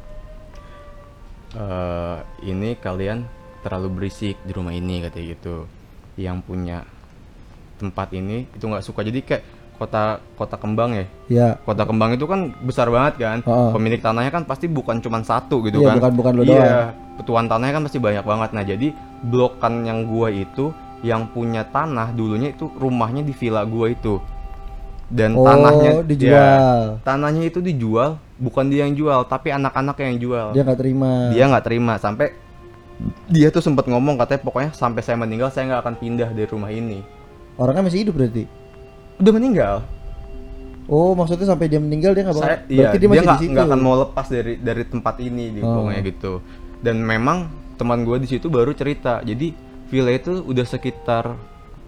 eh 1.54 2.18
ini 2.44 2.74
kalian 2.76 3.22
terlalu 3.62 3.88
berisik 3.94 4.36
di 4.42 4.50
rumah 4.50 4.70
ini 4.70 5.00
katanya 5.00 5.26
gitu 5.32 5.56
yang 6.16 6.38
punya 6.40 6.82
tempat 7.76 8.10
ini 8.10 8.46
itu 8.48 8.64
nggak 8.64 8.82
suka 8.82 9.00
jadi 9.00 9.20
kayak 9.20 9.42
kota 9.74 10.02
kota 10.34 10.54
kembang 10.54 10.90
ya 10.92 11.06
Ya. 11.26 11.48
kota 11.60 11.82
kembang 11.82 12.12
itu 12.12 12.24
kan 12.24 12.52
besar 12.60 12.86
banget 12.86 13.14
kan 13.18 13.38
Heeh. 13.40 13.70
pemilik 13.70 13.98
tanahnya 13.98 14.30
kan 14.30 14.42
pasti 14.42 14.66
bukan 14.66 14.98
cuma 14.98 15.18
satu 15.20 15.62
gitu 15.62 15.78
Iya, 15.78 15.88
kan 15.88 15.96
bukan- 15.98 16.14
bukan 16.14 16.32
lo 16.32 16.42
iya 16.42 16.54
doang. 16.54 16.88
petuan 17.16 17.44
tanahnya 17.46 17.74
kan 17.74 17.84
pasti 17.84 17.98
banyak 17.98 18.22
banget 18.22 18.50
nah 18.50 18.62
jadi 18.62 18.88
blokan 19.22 19.82
yang 19.82 20.04
gua 20.04 20.28
itu 20.28 20.70
yang 21.00 21.26
punya 21.26 21.64
tanah 21.64 22.10
dulunya 22.10 22.50
itu 22.50 22.70
rumahnya 22.70 23.20
di 23.20 23.32
villa 23.32 23.62
gua 23.62 23.88
itu 23.88 24.20
dan 25.06 25.32
Oh, 25.32 25.44
tanahnya 25.44 26.00
dijual. 26.02 26.32
ya, 26.32 26.48
tanahnya 27.02 27.42
itu 27.44 27.60
dijual 27.60 28.16
bukan 28.34 28.66
dia 28.66 28.82
yang 28.82 28.94
jual 28.94 29.20
tapi 29.24 29.50
anak-anak 29.50 29.94
yang 29.96 30.16
jual 30.18 30.46
Dia 30.50 30.62
nggak 30.62 30.80
terima. 30.80 31.28
dia 31.28 31.44
nggak 31.44 31.64
terima 31.64 31.94
sampai 31.96 32.32
dia 33.26 33.50
tuh 33.50 33.60
sempat 33.60 33.84
ngomong 33.84 34.16
katanya 34.16 34.40
pokoknya 34.40 34.70
sampai 34.72 35.02
saya 35.02 35.16
meninggal 35.16 35.50
saya 35.50 35.68
nggak 35.68 35.82
akan 35.82 35.94
pindah 35.96 36.28
dari 36.30 36.46
rumah 36.46 36.70
ini 36.70 37.02
Orangnya 37.54 37.86
masih 37.86 38.02
hidup 38.02 38.14
berarti. 38.16 38.44
Udah 39.16 39.32
meninggal 39.32 39.76
Oh, 40.84 41.16
maksudnya 41.16 41.48
sampai 41.48 41.64
dia 41.64 41.80
meninggal 41.80 42.12
dia 42.12 42.28
nggak 42.28 42.36
bakal. 42.36 42.44
saya 42.44 42.58
iya 42.68 42.92
dia 42.92 43.00
dia 43.00 43.08
masih 43.08 43.24
nggak 43.24 43.40
di 43.40 43.48
situ. 43.48 43.64
akan 43.64 43.78
mau 43.80 43.96
lepas 43.98 44.26
dari 44.28 44.60
dari 44.60 44.84
tempat 44.84 45.16
ini 45.16 45.44
di 45.48 45.60
Oh. 45.64 45.88
gitu 45.88 46.32
dan 46.84 47.00
memang 47.00 47.48
teman 47.74 48.04
gue 48.04 48.20
di 48.20 48.28
situ 48.28 48.52
baru 48.52 48.70
cerita 48.70 49.24
jadi 49.24 49.56
villa 49.88 50.12
itu 50.12 50.44
udah 50.44 50.62
sekitar 50.62 51.32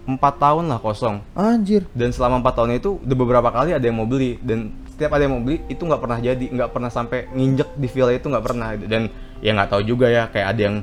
empat 0.02 0.34
tahun 0.40 0.64
lah 0.66 0.80
kosong 0.80 1.20
Anjir. 1.36 1.84
dan 1.92 2.08
selama 2.08 2.40
empat 2.40 2.56
tahun 2.56 2.70
itu 2.74 2.96
udah 2.98 3.16
beberapa 3.16 3.52
kali 3.52 3.76
ada 3.76 3.84
yang 3.84 4.00
mau 4.00 4.08
beli 4.08 4.40
dan 4.40 4.72
setiap 4.88 5.12
ada 5.12 5.28
yang 5.28 5.36
mau 5.36 5.44
beli 5.44 5.60
itu 5.68 5.82
nggak 5.82 6.00
pernah 6.00 6.18
jadi 6.18 6.44
nggak 6.48 6.70
pernah 6.72 6.88
sampai 6.88 7.28
nginjek 7.28 7.68
di 7.76 7.86
villa 7.86 8.12
itu 8.16 8.26
nggak 8.26 8.44
pernah 8.44 8.68
dan 8.80 9.12
ya 9.38 9.52
nggak 9.52 9.68
tahu 9.68 9.82
juga 9.84 10.08
ya 10.08 10.24
kayak 10.26 10.48
ada 10.56 10.60
yang 10.62 10.76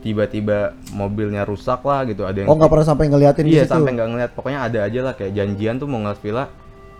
tiba-tiba 0.00 0.72
mobilnya 0.96 1.44
rusak 1.44 1.84
lah 1.84 2.08
gitu 2.08 2.24
ada 2.24 2.40
yang 2.40 2.48
Oh, 2.48 2.56
nggak 2.56 2.72
pernah 2.72 2.86
sampai 2.88 3.06
ngeliatin 3.12 3.44
iya 3.44 3.68
sampai 3.68 3.92
nggak 3.92 4.08
ngeliat. 4.08 4.30
Pokoknya 4.32 4.60
ada 4.64 4.78
aja 4.88 5.00
lah 5.04 5.12
kayak 5.12 5.32
janjian 5.36 5.76
tuh 5.76 5.88
mau 5.88 6.00
ngeliat 6.00 6.20
villa 6.24 6.44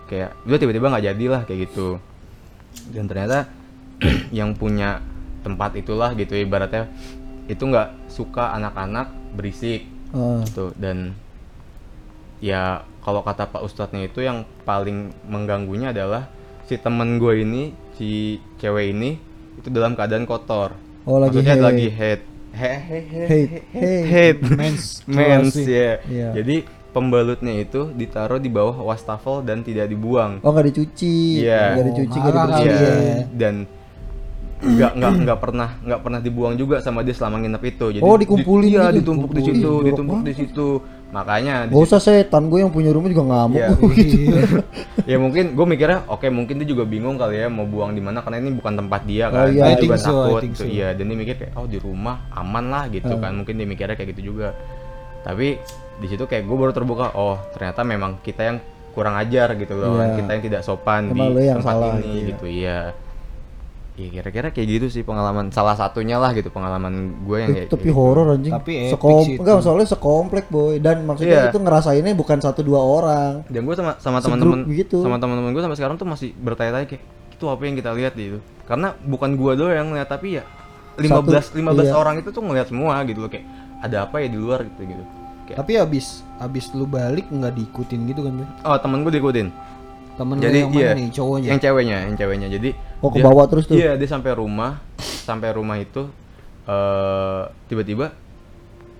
kayak 0.06 0.36
udah 0.44 0.58
tiba-tiba 0.60 0.86
nggak 0.92 1.04
jadi 1.12 1.24
lah 1.32 1.40
kayak 1.48 1.58
gitu. 1.70 1.88
Dan 2.92 3.04
ternyata 3.08 3.48
yang 4.38 4.52
punya 4.52 5.00
tempat 5.40 5.72
itulah 5.80 6.12
gitu 6.12 6.36
ibaratnya 6.36 6.92
itu 7.48 7.62
nggak 7.64 8.12
suka 8.12 8.52
anak-anak 8.54 9.08
berisik 9.32 9.88
Heeh. 10.12 10.44
gitu. 10.44 10.76
Dan 10.76 11.16
ya 12.40 12.84
kalau 13.00 13.24
kata 13.24 13.48
Pak 13.48 13.64
Ustadznya 13.64 14.04
itu 14.08 14.20
yang 14.20 14.44
paling 14.68 15.12
mengganggunya 15.24 15.96
adalah 15.96 16.28
si 16.68 16.76
temen 16.76 17.16
gue 17.16 17.40
ini 17.40 17.72
si 17.96 18.36
cewek 18.60 18.92
ini 18.92 19.16
itu 19.56 19.68
dalam 19.72 19.96
keadaan 19.96 20.28
kotor. 20.28 20.76
Oh, 21.08 21.16
lagi 21.16 21.40
maksudnya 21.40 21.56
haid. 21.56 21.64
lagi 21.64 21.88
head 21.88 22.20
haid. 22.52 23.50
head 23.72 24.36
Mens, 24.50 25.02
mens 25.04 25.54
ya 25.56 26.00
Iya. 26.02 26.28
jadi 26.34 26.56
pembalutnya 26.90 27.54
itu 27.56 27.90
ditaruh 27.90 28.36
di 28.36 28.48
bawah 28.48 28.82
wastafel 28.82 29.40
dan 29.40 29.60
tidak 29.60 29.86
dibuang 29.86 30.38
Oh, 30.40 30.50
nggak 30.50 30.66
dicuci. 30.68 31.38
Iya. 31.40 31.78
Nggak 31.78 31.86
dicuci, 31.88 32.16
nggak 32.16 32.32
dibersihin. 32.32 32.66
Iya, 32.66 32.90
ya. 32.90 33.16
dan 33.32 33.54
nggak 34.60 34.92
nggak 34.92 35.12
nggak 35.24 35.38
pernah 35.40 35.68
nggak 35.80 36.00
pernah 36.00 36.20
dibuang 36.20 36.54
juga 36.54 36.76
sama 36.78 37.00
dia 37.00 37.16
selama 37.16 37.40
nginep 37.40 37.62
itu 37.64 37.86
jadi 37.96 38.02
Oh, 38.02 38.12
dikumpulin 38.14 38.60
di- 38.62 38.70
iya 38.70 38.84
gitu? 38.86 38.96
ditumpuk 39.00 39.30
di 39.30 39.42
situ 39.42 39.72
ditumpuk 39.80 40.20
di 40.20 40.32
situ 40.36 40.66
makanya 41.10 41.66
Gak 41.66 41.74
usah 41.80 41.98
setan 41.98 42.46
gue 42.46 42.58
yang 42.58 42.70
punya 42.70 42.90
rumah 42.90 43.06
juga 43.06 43.24
ngamuk 43.24 43.56
Iya. 43.56 43.68
kok 43.76 43.90
gitu. 43.92 44.16
ya 45.04 45.16
mungkin 45.16 45.44
gue 45.52 45.66
mikirnya 45.66 46.06
oke 46.06 46.26
mungkin 46.28 46.54
dia 46.56 46.66
juga 46.66 46.84
bingung 46.84 47.14
kali 47.14 47.36
ya 47.36 47.46
mau 47.46 47.64
buang 47.64 47.90
di 47.90 47.98
mana 47.98 48.20
karena 48.20 48.38
ini 48.38 48.54
bukan 48.54 48.74
tempat 48.76 49.00
dia 49.04 49.26
Oh, 49.26 49.34
kan 49.36 49.46
iya. 49.48 49.64
dia 49.68 49.76
juga 49.80 49.96
so, 49.96 50.06
takut 50.30 50.42
so. 50.54 50.64
iya 50.64 50.92
dan 50.92 51.04
dia 51.04 51.16
mikir 51.16 51.34
kayak 51.36 51.52
oh 51.54 51.66
di 51.66 51.76
rumah 51.76 52.30
aman 52.30 52.64
lah 52.66 52.84
gitu 52.86 53.10
kan 53.16 53.32
mungkin 53.32 53.54
dia 53.54 53.66
mikirnya 53.66 53.94
kayak 53.94 54.10
gitu 54.12 54.30
juga 54.30 54.54
tapi 55.20 55.58
di 55.96 56.06
situ 56.06 56.24
kayak 56.24 56.42
gue 56.42 56.56
baru 56.56 56.70
terbuka 56.70 57.12
oh 57.12 57.36
ternyata 57.52 57.82
memang 57.82 58.22
kita 58.22 58.40
yang 58.42 58.56
kurang 58.90 59.14
ajar 59.14 59.54
gitu 59.54 59.74
loh 59.74 59.98
Iya. 59.98 60.14
kita 60.16 60.30
yang 60.30 60.42
tidak 60.44 60.62
sopan 60.62 61.10
Emang 61.10 61.30
di 61.32 61.46
tempat 61.48 61.62
salah 61.64 61.94
ini 61.96 62.02
gitu 62.02 62.14
ya. 62.14 62.26
gitu 62.30 62.46
iya 62.46 62.78
ya 63.98 64.08
kira-kira 64.08 64.48
kayak 64.54 64.68
gitu 64.70 64.86
sih 64.88 65.02
pengalaman 65.02 65.50
salah 65.50 65.74
satunya 65.74 66.16
lah 66.16 66.30
gitu 66.32 66.48
pengalaman 66.48 67.20
gue 67.26 67.36
yang 67.36 67.50
kayak 67.52 67.68
tapi 67.68 67.90
gitu. 67.90 67.96
horor 67.98 68.38
anjing. 68.38 68.52
Tapi 68.54 68.72
epic 68.86 68.92
Sekom 68.96 69.24
enggak 69.42 69.58
soalnya 69.60 69.88
sekomplek 69.90 70.46
boy 70.48 70.78
dan 70.78 71.04
maksudnya 71.04 71.48
Iya. 71.48 71.52
itu 71.52 71.58
ngerasainnya 71.60 72.14
bukan 72.16 72.38
satu 72.40 72.62
dua 72.64 72.80
orang. 72.80 73.32
dan 73.50 73.60
gue 73.66 73.74
sama 73.76 73.98
sama 74.00 74.18
teman-teman 74.24 74.64
gitu. 74.72 75.02
sama 75.04 75.20
teman-teman 75.20 75.50
gue 75.52 75.62
sampai 75.62 75.78
sekarang 75.78 75.96
tuh 76.00 76.06
masih 76.08 76.32
bertanya-tanya 76.38 76.86
kayak 76.86 77.02
itu 77.34 77.44
apa 77.48 77.62
yang 77.64 77.76
kita 77.80 77.90
lihat 77.96 78.12
gitu 78.20 78.38
karena 78.68 78.92
bukan 79.00 79.32
gua 79.40 79.56
doang 79.56 79.72
yang 79.72 79.88
ngeliat 79.88 80.12
tapi 80.12 80.36
ya 80.36 80.44
15 81.00 81.08
Satu, 81.08 81.56
15 81.56 81.88
iya. 81.88 81.96
orang 81.96 82.20
itu 82.20 82.28
tuh 82.28 82.44
ngeliat 82.44 82.68
semua 82.68 83.00
gitu 83.08 83.24
loh 83.24 83.32
kayak 83.32 83.48
ada 83.80 84.04
apa 84.04 84.20
ya 84.20 84.28
di 84.28 84.36
luar 84.36 84.60
gitu 84.68 84.84
gitu 84.84 85.04
kayak 85.48 85.56
Tapi 85.64 85.72
abis 85.80 86.20
abis 86.36 86.68
lu 86.76 86.84
balik 86.84 87.32
nggak 87.32 87.56
diikutin 87.56 88.00
gitu 88.12 88.20
kan? 88.28 88.44
Boy? 88.44 88.48
oh 88.68 88.76
temen 88.76 89.00
gue 89.02 89.12
diikutin 89.16 89.48
Temen 90.20 90.36
lu 90.36 90.42
jadi 90.44 90.58
yang 90.60 90.68
mana 90.68 90.80
iya 90.84 90.90
nih 90.92 91.08
cowoknya? 91.10 91.48
yang 91.48 91.60
ceweknya 91.60 91.96
yang 92.04 92.14
ceweknya 92.14 92.48
jadi 92.52 92.70
Oh, 93.00 93.08
ke 93.08 93.18
bawah 93.18 93.48
terus 93.48 93.64
tuh? 93.64 93.72
iya 93.72 93.96
dia 93.96 94.04
sampai 94.04 94.36
rumah 94.36 94.84
sampai 95.24 95.48
rumah 95.56 95.80
itu 95.80 96.04
eh 96.68 97.42
tiba-tiba 97.66 98.12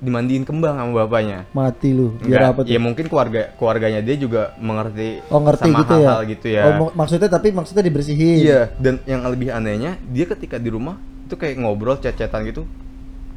dimandiin 0.00 0.48
kembang 0.48 0.80
sama 0.80 1.04
bapaknya 1.04 1.44
Mati 1.52 1.92
lu. 1.92 2.16
Biar 2.16 2.56
apa 2.56 2.64
tuh? 2.64 2.72
ya 2.72 2.80
mungkin 2.80 3.04
keluarga 3.04 3.52
keluarganya 3.60 4.00
dia 4.00 4.16
juga 4.16 4.56
mengerti 4.56 5.20
Oh 5.28 5.44
ngerti 5.44 5.68
sama 5.68 5.84
gitu 5.84 5.92
ya? 5.92 6.08
hal-hal 6.08 6.20
gitu 6.24 6.46
ya 6.48 6.62
Oh 6.64 6.72
mak- 6.80 6.94
maksudnya 6.96 7.28
tapi 7.28 7.52
maksudnya 7.52 7.84
dibersihin. 7.84 8.38
Iya, 8.40 8.60
dan 8.80 8.96
yang 9.04 9.20
lebih 9.28 9.52
anehnya 9.52 10.00
dia 10.08 10.24
ketika 10.24 10.56
di 10.56 10.72
rumah 10.72 10.96
itu 11.28 11.36
kayak 11.36 11.60
ngobrol 11.60 12.00
chat-chatan 12.00 12.48
gitu. 12.48 12.64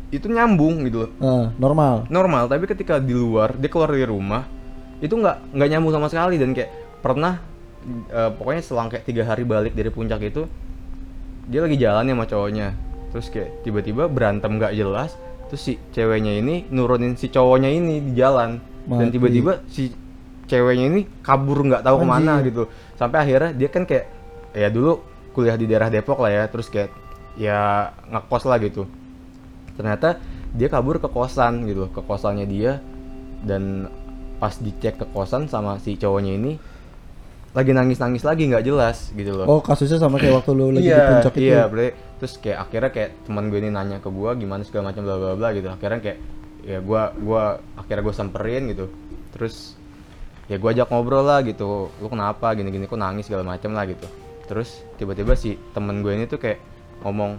Itu 0.07 0.31
nyambung 0.31 0.87
gitu 0.87 1.03
loh. 1.03 1.11
Eh, 1.19 1.45
normal. 1.59 2.07
Normal, 2.07 2.47
tapi 2.47 2.63
ketika 2.63 2.95
di 2.97 3.11
luar, 3.11 3.57
dia 3.59 3.67
keluar 3.67 3.91
dari 3.91 4.07
rumah 4.07 4.47
itu 4.97 5.11
nggak 5.11 5.51
nggak 5.51 5.67
nyambung 5.67 5.91
sama 5.91 6.07
sekali 6.07 6.39
dan 6.39 6.55
kayak 6.55 6.71
pernah 7.03 7.43
eh, 8.09 8.31
pokoknya 8.33 8.63
selang 8.63 8.87
kayak 8.89 9.03
tiga 9.05 9.23
hari 9.27 9.43
balik 9.43 9.75
dari 9.75 9.91
puncak 9.91 10.21
itu 10.23 10.47
dia 11.47 11.59
lagi 11.59 11.75
jalan 11.75 12.07
ya 12.07 12.13
sama 12.15 12.25
cowoknya. 12.25 12.67
Terus 13.11 13.27
kayak 13.29 13.49
tiba-tiba 13.67 14.03
berantem 14.09 14.57
nggak 14.57 14.73
jelas 14.73 15.13
terus 15.51 15.69
si 15.69 15.73
ceweknya 15.93 16.41
ini 16.41 16.65
nurunin 16.73 17.13
si 17.13 17.29
cowoknya 17.29 17.69
ini 17.69 18.01
di 18.01 18.11
jalan. 18.17 18.57
Dan 18.83 19.07
Mati. 19.07 19.15
tiba-tiba 19.15 19.51
si 19.69 19.93
ceweknya 20.49 20.85
ini 20.89 21.01
kabur 21.21 21.63
nggak 21.63 21.83
tahu 21.85 22.03
ke 22.03 22.07
mana 22.07 22.39
Anjing. 22.39 22.49
gitu. 22.51 22.63
Sampai 22.97 23.21
akhirnya 23.21 23.51
dia 23.53 23.69
kan 23.69 23.83
kayak 23.85 24.05
ya 24.55 24.67
dulu 24.73 25.03
kuliah 25.33 25.57
di 25.57 25.65
daerah 25.69 25.89
Depok 25.93 26.21
lah 26.21 26.31
ya 26.31 26.43
terus 26.49 26.67
kayak 26.73 26.89
ya 27.37 27.91
ngekos 28.09 28.43
lah 28.49 28.57
gitu. 28.59 28.89
Ternyata 29.77 30.17
dia 30.53 30.67
kabur 30.69 30.97
ke 30.97 31.09
kosan 31.09 31.69
gitu 31.69 31.89
ke 31.93 32.01
kosannya 32.01 32.47
dia. 32.49 32.81
Dan 33.43 33.91
pas 34.39 34.55
dicek 34.55 34.99
ke 34.99 35.05
kosan 35.11 35.47
sama 35.51 35.79
si 35.79 35.95
cowoknya 35.99 36.33
ini 36.35 36.59
lagi 37.53 37.69
nangis 37.69 38.01
nangis 38.01 38.25
lagi 38.25 38.49
nggak 38.49 38.65
jelas 38.65 39.13
gitu 39.13 39.37
loh 39.37 39.45
Oh 39.45 39.61
kasusnya 39.61 40.01
sama 40.01 40.17
kayak 40.17 40.41
waktu 40.41 40.51
lu 40.57 40.73
lagi 40.73 40.89
di 40.89 40.89
iya, 40.89 41.21
puncak 41.21 41.33
itu. 41.37 41.45
iya, 41.45 41.61
berarti 41.69 41.91
terus 42.17 42.33
kayak 42.41 42.57
akhirnya 42.65 42.89
kayak 42.89 43.09
teman 43.29 43.43
gue 43.53 43.59
ini 43.61 43.69
nanya 43.69 43.97
ke 44.01 44.09
gue 44.09 44.31
gimana 44.41 44.61
segala 44.65 44.89
macam 44.89 45.01
bla 45.05 45.15
bla 45.21 45.33
bla 45.37 45.49
gitu. 45.53 45.69
Akhirnya 45.69 45.99
kayak 46.01 46.17
ya 46.65 46.79
gue 46.81 47.01
gua 47.21 47.61
akhirnya 47.77 48.01
gue 48.01 48.15
samperin 48.15 48.63
gitu. 48.73 48.85
Terus 49.37 49.77
ya 50.49 50.57
gue 50.57 50.69
ajak 50.73 50.89
ngobrol 50.89 51.29
lah 51.29 51.45
gitu. 51.45 51.93
Lu 52.01 52.07
kenapa 52.09 52.57
gini-gini 52.57 52.89
kok 52.89 52.97
nangis 52.97 53.29
segala 53.29 53.45
macam 53.45 53.77
lah 53.77 53.85
gitu. 53.85 54.07
Terus 54.49 54.81
tiba-tiba 54.97 55.37
si 55.37 55.53
temen 55.77 56.01
gue 56.01 56.09
ini 56.09 56.25
tuh 56.25 56.41
kayak 56.41 56.57
ngomong 57.05 57.37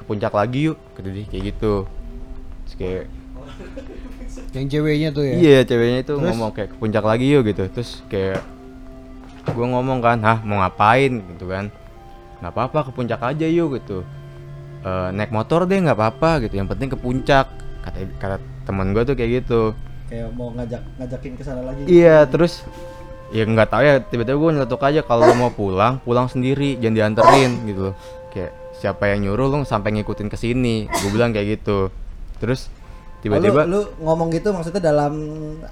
ke 0.00 0.02
puncak 0.08 0.32
lagi 0.32 0.72
yuk, 0.72 0.78
kata 0.96 1.08
dia 1.12 1.28
kayak 1.28 1.44
gitu. 1.52 1.84
Terus 2.64 2.74
kayak 2.80 3.04
Yang 4.56 4.66
ceweknya 4.72 5.08
tuh 5.12 5.24
ya. 5.26 5.34
Iya 5.36 5.58
ceweknya 5.68 5.98
itu 6.00 6.14
Terus? 6.16 6.26
ngomong 6.32 6.50
kayak 6.56 6.68
ke 6.72 6.76
puncak 6.80 7.04
lagi 7.04 7.26
yuk 7.30 7.42
gitu 7.46 7.62
Terus 7.70 7.90
kayak 8.10 8.40
gue 9.52 9.66
ngomong 9.66 9.98
kan 10.02 10.18
Hah 10.22 10.38
mau 10.42 10.62
ngapain? 10.62 11.22
Gitu 11.22 11.46
kan. 11.46 11.70
Nggak 12.42 12.52
apa-apa 12.52 12.78
ke 12.86 12.90
puncak 12.94 13.20
aja 13.22 13.46
yuk 13.46 13.78
gitu. 13.80 14.02
Eh, 14.86 15.08
Naik 15.14 15.34
motor 15.34 15.66
deh 15.66 15.78
nggak 15.78 15.98
apa-apa 15.98 16.46
gitu. 16.46 16.58
Yang 16.58 16.68
penting 16.74 16.88
ke 16.94 16.98
puncak 16.98 17.46
Kata, 17.86 18.02
kata 18.18 18.36
temen 18.66 18.90
gue 18.90 19.02
tuh 19.06 19.14
kayak 19.14 19.30
gitu. 19.42 19.70
Kayak 20.10 20.34
mau 20.34 20.50
ngajak 20.50 20.82
ngajakin 20.98 21.32
ke 21.38 21.42
sana 21.46 21.62
lagi. 21.62 21.82
Iya 21.86 22.26
terus 22.26 22.66
Ya 23.34 23.42
nggak 23.42 23.74
tahu 23.74 23.82
ya 23.82 23.94
tiba-tiba 23.98 24.38
gue 24.38 24.50
nyeletuk 24.54 24.82
aja 24.86 25.02
kalau 25.02 25.26
mau 25.34 25.50
pulang 25.50 25.98
pulang 26.06 26.30
sendiri 26.30 26.78
jangan 26.78 26.94
dianterin 26.94 27.50
gitu. 27.66 27.90
Loh 27.90 27.94
kayak 28.30 28.54
siapa 28.78 29.10
yang 29.10 29.26
nyuruh 29.26 29.50
lo 29.50 29.58
sampai 29.66 29.98
ngikutin 29.98 30.28
ke 30.30 30.38
sini 30.38 30.86
gue 30.86 31.10
bilang 31.10 31.34
kayak 31.34 31.58
gitu. 31.58 31.90
Terus 32.38 32.70
tiba-tiba 33.26 33.66
lu, 33.66 33.82
lu 33.82 34.06
ngomong 34.06 34.28
gitu 34.30 34.54
maksudnya 34.54 34.82
dalam 34.94 35.12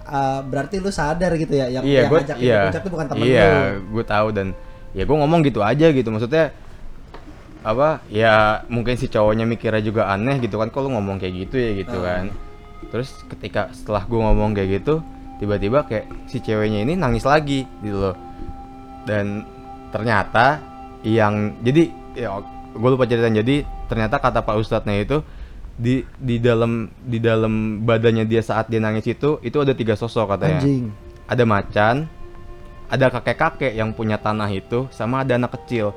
uh, 0.02 0.40
berarti 0.42 0.82
lu 0.82 0.90
sadar 0.90 1.38
gitu 1.38 1.54
ya 1.54 1.70
yang, 1.70 1.86
iya 1.86 2.04
yang 2.04 2.10
gue 2.10 2.18
ngajakin 2.18 2.42
iya. 2.42 2.60
puncak 2.66 2.82
itu 2.82 2.90
bukan 2.90 3.06
temen 3.06 3.24
iya 3.24 3.48
lu. 3.78 3.94
gue 3.94 4.04
tahu 4.04 4.28
dan 4.34 4.46
ya 4.94 5.02
gue 5.02 5.16
ngomong 5.18 5.40
gitu 5.44 5.60
aja 5.60 5.90
gitu. 5.90 6.08
Maksudnya 6.08 6.54
apa 7.64 8.04
ya 8.12 8.62
mungkin 8.68 8.94
si 9.00 9.08
cowoknya 9.08 9.48
mikirnya 9.48 9.80
juga 9.80 10.12
aneh 10.12 10.36
gitu 10.40 10.60
kan 10.60 10.68
lu 10.68 10.88
ngomong 10.94 11.16
kayak 11.16 11.34
gitu 11.46 11.56
ya 11.58 11.70
gitu 11.82 11.98
Ah. 12.00 12.02
kan. 12.06 12.24
Terus 12.94 13.10
ketika 13.26 13.74
setelah 13.74 14.06
gue 14.06 14.20
ngomong 14.20 14.54
kayak 14.54 14.80
gitu 14.80 15.02
tiba-tiba 15.42 15.82
kayak 15.84 16.06
si 16.30 16.38
ceweknya 16.38 16.86
ini 16.86 16.94
nangis 16.94 17.26
lagi 17.26 17.66
gitu 17.82 17.98
loh. 17.98 18.16
Dan 19.04 19.44
ternyata 19.90 20.62
yang 21.04 21.58
jadi 21.60 21.90
ya 22.16 22.40
gue 22.74 22.88
lupa 22.90 23.04
ceritain 23.04 23.34
jadi 23.34 23.66
ternyata 23.90 24.18
kata 24.18 24.40
pak 24.42 24.56
ustadznya 24.56 25.04
itu 25.04 25.20
di 25.74 26.06
di 26.18 26.38
dalam 26.38 26.86
di 27.02 27.18
dalam 27.18 27.82
badannya 27.82 28.24
dia 28.30 28.42
saat 28.46 28.70
dia 28.70 28.78
nangis 28.78 29.10
itu 29.10 29.42
itu 29.42 29.56
ada 29.58 29.74
tiga 29.74 29.98
sosok 29.98 30.38
katanya 30.38 30.62
Anjing. 30.62 30.86
ada 31.26 31.44
macan, 31.44 31.96
ada 32.86 33.06
kakek-kakek 33.10 33.74
yang 33.74 33.90
punya 33.90 34.20
tanah 34.20 34.46
itu, 34.54 34.86
sama 34.94 35.26
ada 35.26 35.34
anak 35.34 35.58
kecil. 35.58 35.90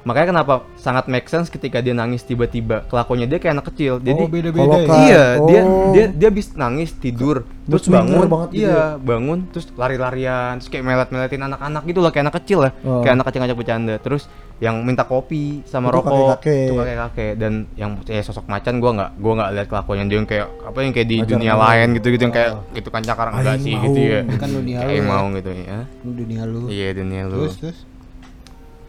Makanya 0.00 0.32
kenapa 0.32 0.54
sangat 0.74 1.04
make 1.06 1.26
sense 1.26 1.46
ketika 1.46 1.78
dia 1.78 1.92
nangis 1.92 2.22
tiba-tiba 2.22 2.82
kelakuannya 2.84 3.26
dia 3.26 3.36
kayak 3.36 3.54
anak 3.54 3.68
kecil. 3.68 3.98
Jadi 3.98 4.16
oh 4.18 4.28
beda-beda 4.28 4.64
Kolokan. 4.80 4.88
ya? 4.88 5.02
iya 5.02 5.24
dia 5.38 5.60
Oh. 5.60 5.92
dia 5.92 6.04
dia 6.08 6.30
bis 6.30 6.48
nangis 6.54 6.90
tidur 6.94 7.44
terus 7.62 7.84
bangun 7.86 8.24
banget 8.24 8.48
gitu 8.50 8.64
iya 8.64 8.96
bangun 8.96 9.38
terus 9.46 9.68
lari-larian 9.72 10.56
terus 10.56 10.66
kayak 10.68 10.82
melet-meletin 10.82 11.42
anak-anak 11.42 11.82
gitu 11.84 12.00
lah 12.00 12.10
kayak 12.10 12.24
anak 12.24 12.36
kecil 12.38 12.58
lah 12.60 12.72
Oh. 12.80 12.98
kayak 13.00 13.14
anak 13.14 13.26
kecil 13.26 13.40
ngajak 13.40 13.56
bercanda 13.56 13.94
terus 13.96 14.22
yang 14.56 14.76
minta 14.78 15.04
kopi 15.04 15.60
sama 15.64 15.88
Itu 15.88 15.94
rokok 15.94 16.10
kakek-kakek. 16.10 16.60
itu 16.62 16.72
kakek-kakek 16.74 17.32
dan 17.34 17.52
yang 17.74 17.90
ya 18.02 18.20
sosok 18.20 18.44
macan 18.46 18.74
gua 18.76 18.90
nggak 18.94 19.10
gua 19.16 19.32
nggak 19.34 19.50
lihat 19.52 19.66
kelakuannya 19.68 20.04
dia 20.06 20.16
yang 20.16 20.26
kayak 20.26 20.46
apa 20.60 20.78
yang 20.78 20.92
kayak 20.92 21.06
di 21.06 21.16
Macan 21.18 21.30
dunia 21.30 21.52
mau. 21.52 21.62
lain 21.62 21.86
gitu 21.92 22.06
gitu 22.08 22.22
yang 22.22 22.34
kayak 22.34 22.50
gitu 22.72 22.88
kan 22.88 23.02
cakaran 23.02 23.32
enggak 23.34 23.56
sih 23.58 23.72
mau. 23.72 23.84
gitu 23.84 24.00
ya 24.00 24.20
Kan 24.34 24.48
dunia 24.50 24.76
kayak 24.80 24.90
lu 24.90 24.96
ya. 24.96 25.04
mau 25.06 25.24
gitu 25.30 25.50
ya 25.52 25.78
Lu 26.00 26.10
dunia 26.14 26.42
lu 26.42 26.60
iya 26.66 26.88
dunia 26.90 27.22
lu 27.22 27.36
terus 27.38 27.54
terus 27.58 27.78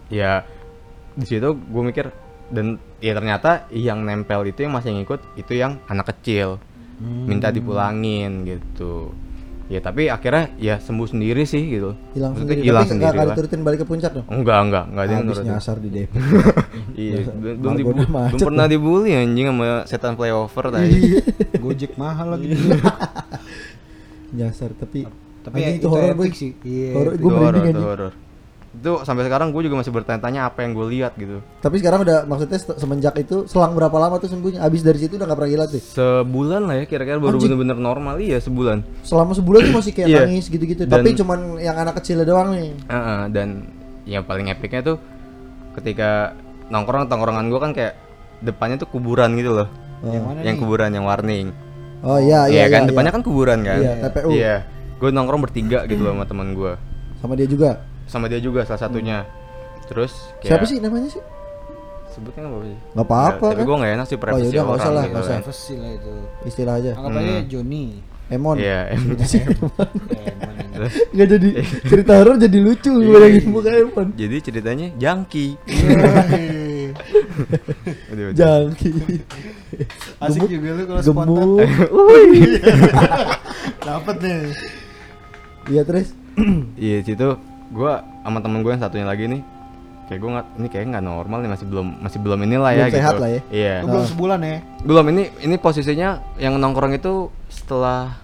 ya 0.09 0.33
di 1.13 1.25
situ 1.25 1.49
gue 1.51 1.83
mikir 1.83 2.05
dan 2.47 2.65
ya 2.97 3.11
ternyata 3.11 3.49
yang 3.69 4.01
nempel 4.01 4.43
itu 4.43 4.61
yang 4.61 4.71
masih 4.71 4.91
ngikut 4.93 5.19
itu 5.35 5.53
yang 5.53 5.79
anak 5.85 6.11
kecil. 6.11 6.59
Minta 7.01 7.49
dipulangin 7.49 8.43
gitu. 8.43 9.09
Ya 9.65 9.79
tapi 9.79 10.05
akhirnya 10.05 10.51
ya 10.55 10.77
sembuh 10.77 11.07
sendiri 11.07 11.41
sih 11.43 11.63
gitu. 11.71 11.95
Hilang 12.11 12.35
Maksudnya 12.35 12.53
sendiri. 12.53 12.67
hilang 12.67 12.83
Tapi 12.83 12.91
sendiri 12.91 13.07
nggak 13.09 13.27
diturutin 13.31 13.61
balik 13.63 13.79
ke 13.79 13.87
puncak 13.87 14.11
dong. 14.11 14.27
enggak 14.27 14.59
enggak 14.61 14.83
enggak 14.85 15.01
ada 15.01 15.09
yang 15.09 15.21
Habis 15.21 15.31
nurutin. 15.33 15.49
nyasar 15.49 15.77
di 15.77 15.89
Depok. 15.89 16.21
iya 16.99 17.15
belum 17.31 17.73
dibu- 17.73 17.95
belum 17.95 18.11
pernah 18.37 18.65
dibully 18.67 19.11
anjing 19.15 19.47
sama 19.47 19.65
setan 19.87 20.13
flyover 20.13 20.65
tadi 20.69 20.91
Gojek 21.63 21.95
mahal 21.95 22.35
lagi. 22.35 22.51
Nyasar 24.31 24.71
tapi 24.73 25.07
tapi 25.41 25.57
ya, 25.57 25.69
itu 25.73 25.87
horor, 25.87 26.13
epic 26.13 26.19
Boy. 26.21 26.31
sih. 26.31 26.51
Iya 26.61 26.89
Horor. 26.93 27.11
itu 27.15 27.25
merinding, 27.25 27.77
horor 27.77 28.13
itu 28.71 29.03
sampai 29.03 29.23
sekarang 29.23 29.51
gue 29.51 29.61
juga 29.61 29.75
masih 29.77 29.91
bertanya-tanya 29.91 30.47
apa 30.47 30.63
yang 30.63 30.71
gue 30.71 30.87
lihat 30.89 31.11
gitu 31.13 31.43
tapi 31.59 31.75
sekarang 31.77 32.01
udah 32.01 32.23
maksudnya 32.23 32.55
se- 32.55 32.77
semenjak 32.77 33.11
itu 33.17 33.43
selang 33.43 33.71
berapa 33.71 33.91
lama 33.93 34.15
tuh 34.15 34.27
sembuhnya? 34.27 34.61
Abis 34.61 34.79
dari 34.79 34.95
situ 34.97 35.15
udah 35.15 35.27
gak 35.27 35.35
pernah 35.35 35.51
gila 35.51 35.65
tuh. 35.67 35.81
sebulan 35.83 36.61
lah 36.63 36.75
ya 36.77 36.85
kira-kira 36.85 37.17
baru 37.17 37.35
bener-bener 37.35 37.75
normal 37.75 38.15
iya 38.17 38.39
sebulan 38.39 38.79
Selama 39.03 39.31
sebulan 39.33 39.59
tuh 39.61 39.75
masih 39.75 39.91
kayak 39.91 40.07
Iya. 40.07 40.19
nangis 40.23 40.45
gitu-gitu. 40.47 40.83
Dan- 40.83 40.93
Tapi 40.97 41.09
cuman 41.13 41.39
yang 41.57 41.75
anak 41.75 41.99
kecil 41.99 42.23
doang 42.23 42.55
nih. 42.55 42.71
Heeh, 42.87 43.21
dan 43.29 43.47
yang 44.03 44.23
paling 44.23 44.47
epicnya 44.47 44.81
tuh 44.81 44.97
ketika 45.73 46.31
nongkrong 46.67 47.07
tongkrongan 47.07 47.47
gue 47.47 47.59
kan 47.59 47.71
kayak 47.71 47.93
depannya 48.39 48.75
tuh 48.77 48.87
kuburan 48.87 49.35
gitu 49.35 49.51
loh 49.53 49.67
yang 50.01 50.23
mana 50.23 50.39
yang 50.41 50.55
nih? 50.55 50.61
kuburan 50.61 50.89
yang 50.89 51.03
warning 51.03 51.51
Oh 52.01 52.17
iya 52.17 52.47
iya 52.47 52.65
kan 52.65 52.83
iya, 52.83 52.89
depannya 52.89 53.11
iya. 53.11 53.15
kan 53.15 53.23
kuburan 53.23 53.59
kan 53.61 53.77
Iya, 53.77 53.93
TPU. 54.01 54.29
iya 54.31 54.55
gue 54.95 55.09
nongkrong 55.09 55.41
bertiga 55.41 55.83
gitu 55.85 56.01
loh 56.01 56.15
sama 56.15 56.25
teman 56.25 56.47
gue 56.51 56.73
sama 57.19 57.35
dia 57.35 57.45
juga. 57.45 57.77
Sama 58.11 58.27
dia 58.27 58.37
juga 58.37 58.61
salah 58.61 58.81
satunya 58.81 59.23
terus 59.87 60.11
Siapa 60.39 60.63
sih 60.63 60.77
namanya 60.77 61.07
sih? 61.09 61.23
sebutnya 62.07 62.43
nggak 62.43 62.51
apa 62.51 62.65
sih 62.65 62.77
Nggak 62.91 63.05
apa-apa 63.05 63.31
Nggak, 63.31 63.47
tapi 63.47 63.55
kan? 63.55 63.65
gue 63.65 63.77
nggak 63.79 63.93
enak 63.93 64.05
sih 64.05 64.17
privacy 64.17 64.43
udah, 64.43 64.51
nggak 64.51 64.67
orang 64.67 64.75
usah 64.77 64.91
lah, 64.91 65.01
gitu 65.01 65.09
nggak 65.09 65.23
usah. 65.23 65.31
kan. 65.31 65.41
Privacy 65.41 65.73
lah 65.73 65.91
itu 65.91 66.13
Istilah 66.43 66.73
aja. 66.75 66.91
anggap 66.93 67.11
aja 67.17 67.35
Joni 67.47 67.85
Emon. 68.27 68.55
iya 68.57 68.79
Emon 68.93 69.15
ini. 69.15 70.67
Terus, 70.71 70.93
Nggak 71.13 71.27
jadi 71.29 71.49
cerita 71.85 72.11
horor 72.15 72.35
jadi 72.37 72.57
lucu 72.57 72.91
gue 72.93 73.07
bayangin 73.09 73.43
muka 73.47 73.71
Emon. 73.73 74.07
jadi 74.13 74.35
ceritanya 74.39 74.87
jangki 74.93 75.47
udah. 78.11 78.31
Jangki. 78.33 78.89
asik 80.19 80.41
juga 80.45 80.69
lu 80.73 80.83
kalau 80.85 81.01
spontan 81.01 81.49
dapat 83.81 84.15
nih 84.19 84.39
Iya 85.63 85.81
terus. 85.85 86.09
Iya 86.75 86.97
situ 87.01 87.29
gua 87.71 87.93
sama 88.21 88.39
temen 88.39 88.59
gue 88.59 88.69
yang 88.69 88.79
satunya 88.79 89.03
lagi 89.03 89.25
nih 89.25 89.41
kayak 90.05 90.19
gue 90.19 90.29
nggak 90.29 90.47
ini 90.57 90.67
kayak 90.67 90.85
nggak 90.89 91.05
normal 91.05 91.37
nih 91.39 91.49
masih 91.49 91.65
belum 91.65 91.87
masih 91.99 92.19
belum 92.19 92.39
inilah 92.41 92.71
ya 92.71 92.77
Belum 92.83 92.91
sehat 92.93 93.13
gitu. 93.13 93.21
lah 93.21 93.29
ya. 93.29 93.41
Iya. 93.47 93.75
lu 93.77 93.87
belum 93.89 94.05
sebulan 94.05 94.39
ya 94.41 94.57
Belum 94.81 95.05
ini 95.07 95.23
ini 95.39 95.55
posisinya 95.55 96.09
yang 96.35 96.53
nongkrong 96.57 96.93
itu 96.93 97.13
setelah 97.47 98.19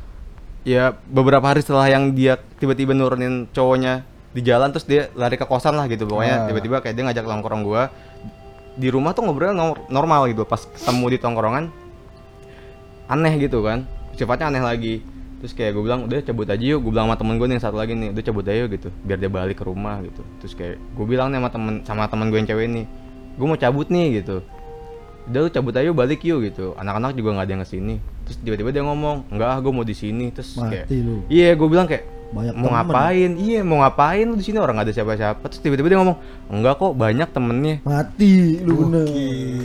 ya 0.62 0.92
beberapa 1.06 1.46
hari 1.46 1.60
setelah 1.60 1.88
yang 1.88 2.12
dia 2.12 2.36
tiba-tiba 2.54 2.92
nurunin 2.92 3.48
cowoknya 3.48 4.04
di 4.30 4.42
jalan 4.42 4.68
terus 4.70 4.84
dia 4.84 5.08
lari 5.14 5.34
ke 5.34 5.44
kosan 5.44 5.74
lah 5.74 5.88
gitu 5.88 6.04
pokoknya 6.04 6.36
Ah. 6.38 6.46
tiba-tiba 6.46 6.78
kayak 6.78 6.94
dia 6.94 7.04
ngajak 7.04 7.24
nongkrong 7.24 7.64
gua 7.64 7.88
di 8.76 8.92
rumah 8.92 9.10
tuh 9.10 9.24
ngobrolnya 9.24 9.56
nor- 9.56 9.88
normal 9.88 10.28
gitu 10.28 10.44
pas 10.44 10.60
ketemu 10.62 11.06
di 11.08 11.18
tongkrongan 11.18 11.72
aneh 13.08 13.34
gitu 13.40 13.64
kan 13.64 13.88
sifatnya 14.14 14.52
aneh 14.52 14.62
lagi 14.62 14.96
terus 15.38 15.54
kayak 15.54 15.72
gue 15.74 15.84
bilang 15.86 16.06
udah 16.06 16.18
cabut 16.22 16.46
aja 16.46 16.60
yuk. 16.60 16.82
Gue 16.82 16.92
bilang 16.92 17.08
sama 17.10 17.18
temen 17.18 17.36
gue 17.38 17.46
nih 17.46 17.56
yang 17.56 17.64
satu 17.64 17.78
lagi 17.78 17.94
nih 17.94 18.10
udah 18.10 18.24
cabut 18.26 18.44
aja 18.44 18.58
yuk 18.58 18.70
gitu. 18.74 18.90
Biar 19.06 19.18
dia 19.18 19.30
balik 19.30 19.58
ke 19.60 19.66
rumah 19.66 20.02
gitu. 20.02 20.22
Terus 20.42 20.54
kayak 20.54 20.76
gue 20.78 21.06
bilang 21.06 21.28
nih 21.30 21.38
sama 21.38 21.50
temen 21.50 21.74
sama 21.86 22.04
temen 22.08 22.26
gue 22.28 22.38
yang 22.38 22.50
cewek 22.50 22.68
nih 22.68 22.86
gue 23.38 23.46
mau 23.46 23.56
cabut 23.56 23.88
nih 23.88 24.08
gitu. 24.22 24.38
Udah 25.28 25.40
lu 25.44 25.50
cabut 25.52 25.74
aja 25.76 25.84
yuk, 25.86 25.96
balik 25.96 26.22
yuk 26.24 26.40
gitu. 26.42 26.72
Anak-anak 26.74 27.12
juga 27.14 27.36
nggak 27.36 27.46
ada 27.46 27.54
yang 27.54 27.64
ke 27.64 27.70
sini. 27.70 27.96
Terus 28.26 28.38
tiba-tiba 28.42 28.70
dia 28.72 28.84
ngomong 28.84 29.28
enggak 29.28 29.50
ah 29.54 29.58
gue 29.60 29.72
mau 29.72 29.84
di 29.84 29.94
sini. 29.94 30.32
Terus 30.32 30.56
kayak 30.56 30.88
Mati 30.88 30.98
lu. 31.04 31.16
iya 31.28 31.52
gue 31.54 31.68
bilang 31.68 31.86
kayak 31.86 32.04
Banyak 32.28 32.54
mau 32.60 32.68
temen. 32.68 32.76
ngapain? 32.76 33.32
Iya 33.40 33.60
mau 33.64 33.78
ngapain 33.84 34.26
lu 34.28 34.36
di 34.36 34.44
sini? 34.44 34.58
Orang 34.58 34.76
nggak 34.76 34.88
ada 34.88 34.96
siapa-siapa. 34.96 35.44
Terus 35.48 35.62
tiba-tiba 35.62 35.88
dia 35.92 36.00
ngomong 36.00 36.18
enggak 36.50 36.74
kok 36.76 36.92
banyak 36.96 37.30
temennya. 37.30 37.76
Mati 37.84 38.34
lu 38.64 38.74
bener. 38.88 39.08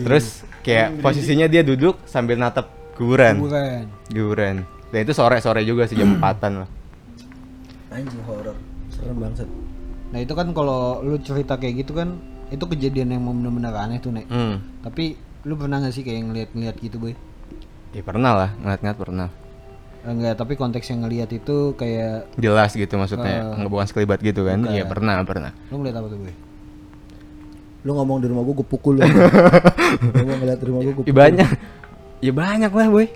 terus 0.04 0.26
kayak 0.62 0.98
posisinya 1.00 1.46
dia 1.46 1.62
duduk 1.62 1.98
sambil 2.06 2.38
natap 2.38 2.70
kuburan. 2.94 3.38
Bukan 3.40 3.86
kuburan 4.10 4.56
dan 4.92 5.08
itu 5.08 5.12
sore-sore 5.16 5.64
juga 5.64 5.88
sih 5.88 5.96
jam 5.96 6.20
empatan 6.20 6.62
lah. 6.62 6.68
Anjing 7.88 8.22
horor. 8.28 8.56
Serem 8.92 9.16
banget. 9.16 9.48
nah 10.12 10.20
itu 10.20 10.36
kan 10.36 10.52
kalau 10.52 11.00
lu 11.00 11.16
cerita 11.24 11.56
kayak 11.56 11.88
gitu 11.88 11.96
kan 11.96 12.20
itu 12.52 12.60
kejadian 12.68 13.16
yang 13.16 13.24
mau 13.24 13.32
bener-bener 13.32 13.72
aneh 13.72 13.96
tuh 13.96 14.12
nek. 14.12 14.28
Hmm. 14.28 14.60
tapi 14.84 15.16
lu 15.48 15.56
pernah 15.56 15.80
gak 15.80 15.96
sih 15.96 16.04
kayak 16.04 16.28
ngeliat-ngeliat 16.28 16.76
gitu 16.84 17.00
boy? 17.00 17.16
Ya 17.96 18.04
pernah 18.04 18.36
lah. 18.36 18.50
Ngeliat-ngeliat 18.60 18.98
pernah. 19.00 19.28
Enggak 20.04 20.34
tapi 20.36 20.60
konteks 20.60 20.86
yang 20.92 21.08
ngeliat 21.08 21.32
itu 21.32 21.72
kayak 21.80 22.36
jelas 22.36 22.76
gitu 22.76 22.92
maksudnya. 23.00 23.48
Ah. 23.48 23.56
nggak 23.56 23.72
bukan 23.72 23.86
sekelibat 23.88 24.20
gitu 24.20 24.44
kan? 24.44 24.60
Iya 24.68 24.84
pernah 24.84 25.24
pernah. 25.24 25.56
Lu 25.72 25.80
ngeliat 25.80 25.96
apa 25.96 26.06
tuh 26.12 26.20
boy? 26.20 26.34
Lu 27.88 27.90
ngomong 27.96 28.20
di 28.20 28.26
rumah 28.28 28.44
gua 28.44 28.54
gue 28.60 28.68
pukul 28.68 29.00
lu. 29.00 29.02
Lu 30.20 30.32
ngeliat 30.36 30.60
di 30.60 30.66
rumah 30.68 30.80
gua 30.84 30.92
gua 31.00 31.04
ya 31.08 31.14
banyak. 31.16 31.48
Ya 32.20 32.32
banyak 32.36 32.72
lah 32.76 32.88
boy 32.92 33.08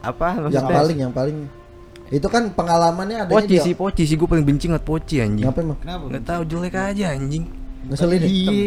apa 0.00 0.26
Yang 0.36 0.42
maksudnya? 0.48 0.76
paling 0.76 0.98
yang 0.98 1.12
paling. 1.12 1.36
Itu 2.10 2.26
kan 2.26 2.50
pengalamannya 2.50 3.22
adanya 3.22 3.38
poci 3.38 3.56
sih 3.62 3.74
poci 3.78 4.02
sih 4.02 4.18
gue 4.18 4.26
paling 4.26 4.42
benci 4.42 4.66
ngeliat 4.66 4.82
poci 4.82 5.22
anjing. 5.22 5.46
Ngapain 5.46 5.64
emang? 5.64 5.78
kenapa? 5.78 6.04
Nggak 6.10 6.24
tahu 6.26 6.42
jelek 6.48 6.74
aja 6.74 7.04
anjing. 7.14 7.44
Ngeselin 7.80 8.20
ya? 8.20 8.28
iya 8.28 8.66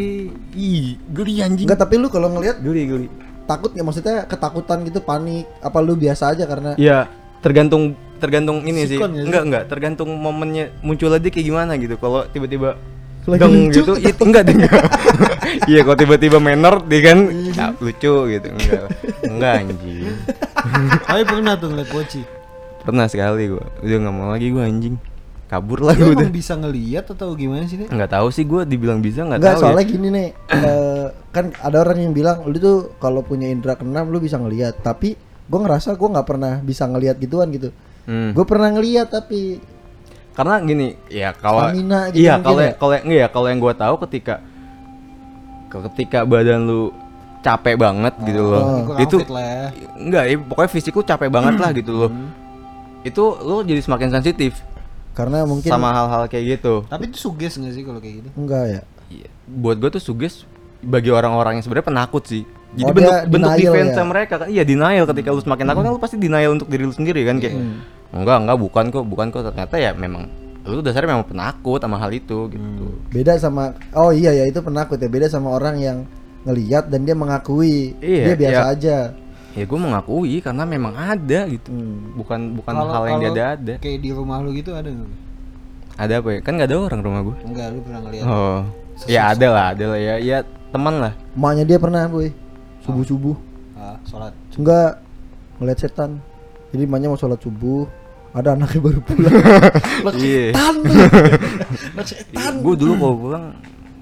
ih 0.56 0.84
geli 1.12 1.34
anjing. 1.44 1.66
Enggak 1.68 1.80
tapi 1.84 1.94
lu 2.00 2.08
kalau 2.08 2.28
ngelihat 2.32 2.58
geli 2.64 2.82
geli. 2.88 3.06
takut 3.44 3.70
nggak? 3.76 3.84
Maksudnya 3.84 4.16
ketakutan 4.24 4.78
gitu 4.88 4.98
panik 5.04 5.44
apa 5.60 5.78
lu 5.84 5.92
biasa 5.94 6.32
aja 6.32 6.48
karena 6.48 6.72
ya 6.80 7.04
tergantung 7.44 7.92
tergantung 8.16 8.64
ini 8.64 8.88
sih. 8.88 8.96
Ya, 8.96 9.04
enggak 9.04 9.42
enggak 9.44 9.62
tergantung 9.68 10.08
momennya 10.16 10.72
muncul 10.80 11.12
aja 11.12 11.28
kayak 11.28 11.44
gimana 11.44 11.76
gitu. 11.76 12.00
Kalau 12.00 12.24
tiba-tiba 12.32 12.80
Lagi 13.24 13.44
lucu. 13.44 13.80
gitu 13.80 13.92
itu 14.00 14.22
enggak 14.24 14.42
deh 14.48 14.54
enggak. 14.56 14.84
iya 15.70 15.80
kalau 15.84 15.96
tiba-tiba 15.96 16.38
manner 16.40 16.80
dia 16.88 17.00
kan 17.12 17.18
ya, 17.28 17.66
lucu 17.76 18.14
gitu. 18.32 18.46
Enggak 18.48 18.84
enggak 19.28 19.52
anjing 19.60 19.76
tapi 21.08 21.22
pernah 21.26 21.54
tuh 21.56 21.68
ngeliat 21.72 21.90
poci 21.92 22.22
pernah 22.84 23.08
sekali 23.08 23.48
gua. 23.48 23.64
Udah 23.80 23.96
nggak 23.96 24.14
mau 24.14 24.28
lagi 24.30 24.52
gua 24.52 24.68
anjing. 24.68 24.96
Kabur 25.44 25.80
lah 25.84 25.96
gua 25.96 26.12
udah. 26.16 26.28
bisa 26.28 26.56
ngeliat 26.56 27.04
atau 27.08 27.32
gimana 27.32 27.64
sih 27.64 27.80
nek? 27.80 27.88
Nggak 27.88 28.10
tahu 28.12 28.28
sih 28.28 28.44
gua 28.44 28.68
dibilang 28.68 29.00
bisa 29.00 29.24
nggak 29.24 29.40
Enggak 29.40 29.56
tahu 29.56 29.62
soalnya 29.64 29.84
ya 29.84 29.90
gini 29.90 30.08
nih 30.12 30.28
eh, 30.56 31.06
kan 31.32 31.44
ada 31.64 31.76
orang 31.80 31.98
yang 32.04 32.12
bilang 32.12 32.44
lu 32.44 32.56
tuh 32.60 32.78
kalau 33.00 33.24
punya 33.24 33.48
indera 33.48 33.74
keenam 33.74 34.12
lu 34.12 34.20
bisa 34.20 34.36
ngelihat 34.36 34.84
tapi 34.84 35.16
gue 35.44 35.60
ngerasa 35.60 36.00
gue 36.00 36.08
nggak 36.08 36.24
pernah 36.24 36.64
bisa 36.64 36.88
ngelihat 36.88 37.20
gituan 37.20 37.52
gitu. 37.52 37.68
Hmm. 38.08 38.32
gue 38.32 38.44
pernah 38.48 38.72
ngelihat 38.72 39.12
tapi 39.12 39.60
karena 40.32 40.60
gini 40.64 40.88
ya 41.08 41.30
kalau 41.36 41.68
Stamina 41.68 42.00
gitu 42.10 42.20
iya 42.20 42.34
kalau 42.42 42.60
ya? 42.60 42.72
kalau 42.74 42.92
enggak 43.00 43.20
ya 43.22 43.28
kalau 43.30 43.46
yang 43.48 43.60
gua 43.62 43.74
tahu 43.76 43.94
ketika 44.02 44.34
ketika 45.70 46.26
badan 46.26 46.66
lu 46.66 46.90
capek 47.44 47.76
banget 47.76 48.14
gitu 48.24 48.40
loh. 48.42 48.88
Kurang 48.88 49.04
itu 49.04 49.16
lah 49.28 49.44
ya. 49.44 49.66
enggak 49.94 50.24
ya 50.24 50.34
pokoknya 50.40 50.70
fisik 50.72 50.92
lu 50.92 51.04
capek 51.04 51.28
banget 51.28 51.54
lah 51.54 51.70
gitu 51.70 51.92
loh. 51.92 52.10
Itu 53.04 53.36
lu 53.38 53.60
jadi 53.60 53.80
semakin 53.80 54.08
sensitif 54.10 54.56
karena 55.14 55.46
mungkin 55.46 55.68
sama 55.68 55.92
hal-hal 55.92 56.26
kayak 56.26 56.58
gitu. 56.58 56.82
Tapi 56.88 57.06
itu 57.06 57.18
suges 57.20 57.54
gak 57.54 57.70
sih 57.70 57.84
kalau 57.84 58.00
kayak 58.00 58.24
gitu 58.24 58.28
enggak 58.34 58.64
ya. 58.66 58.82
Iya. 59.04 59.28
buat 59.44 59.76
gua 59.76 59.92
tuh 59.92 60.00
suges 60.00 60.48
bagi 60.80 61.12
orang-orang 61.12 61.60
yang 61.60 61.64
sebenarnya 61.64 61.86
penakut 61.86 62.24
sih. 62.24 62.42
Jadi 62.74 62.90
Oh, 62.90 62.96
bentuk 62.96 63.14
bentuk 63.30 63.52
defense 63.54 63.94
ya? 63.94 64.02
mereka 64.02 64.34
kan. 64.40 64.48
Iya 64.48 64.62
denial 64.64 65.04
ketika 65.06 65.28
lu 65.30 65.38
semakin 65.38 65.64
takut 65.68 65.82
kan 65.84 65.92
lu 65.92 66.00
pasti 66.00 66.16
denial 66.16 66.50
untuk 66.50 66.66
diri 66.66 66.82
lu 66.82 66.90
sendiri 66.90 67.22
kan 67.22 67.38
kayak 67.38 67.54
Hmm. 67.54 67.78
enggak 68.10 68.36
enggak 68.42 68.58
bukan 68.58 68.84
kok 68.90 69.04
bukan 69.06 69.26
kok. 69.30 69.44
Ternyata 69.46 69.76
ya 69.76 69.92
memang 69.92 70.26
lu 70.64 70.80
dasarnya 70.80 71.12
memang 71.12 71.28
penakut 71.28 71.78
sama 71.78 72.00
hal 72.00 72.10
itu 72.10 72.48
gitu. 72.48 72.86
Beda 73.12 73.36
sama 73.36 73.76
oh 73.92 74.10
iya 74.10 74.32
ya 74.32 74.48
itu 74.48 74.58
penakut 74.58 74.96
ya. 74.96 75.06
Beda 75.06 75.28
sama 75.28 75.52
orang 75.52 75.76
yang 75.78 75.98
ngelihat 76.44 76.84
dan 76.86 77.00
dia 77.02 77.12
mengakui 77.12 77.96
Iya, 77.98 78.22
dia 78.24 78.34
biasa 78.38 78.60
iya. 78.60 78.70
aja. 78.70 78.98
ya 79.52 79.64
gue 79.64 79.78
mengakui 79.78 80.34
karena 80.38 80.64
memang 80.64 80.92
ada 80.92 81.40
gitu 81.46 81.70
Hmm. 81.70 82.14
bukan 82.14 82.40
bukan 82.54 82.72
Kalau- 82.74 82.90
hal 82.90 83.04
yang 83.06 83.20
dia 83.32 83.46
ada 83.54 83.74
Kayak 83.78 83.98
di 83.98 84.10
rumah 84.10 84.38
lu 84.38 84.50
gitu 84.50 84.70
ada 84.70 84.86
nggak? 84.86 85.10
ada 85.94 86.12
apa 86.18 86.28
ya 86.28 86.40
kan 86.40 86.52
nggak 86.54 86.68
ada 86.68 86.76
orang 86.80 87.00
rumah 87.00 87.20
gue 87.22 87.36
Enggak, 87.44 87.66
lu 87.70 87.78
pernah 87.80 88.00
ngeliat. 88.02 88.24
oh 88.24 88.60
ya 89.04 89.30
ada 89.30 89.46
lah 89.48 89.66
ada 89.70 89.84
lah 89.88 90.00
ya 90.00 90.14
ya 90.18 90.38
teman 90.68 90.94
lah 90.98 91.12
Emaknya 91.32 91.64
dia 91.64 91.78
pernah, 91.78 92.02
boy. 92.04 92.34
Subuh-subuh. 92.82 93.36
Ah, 93.74 93.96
sholat. 94.04 94.34
Enggak 94.54 94.98
ngeliat 95.56 95.78
setan. 95.78 96.18
Jadi 96.68 96.82
emaknya 96.82 97.08
mau 97.08 97.16
sholat 97.16 97.38
subuh, 97.38 97.86
ada 98.30 98.52
anaknya 98.52 98.80
baru 98.82 99.00
pulang. 99.00 99.34
iya 100.18 100.50
Setan. 100.50 100.74
Setan. 102.02 102.52
gue 102.60 102.74
dulu 102.76 102.92
kalau 102.96 103.16
pulang 103.16 103.44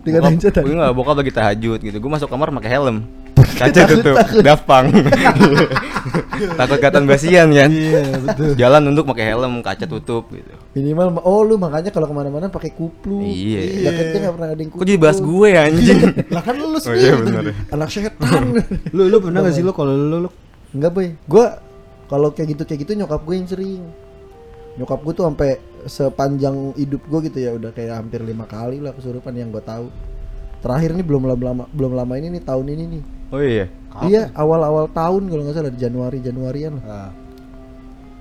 Dikatain 0.03 0.35
bokap- 0.35 0.65
gue 0.67 0.75
nggak 0.75 0.95
bokap 0.99 1.17
lagi 1.23 1.33
tahajud 1.33 1.79
gitu. 1.79 1.97
Gue 2.03 2.11
masuk 2.11 2.29
kamar 2.29 2.51
pakai 2.59 2.71
helm. 2.75 2.97
Kaca 3.59 3.81
tutup 3.87 4.17
gampang. 4.43 4.87
Takut 6.59 6.79
katan 6.83 7.05
basian 7.07 7.55
kan? 7.55 7.71
Iya, 7.71 8.03
betul. 8.19 8.53
jalan 8.59 8.83
untuk 8.91 9.07
pakai 9.07 9.31
helm 9.31 9.62
kaca 9.62 9.87
tutup 9.87 10.27
gitu. 10.35 10.53
Minimal 10.75 11.23
oh 11.23 11.47
lu 11.47 11.55
makanya 11.55 11.95
kalau 11.95 12.11
ke 12.11 12.15
mana-mana 12.15 12.51
pakai 12.51 12.75
kuplu. 12.75 13.23
Iya. 13.23 13.88
Jaketnya 13.91 14.19
nggak 14.27 14.35
pernah 14.35 14.49
ada 14.51 14.59
yang 14.59 14.71
kok 14.71 14.75
kuplu. 14.75 14.88
jadi 14.91 14.99
bahas 14.99 15.19
gue 15.23 15.47
ya 15.49 15.61
anjing? 15.71 16.01
Lah 16.35 16.43
kan 16.43 16.55
lu 16.59 16.67
oh 16.75 16.95
iya 16.99 17.12
benar 17.15 17.43
Anak 17.71 17.88
setan. 17.95 18.43
lu 18.91 19.03
lu 19.07 19.17
pernah 19.23 19.41
gak 19.47 19.55
sih 19.55 19.62
lu 19.62 19.73
kalau 19.73 19.95
lu, 19.95 20.17
lu? 20.27 20.31
Enggak 20.73 20.91
boy, 20.91 21.07
gua 21.31 21.47
kalau 22.11 22.29
kayak 22.35 22.59
gitu 22.59 22.62
kayak 22.67 22.81
gitu 22.85 22.93
nyokap 22.99 23.21
gue 23.23 23.35
yang 23.38 23.49
sering. 23.49 23.83
Nyokap 24.73 24.99
gue 25.05 25.13
tuh 25.13 25.25
sampai 25.29 25.51
sepanjang 25.85 26.73
hidup 26.79 27.03
gue 27.05 27.21
gitu 27.29 27.39
ya 27.39 27.51
udah 27.53 27.71
kayak 27.71 28.01
hampir 28.01 28.23
lima 28.23 28.47
kali 28.47 28.81
lah 28.81 28.93
kesurupan 28.93 29.35
yang 29.35 29.53
gue 29.53 29.61
tahu. 29.61 29.93
Terakhir 30.63 30.95
nih 30.95 31.05
belum 31.05 31.27
lama, 31.27 31.43
lama 31.43 31.65
belum 31.69 31.93
lama 31.93 32.13
ini 32.17 32.39
nih 32.39 32.43
tahun 32.43 32.67
ini 32.71 32.85
nih. 32.89 33.03
oh 33.33 33.41
iya 33.41 33.67
Iya 34.03 34.33
awal-awal 34.33 34.89
tahun 34.89 35.29
kalau 35.29 35.43
nggak 35.45 35.57
salah 35.57 35.73
di 35.73 35.81
Januari 35.81 36.19
Januarian 36.21 36.81
lah. 36.81 36.85
Ah. 36.89 37.11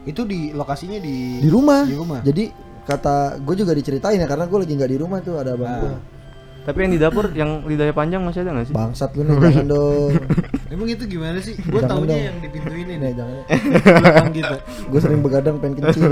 itu 0.01 0.25
di 0.25 0.49
lokasinya 0.51 0.97
di 0.97 1.37
Di 1.39 1.47
rumah. 1.47 1.85
Di 1.85 1.93
rumah. 1.95 2.19
Jadi 2.25 2.49
kata 2.81 3.37
gue 3.37 3.55
juga 3.55 3.71
diceritain 3.77 4.17
ya 4.17 4.25
karena 4.25 4.49
gue 4.49 4.57
lagi 4.59 4.73
nggak 4.73 4.91
di 4.91 4.97
rumah 4.97 5.21
tuh 5.21 5.37
ada 5.37 5.53
abang 5.53 5.69
Ah. 5.69 5.79
gue. 5.79 5.93
Tapi 6.61 6.77
yang 6.85 6.91
di 6.93 6.99
dapur 7.01 7.25
yang 7.33 7.65
lidahnya 7.65 7.89
panjang 7.91 8.21
masih 8.21 8.45
ada 8.45 8.53
nggak 8.53 8.67
sih 8.69 8.75
Bangsat 8.77 9.11
lu 9.17 9.25
nih 9.25 9.33
jangan 9.41 9.65
dong. 9.73 10.13
Emang 10.69 10.87
itu 10.87 11.03
gimana 11.03 11.41
sih? 11.41 11.57
Gua 11.67 11.81
Jangan 11.81 11.91
taunya 11.97 12.13
dong. 12.13 12.21
yang 12.21 12.37
di 12.37 12.47
pintu 12.47 12.71
ini 12.71 12.93
Nih 12.95 13.11
jangan. 13.17 13.41
Gitu. 14.31 14.55
Gue 14.87 14.99
sering 15.01 15.19
begadang 15.19 15.57
pengen 15.57 15.81
kencing. 15.81 16.03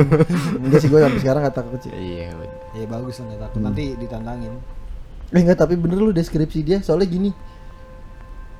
Enggak 0.59 0.79
sih 0.81 0.89
gue 0.89 0.99
sampai 0.99 1.19
sekarang 1.21 1.41
kata 1.45 1.59
kecil. 1.77 1.91
iya 1.93 2.33
bener. 2.33 2.57
Ya 2.73 2.85
bagus 2.89 3.21
lah 3.21 3.25
nggak 3.29 3.39
takut 3.45 3.59
nanti 3.62 3.83
ditantangin. 3.95 4.53
Eh 5.29 5.39
enggak 5.39 5.57
tapi 5.62 5.77
bener 5.77 6.01
lu 6.01 6.12
deskripsi 6.12 6.59
dia 6.65 6.77
soalnya 6.81 7.07
gini. 7.07 7.29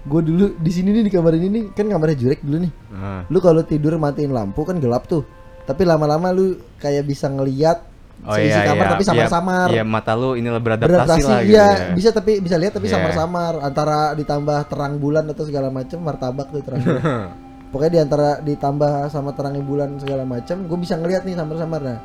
Gue 0.06 0.21
dulu 0.23 0.56
di 0.56 0.71
sini 0.71 0.93
nih 0.93 1.04
di 1.04 1.12
kamar 1.12 1.34
ini 1.36 1.47
nih 1.49 1.63
kan 1.73 1.89
kamarnya 1.89 2.15
Jurek 2.15 2.39
dulu 2.45 2.58
nih. 2.63 2.71
Nah. 2.93 3.25
Lu 3.28 3.41
kalau 3.41 3.65
tidur 3.65 3.97
matiin 3.97 4.30
lampu 4.32 4.62
kan 4.63 4.78
gelap 4.78 5.10
tuh. 5.10 5.25
Tapi 5.65 5.84
lama-lama 5.84 6.30
lu 6.32 6.54
kayak 6.78 7.04
bisa 7.04 7.28
ngeliat 7.28 7.88
Oh 8.19 8.36
seisi 8.36 8.51
iya, 8.51 8.67
kamar 8.67 8.84
iya, 8.84 8.91
tapi 8.91 9.03
samar-samar. 9.08 9.67
Iya, 9.71 9.75
iya, 9.79 9.84
mata 9.88 10.12
lu 10.13 10.36
inilah 10.36 10.60
beradaptasi, 10.60 10.91
Beradaptasi 10.91 11.23
lah 11.23 11.39
gitu 11.39 11.53
iya, 11.55 11.67
ya. 11.67 11.95
bisa 11.95 12.10
tapi 12.12 12.32
bisa 12.39 12.55
lihat 12.60 12.73
tapi 12.75 12.88
Iya. 12.88 12.93
samar-samar 12.99 13.53
antara 13.63 13.99
ditambah 14.13 14.60
terang 14.67 14.93
bulan 14.99 15.23
atau 15.27 15.43
segala 15.47 15.71
macam 15.71 15.97
martabak 16.03 16.47
tuh 16.51 16.60
terang 16.60 16.82
bulan. 16.82 17.03
Pokoknya 17.71 17.91
di 17.91 18.01
antara 18.01 18.29
ditambah 18.41 18.91
sama 19.08 19.32
terangnya 19.32 19.63
bulan 19.63 19.95
segala 19.97 20.25
macam, 20.25 20.67
gue 20.67 20.77
bisa 20.82 20.97
ngeliat 20.97 21.23
nih 21.23 21.38
samar-samar 21.38 21.79
nah. 21.79 21.99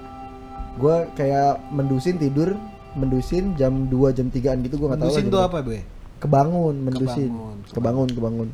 Gue 0.77 0.97
kayak 1.13 1.73
mendusin 1.73 2.15
tidur, 2.15 2.55
mendusin 2.95 3.57
jam 3.57 3.91
2 3.91 4.13
jam 4.13 4.29
3an 4.29 4.63
gitu 4.63 4.77
gue 4.77 4.89
nggak 4.93 5.01
tahu. 5.01 5.11
Dusin 5.11 5.27
lah 5.27 5.33
tuh 5.33 5.43
apa, 5.43 5.59
Boy? 5.61 5.81
kebangun 6.15 6.75
mendusin 6.81 7.29
Kebangun. 7.29 7.59
kebangun 7.69 8.09
kebangun 8.17 8.49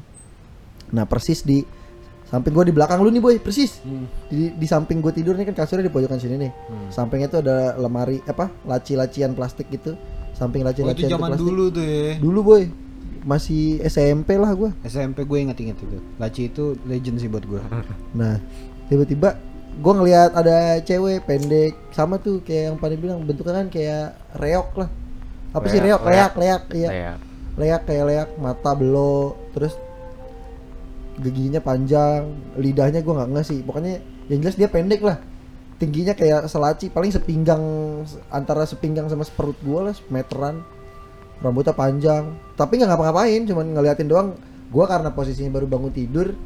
nah 0.91 1.07
persis 1.07 1.47
di 1.47 1.63
samping 2.31 2.55
gue 2.55 2.71
di 2.71 2.75
belakang 2.75 3.03
lu 3.03 3.11
nih 3.11 3.19
boy. 3.19 3.37
Persis. 3.43 3.83
Hmm. 3.83 4.07
di, 4.31 4.55
di 4.55 4.67
samping 4.71 5.03
gue 5.03 5.11
tidur 5.11 5.35
nih 5.35 5.51
kan 5.51 5.67
kasurnya 5.67 5.91
di 5.91 5.93
pojokan 5.93 6.23
sini 6.23 6.39
nih. 6.39 6.53
Hmm. 6.71 6.89
sampingnya 6.95 7.27
tuh 7.27 7.43
ada 7.43 7.75
lemari 7.75 8.23
apa 8.25 8.47
laci-lacian 8.65 9.35
plastik 9.35 9.67
gitu. 9.75 9.99
Samping 10.39 10.63
Oh, 10.65 10.71
itu 10.71 10.87
laci-lacian 10.87 11.11
zaman 11.19 11.29
plastik. 11.35 11.45
dulu 11.51 11.65
tuh 11.75 11.85
ya. 11.85 12.15
dulu 12.23 12.41
boy. 12.47 12.63
Masih 13.21 13.83
SMP 13.85 14.41
lah 14.41 14.55
gue 14.57 14.71
SMP 14.87 15.27
gue 15.27 15.39
inget-inget 15.43 15.77
itu. 15.77 15.99
Laci 16.17 16.49
itu 16.49 16.79
legend 16.87 17.19
sih 17.19 17.29
buat 17.29 17.45
gue. 17.45 17.61
nah 18.19 18.39
tiba-tiba 18.87 19.37
gue 19.71 19.93
ngelihat 19.93 20.31
ada 20.35 20.79
cewek 20.83 21.27
pendek 21.27 21.75
sama 21.95 22.19
tuh 22.19 22.43
kayak 22.47 22.73
yang 22.73 22.77
pada 22.79 22.95
bilang 22.95 23.27
bentuknya 23.27 23.61
kan 23.61 23.69
kayak 23.69 24.07
reok 24.39 24.71
lah. 24.79 24.89
Apa 25.51 25.67
sih? 25.67 25.83
Leak, 25.83 25.99
reok 25.99 26.03
leak 26.07 26.33
leak 26.39 26.63
iya. 26.79 26.89
Kayak 26.89 27.17
leak 27.59 27.83
kayak 27.85 28.05
leak 28.07 28.29
mata 28.39 28.73
belo 28.79 29.35
terus 29.53 29.75
giginya 31.19 31.59
panjang 31.59 32.31
lidahnya 32.55 33.03
gua 33.03 33.23
nggak 33.23 33.29
nggak 33.35 33.47
sih. 33.47 33.59
Pokoknya 33.67 33.99
yang 34.31 34.41
jelas 34.45 34.55
dia 34.55 34.71
pendek 34.71 35.03
lah. 35.03 35.19
Tingginya 35.81 36.13
kayak 36.13 36.47
selaci 36.47 36.93
paling 36.93 37.11
sepinggang 37.11 37.63
antara 38.29 38.69
sepinggang 38.69 39.09
sama 39.09 39.27
seperut 39.27 39.57
gua 39.65 39.91
lah 39.91 39.95
meteran. 40.13 40.63
Rambutnya 41.41 41.75
panjang. 41.75 42.37
Tapi 42.55 42.79
nggak 42.79 42.91
ngapa-ngapain 42.95 43.43
cuman 43.49 43.67
ngeliatin 43.75 44.07
doang. 44.07 44.37
Gua 44.71 44.87
karena 44.87 45.11
posisinya 45.11 45.51
baru 45.51 45.67
bangun 45.67 45.91
tidur 45.91 46.37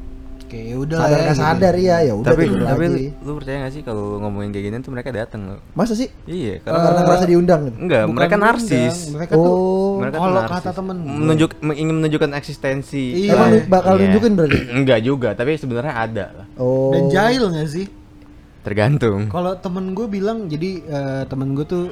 Kayak 0.55 0.65
ya 0.65 0.77
udah 0.79 0.97
sadar 0.97 1.11
lah 1.11 1.19
ya, 1.19 1.27
gitu. 1.27 1.43
sadar 1.43 1.75
ya 1.77 1.97
ya 2.01 2.13
udah 2.15 2.29
tapi 2.29 2.43
tidur 2.45 2.59
tapi 2.63 2.85
lagi 2.85 3.07
lu, 3.11 3.25
lu 3.25 3.33
percaya 3.35 3.57
gak 3.59 3.73
sih 3.73 3.83
kalau 3.83 4.05
ngomongin 4.17 4.51
kayak 4.51 4.65
gini 4.65 4.77
tuh 4.79 4.93
mereka 4.95 5.11
datang 5.11 5.41
lo 5.45 5.57
masa 5.75 5.93
sih 5.93 6.07
iya 6.25 6.55
karena 6.61 6.79
karena 6.81 7.01
merasa 7.03 7.27
diundang 7.27 7.61
gitu? 7.65 7.77
enggak 7.81 8.03
Bukan 8.05 8.15
mereka 8.15 8.35
diundang, 8.35 8.55
narsis 8.55 8.97
Mereka 9.11 9.33
tuh 9.35 9.43
oh 9.45 9.93
mereka 9.99 10.15
tuh 10.15 10.23
kalau 10.23 10.35
narsis. 10.37 10.55
kata 10.55 10.71
temen 10.73 10.97
menunjuk 11.03 11.51
ingin 11.73 11.95
menunjukkan 11.97 12.31
eksistensi 12.35 13.05
Iya. 13.21 13.33
emang 13.35 13.49
lu 13.51 13.59
bakal 13.67 13.93
Iya. 13.93 14.03
nunjukin 14.07 14.33
berarti 14.33 14.59
enggak 14.71 15.01
juga 15.03 15.29
tapi 15.35 15.51
sebenarnya 15.55 15.95
ada 15.99 16.25
lah 16.33 16.47
oh 16.57 16.95
dan 16.95 17.03
jahil 17.09 17.51
gak 17.51 17.67
sih? 17.69 17.87
tergantung 18.61 19.29
Kalau 19.29 19.53
temen 19.57 19.93
gue 19.93 20.07
bilang 20.07 20.47
jadi 20.47 20.71
eh, 20.81 21.23
temen 21.27 21.53
gue 21.53 21.65
tuh 21.65 21.85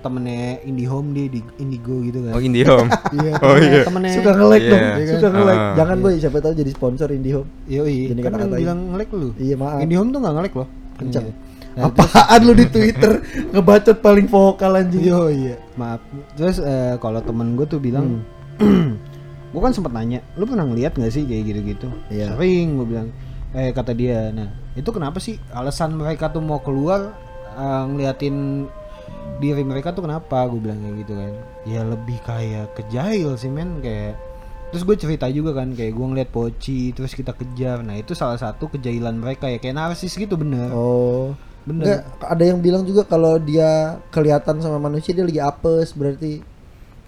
temennya 0.00 0.42
IndiHome 0.62 1.08
dia 1.10 1.26
di 1.28 1.40
Indigo 1.56 2.00
gitu 2.00 2.24
kan. 2.24 2.32
oh 2.32 2.40
IndiHome 2.40 2.88
Iya, 3.16 3.32
oh 3.34 3.52
temennya- 3.52 3.70
iya 3.70 3.80
temennya 3.82 4.12
suka 4.12 4.30
nge-like 4.32 4.60
Iya. 4.60 4.70
dong 4.70 4.80
Iya 4.80 4.94
kan? 4.96 5.14
suka 5.14 5.28
nge-like 5.30 5.60
Ah. 5.60 5.74
jangan 5.76 5.96
boy 5.98 6.14
siapa 6.16 6.38
tahu 6.38 6.52
jadi 6.54 6.70
sponsor 6.70 7.08
IndiHome 7.10 7.48
Yoi, 7.66 7.98
Jadi 8.06 8.20
kan 8.20 8.30
kata-katain. 8.30 8.58
bilang 8.58 8.78
nge-like 8.88 9.12
lu. 9.12 9.28
Iya, 9.36 9.54
maaf. 9.54 9.78
IndiHome 9.78 10.08
tuh 10.08 10.18
gak 10.18 10.34
nge-like 10.34 10.56
loh. 10.56 10.68
kencang 10.96 11.26
Iya. 11.26 11.34
Nah, 11.70 11.86
apaan 11.86 12.40
lu 12.42 12.52
di 12.52 12.66
Twitter 12.66 13.12
ngebacot 13.52 13.96
paling 13.98 14.26
vokal 14.26 14.72
anjing 14.74 15.00
Yo 15.00 15.28
iya, 15.28 15.54
maaf. 15.74 16.02
Terus 16.34 16.58
eh, 16.58 16.96
kalau 16.96 17.20
temen 17.20 17.54
gue 17.54 17.62
tuh 17.64 17.78
bilang, 17.78 18.26
gue 19.50 19.60
kan 19.60 19.70
sempet 19.70 19.90
nanya, 19.90 20.18
lu 20.34 20.44
pernah 20.44 20.64
ngeliat 20.64 20.92
nggak 20.92 21.08
sih 21.08 21.22
kayak 21.22 21.44
gitu-gitu? 21.46 21.88
Iya. 22.08 22.34
Sering 22.34 22.74
gue 22.74 22.86
bilang. 22.88 23.08
Eh 23.50 23.70
kata 23.70 23.92
dia, 23.92 24.30
nah 24.30 24.46
itu 24.72 24.86
kenapa 24.88 25.18
sih 25.18 25.34
alasan 25.50 25.94
mereka 25.94 26.26
tuh 26.28 26.38
mau 26.38 26.58
keluar 26.58 27.14
eh, 27.52 27.82
ngeliatin 27.84 28.66
diri 29.38 29.62
mereka 29.62 29.94
tuh 29.94 30.02
kenapa? 30.04 30.48
Gue 30.50 30.58
bilang 30.58 30.80
kayak 30.80 30.96
gitu 31.06 31.12
kan. 31.14 31.32
Ya 31.64 31.80
lebih 31.86 32.18
kayak 32.24 32.74
kejahil 32.74 33.36
sih 33.36 33.48
men 33.48 33.78
kayak. 33.78 34.18
Terus 34.70 34.82
gue 34.86 34.96
cerita 34.96 35.26
juga 35.26 35.50
kan 35.52 35.74
kayak 35.74 35.92
gue 35.92 36.06
ngeliat 36.06 36.30
Poci 36.30 36.90
terus 36.90 37.14
kita 37.14 37.34
kejar. 37.34 37.82
Nah 37.82 37.98
itu 37.98 38.14
salah 38.14 38.38
satu 38.38 38.70
kejahilan 38.70 39.14
mereka 39.14 39.46
ya 39.46 39.58
kayak 39.58 39.76
narsis 39.76 40.14
gitu 40.14 40.34
bener. 40.34 40.70
oh 40.70 41.34
Bener. 41.60 41.84
Enggak, 41.84 42.00
ada 42.24 42.44
yang 42.46 42.58
bilang 42.64 42.82
juga 42.88 43.04
kalau 43.04 43.36
dia 43.36 44.00
kelihatan 44.08 44.64
sama 44.64 44.80
manusia 44.80 45.12
dia 45.12 45.28
lagi 45.28 45.36
apes 45.38 45.92
berarti 45.92 46.40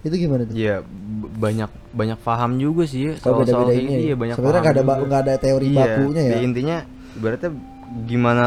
itu 0.03 0.15
gimana 0.19 0.43
tuh? 0.45 0.53
Iya, 0.53 0.83
banyak 1.39 1.71
banyak 1.95 2.19
paham 2.21 2.59
juga 2.59 2.83
sih 2.85 3.15
Kalau 3.17 3.41
soal-soal 3.41 3.65
beda-beda 3.65 3.71
kayak 3.71 3.81
ini 3.81 3.87
gini. 3.89 3.95
ya. 3.95 4.05
Iya, 4.05 4.15
banyak 4.19 4.35
Sebenarnya 4.37 4.61
paham 4.61 4.67
nggak 4.67 4.75
ada 4.93 5.05
nggak 5.09 5.21
ada 5.25 5.33
teori 5.39 5.67
Iya, 5.67 5.77
bakunya 5.79 6.21
ya. 6.21 6.37
Intinya 6.43 6.77
ibaratnya 7.17 7.51
gimana 8.05 8.43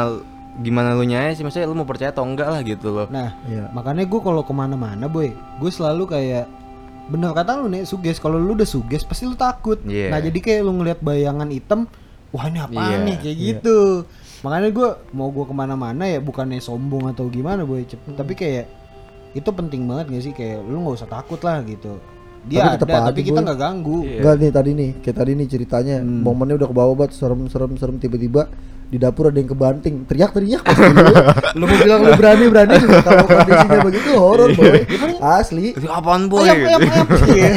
gimana 0.59 0.93
lu 0.93 1.03
nyaya 1.03 1.31
sih 1.31 1.41
maksudnya 1.41 1.65
lu 1.65 1.75
mau 1.75 1.85
percaya 1.85 2.09
atau 2.09 2.23
enggak 2.23 2.49
lah 2.49 2.61
gitu 2.61 2.89
loh. 2.91 3.07
Nah 3.07 3.37
Iya. 3.45 3.69
Makanya 3.71 4.05
gue 4.05 4.21
kalau 4.21 4.41
ke 4.41 4.53
mana-mana 4.53 5.05
boy, 5.05 5.29
gue 5.31 5.71
selalu 5.71 6.05
kayak 6.07 6.47
bener 7.07 7.31
kata 7.31 7.59
lu 7.59 7.69
nih 7.69 7.83
suges. 7.83 8.17
Kalau 8.17 8.37
lu 8.37 8.53
udah 8.53 8.65
suges 8.65 9.03
pasti 9.03 9.25
lu 9.25 9.35
takut. 9.35 9.77
Iya. 9.83 10.09
Nah 10.09 10.19
jadi 10.19 10.39
kayak 10.39 10.61
lu 10.61 10.73
ngelihat 10.75 11.01
bayangan 11.01 11.49
hitam, 11.49 11.85
wah 12.31 12.45
ini 12.45 12.59
apaan 12.59 12.89
Iya, 12.91 12.97
nih 13.03 13.17
kayak 13.19 13.37
iya. 13.37 13.47
gitu. 13.53 13.79
Makanya 14.39 14.69
gue 14.71 14.89
mau 15.11 15.29
gue 15.29 15.45
ke 15.45 15.55
mana-mana 15.55 16.05
ya 16.05 16.19
bukannya 16.19 16.59
sombong 16.59 17.11
atau 17.11 17.27
gimana 17.27 17.63
boy, 17.63 17.85
Cep- 17.85 18.05
Hmm. 18.05 18.17
tapi 18.17 18.33
kayak 18.33 18.67
itu 19.33 19.49
penting 19.51 19.85
banget 19.85 20.09
gak 20.09 20.23
sih 20.23 20.33
kayak 20.33 20.61
lu 20.63 20.81
nggak 20.81 20.97
usah 20.97 21.11
takut 21.11 21.41
lah 21.41 21.61
gitu. 21.63 22.01
Dia 22.47 22.79
Tapi 22.79 22.89
ada 22.89 23.11
tapi 23.11 23.21
kita 23.23 23.43
nggak 23.43 23.59
ganggu. 23.59 23.99
Iya. 24.03 24.19
Enggak 24.23 24.35
nih 24.39 24.51
tadi 24.51 24.71
nih, 24.73 24.91
kayak 25.01 25.17
tadi 25.17 25.33
nih 25.35 25.47
ceritanya 25.47 25.97
Hmm. 25.99 26.23
momennya 26.23 26.55
udah 26.57 26.69
ke 26.71 26.75
bawah 26.75 26.95
banget 26.95 27.13
serem 27.15 27.45
serem 27.47 27.75
serem 27.75 27.97
tiba-tiba 27.99 28.47
di 28.87 28.97
dapur 28.97 29.29
ada 29.29 29.37
yang 29.37 29.49
kebanting 29.49 30.07
teriak-teriak 30.07 30.63
pasti 30.63 30.87
lu. 30.95 31.11
mau 31.59 31.77
bilang 31.77 32.01
lu 32.01 32.13
berani-berani 32.15 32.75
juga 32.79 32.99
kalau 33.07 33.25
kondisinya 33.25 33.79
begitu 33.83 34.11
horor 34.15 34.51
boy 34.53 34.79
asli 35.21 35.67
Itu 35.73 35.89
apaan 35.89 36.27
boy? 36.27 36.45
Ayam, 36.45 36.63
ayam, 36.63 36.81
ayam. 36.85 37.07
Iya. 37.29 37.53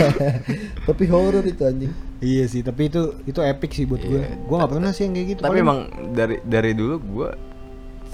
tapi 0.84 1.04
horor 1.06 1.44
itu 1.44 1.62
anjing 1.62 1.94
Iya 2.20 2.46
sih, 2.46 2.60
tapi 2.60 2.88
itu 2.88 3.00
itu 3.24 3.40
epic 3.40 3.72
sih 3.72 3.86
buat 3.86 4.02
gue. 4.02 4.20
Iya. 4.20 4.36
Gue 4.42 4.56
nggak 4.58 4.68
pernah 4.70 4.92
sih 4.92 5.08
yang 5.08 5.16
kayak 5.16 5.28
gitu. 5.30 5.40
Tapi 5.40 5.50
Paling- 5.50 5.64
emang 5.64 5.80
dari 6.12 6.36
dari 6.44 6.72
dulu 6.74 6.96
gua 7.00 7.30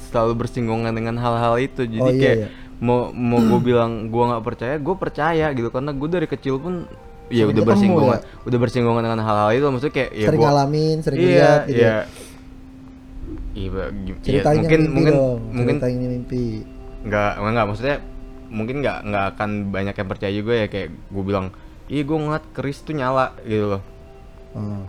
selalu 0.06 0.34
bersinggungan 0.38 0.92
dengan 0.92 1.18
hal-hal 1.18 1.58
itu 1.58 1.82
jadi 1.84 2.00
Oh, 2.00 2.10
iya, 2.10 2.22
kayak 2.22 2.38
iya. 2.38 2.48
mau 2.78 3.10
mau 3.10 3.42
gue 3.42 3.60
bilang 3.74 3.92
gue 4.06 4.24
nggak 4.24 4.44
percaya 4.44 4.76
gue 4.78 4.96
percaya 4.96 5.46
gitu 5.50 5.68
karena 5.70 5.90
gue 5.90 6.06
dari 6.08 6.28
kecil 6.28 6.56
pun 6.58 6.86
ya 7.28 7.44
udah 7.44 7.64
bersinggungan 7.66 8.22
ya? 8.22 8.46
udah 8.46 8.60
bersinggungan 8.60 9.02
dengan 9.02 9.20
hal-hal 9.20 9.50
itu 9.52 9.66
maksudnya 9.66 9.96
kayak 9.96 10.12
ya 10.14 10.28
sering 10.30 10.38
gua- 10.38 10.48
ngalamin 10.54 10.98
sering 11.02 11.18
iya 11.18 11.26
lihat 11.26 11.60
gitu 11.64 11.74
iya 11.74 11.90
ya. 11.90 11.98
Iya 13.56 13.88
iya, 13.90 14.14
ceritain 14.22 14.60
mungkin 14.62 14.80
mimpi 14.84 14.94
mungkin 14.94 15.14
dong 15.16 15.40
mungkin 15.50 15.76
ceritain 15.80 15.98
mimpi 16.04 16.44
nggak 17.06 17.32
nggak 17.40 17.66
maksudnya 17.66 17.98
mungkin 18.46 18.76
nggak 18.84 18.98
nggak 19.04 19.26
akan 19.36 19.50
banyak 19.72 19.96
yang 19.96 20.10
percaya 20.10 20.32
juga 20.32 20.54
ya 20.54 20.68
kayak 20.68 20.90
gue 20.92 21.24
bilang 21.24 21.48
ih 21.88 22.02
gue 22.02 22.18
ngeliat 22.18 22.46
keris 22.52 22.82
tuh 22.82 22.94
nyala 22.94 23.34
gitu 23.42 23.78
loh 23.78 23.82
oh. 24.54 24.84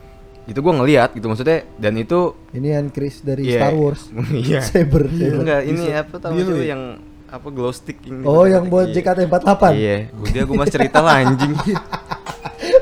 itu 0.45 0.59
gue 0.59 0.75
ngeliat 0.77 1.11
gitu 1.13 1.27
maksudnya 1.27 1.65
dan 1.77 1.95
itu 1.95 2.33
ini 2.53 2.69
yang 2.73 2.89
Chris 2.89 3.21
dari 3.21 3.49
Iya. 3.49 3.61
Star 3.61 3.75
Wars 3.75 4.03
iya 4.47 4.61
Saber 4.63 5.09
enggak 5.11 5.61
ini 5.65 5.83
apa 5.93 6.15
maksudnya 6.21 6.57
ya? 6.63 6.69
yang 6.75 6.83
apa 7.27 7.49
glow 7.51 7.75
stick 7.75 7.99
yang 8.07 8.23
oh 8.23 8.47
gitu. 8.47 8.55
yang 8.55 8.65
buat 8.71 8.87
Iya. 8.89 9.03
JKT48 9.03 9.63
iya 9.75 9.97
udah 10.15 10.43
gue 10.47 10.57
mas 10.57 10.71
cerita 10.71 10.99
lah 11.03 11.15
anjing 11.21 11.53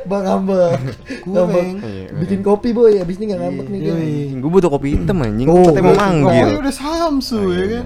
Bang 0.05 0.23
ngambek 0.29 0.79
ngambek 1.25 1.65
Iya, 1.81 2.13
bikin 2.21 2.41
kopi 2.45 2.77
boy. 2.77 3.01
Abis 3.01 3.17
ini 3.17 3.33
nggak 3.33 3.41
ngambek 3.41 3.67
nih 3.73 3.81
dia 3.81 3.95
gue 4.37 4.51
butuh 4.51 4.71
kopi 4.71 4.89
hitam 4.97 5.25
anjing. 5.25 5.49
Oh, 5.49 5.65
katanya 5.65 5.85
mau 5.89 5.97
manggil. 5.97 6.29
Pokoknya 6.29 6.61
udah 6.61 6.75
Samsu 6.75 7.41
ya 7.51 7.57
iya, 7.57 7.65
kan. 7.73 7.85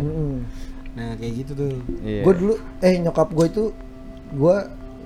Nah 0.98 1.10
kayak 1.14 1.32
gitu 1.44 1.52
tuh. 1.54 1.72
Iya. 2.02 2.22
gue 2.26 2.32
dulu 2.34 2.54
eh 2.82 2.94
nyokap 2.98 3.28
gue 3.30 3.46
itu 3.46 3.64
gue 4.28 4.56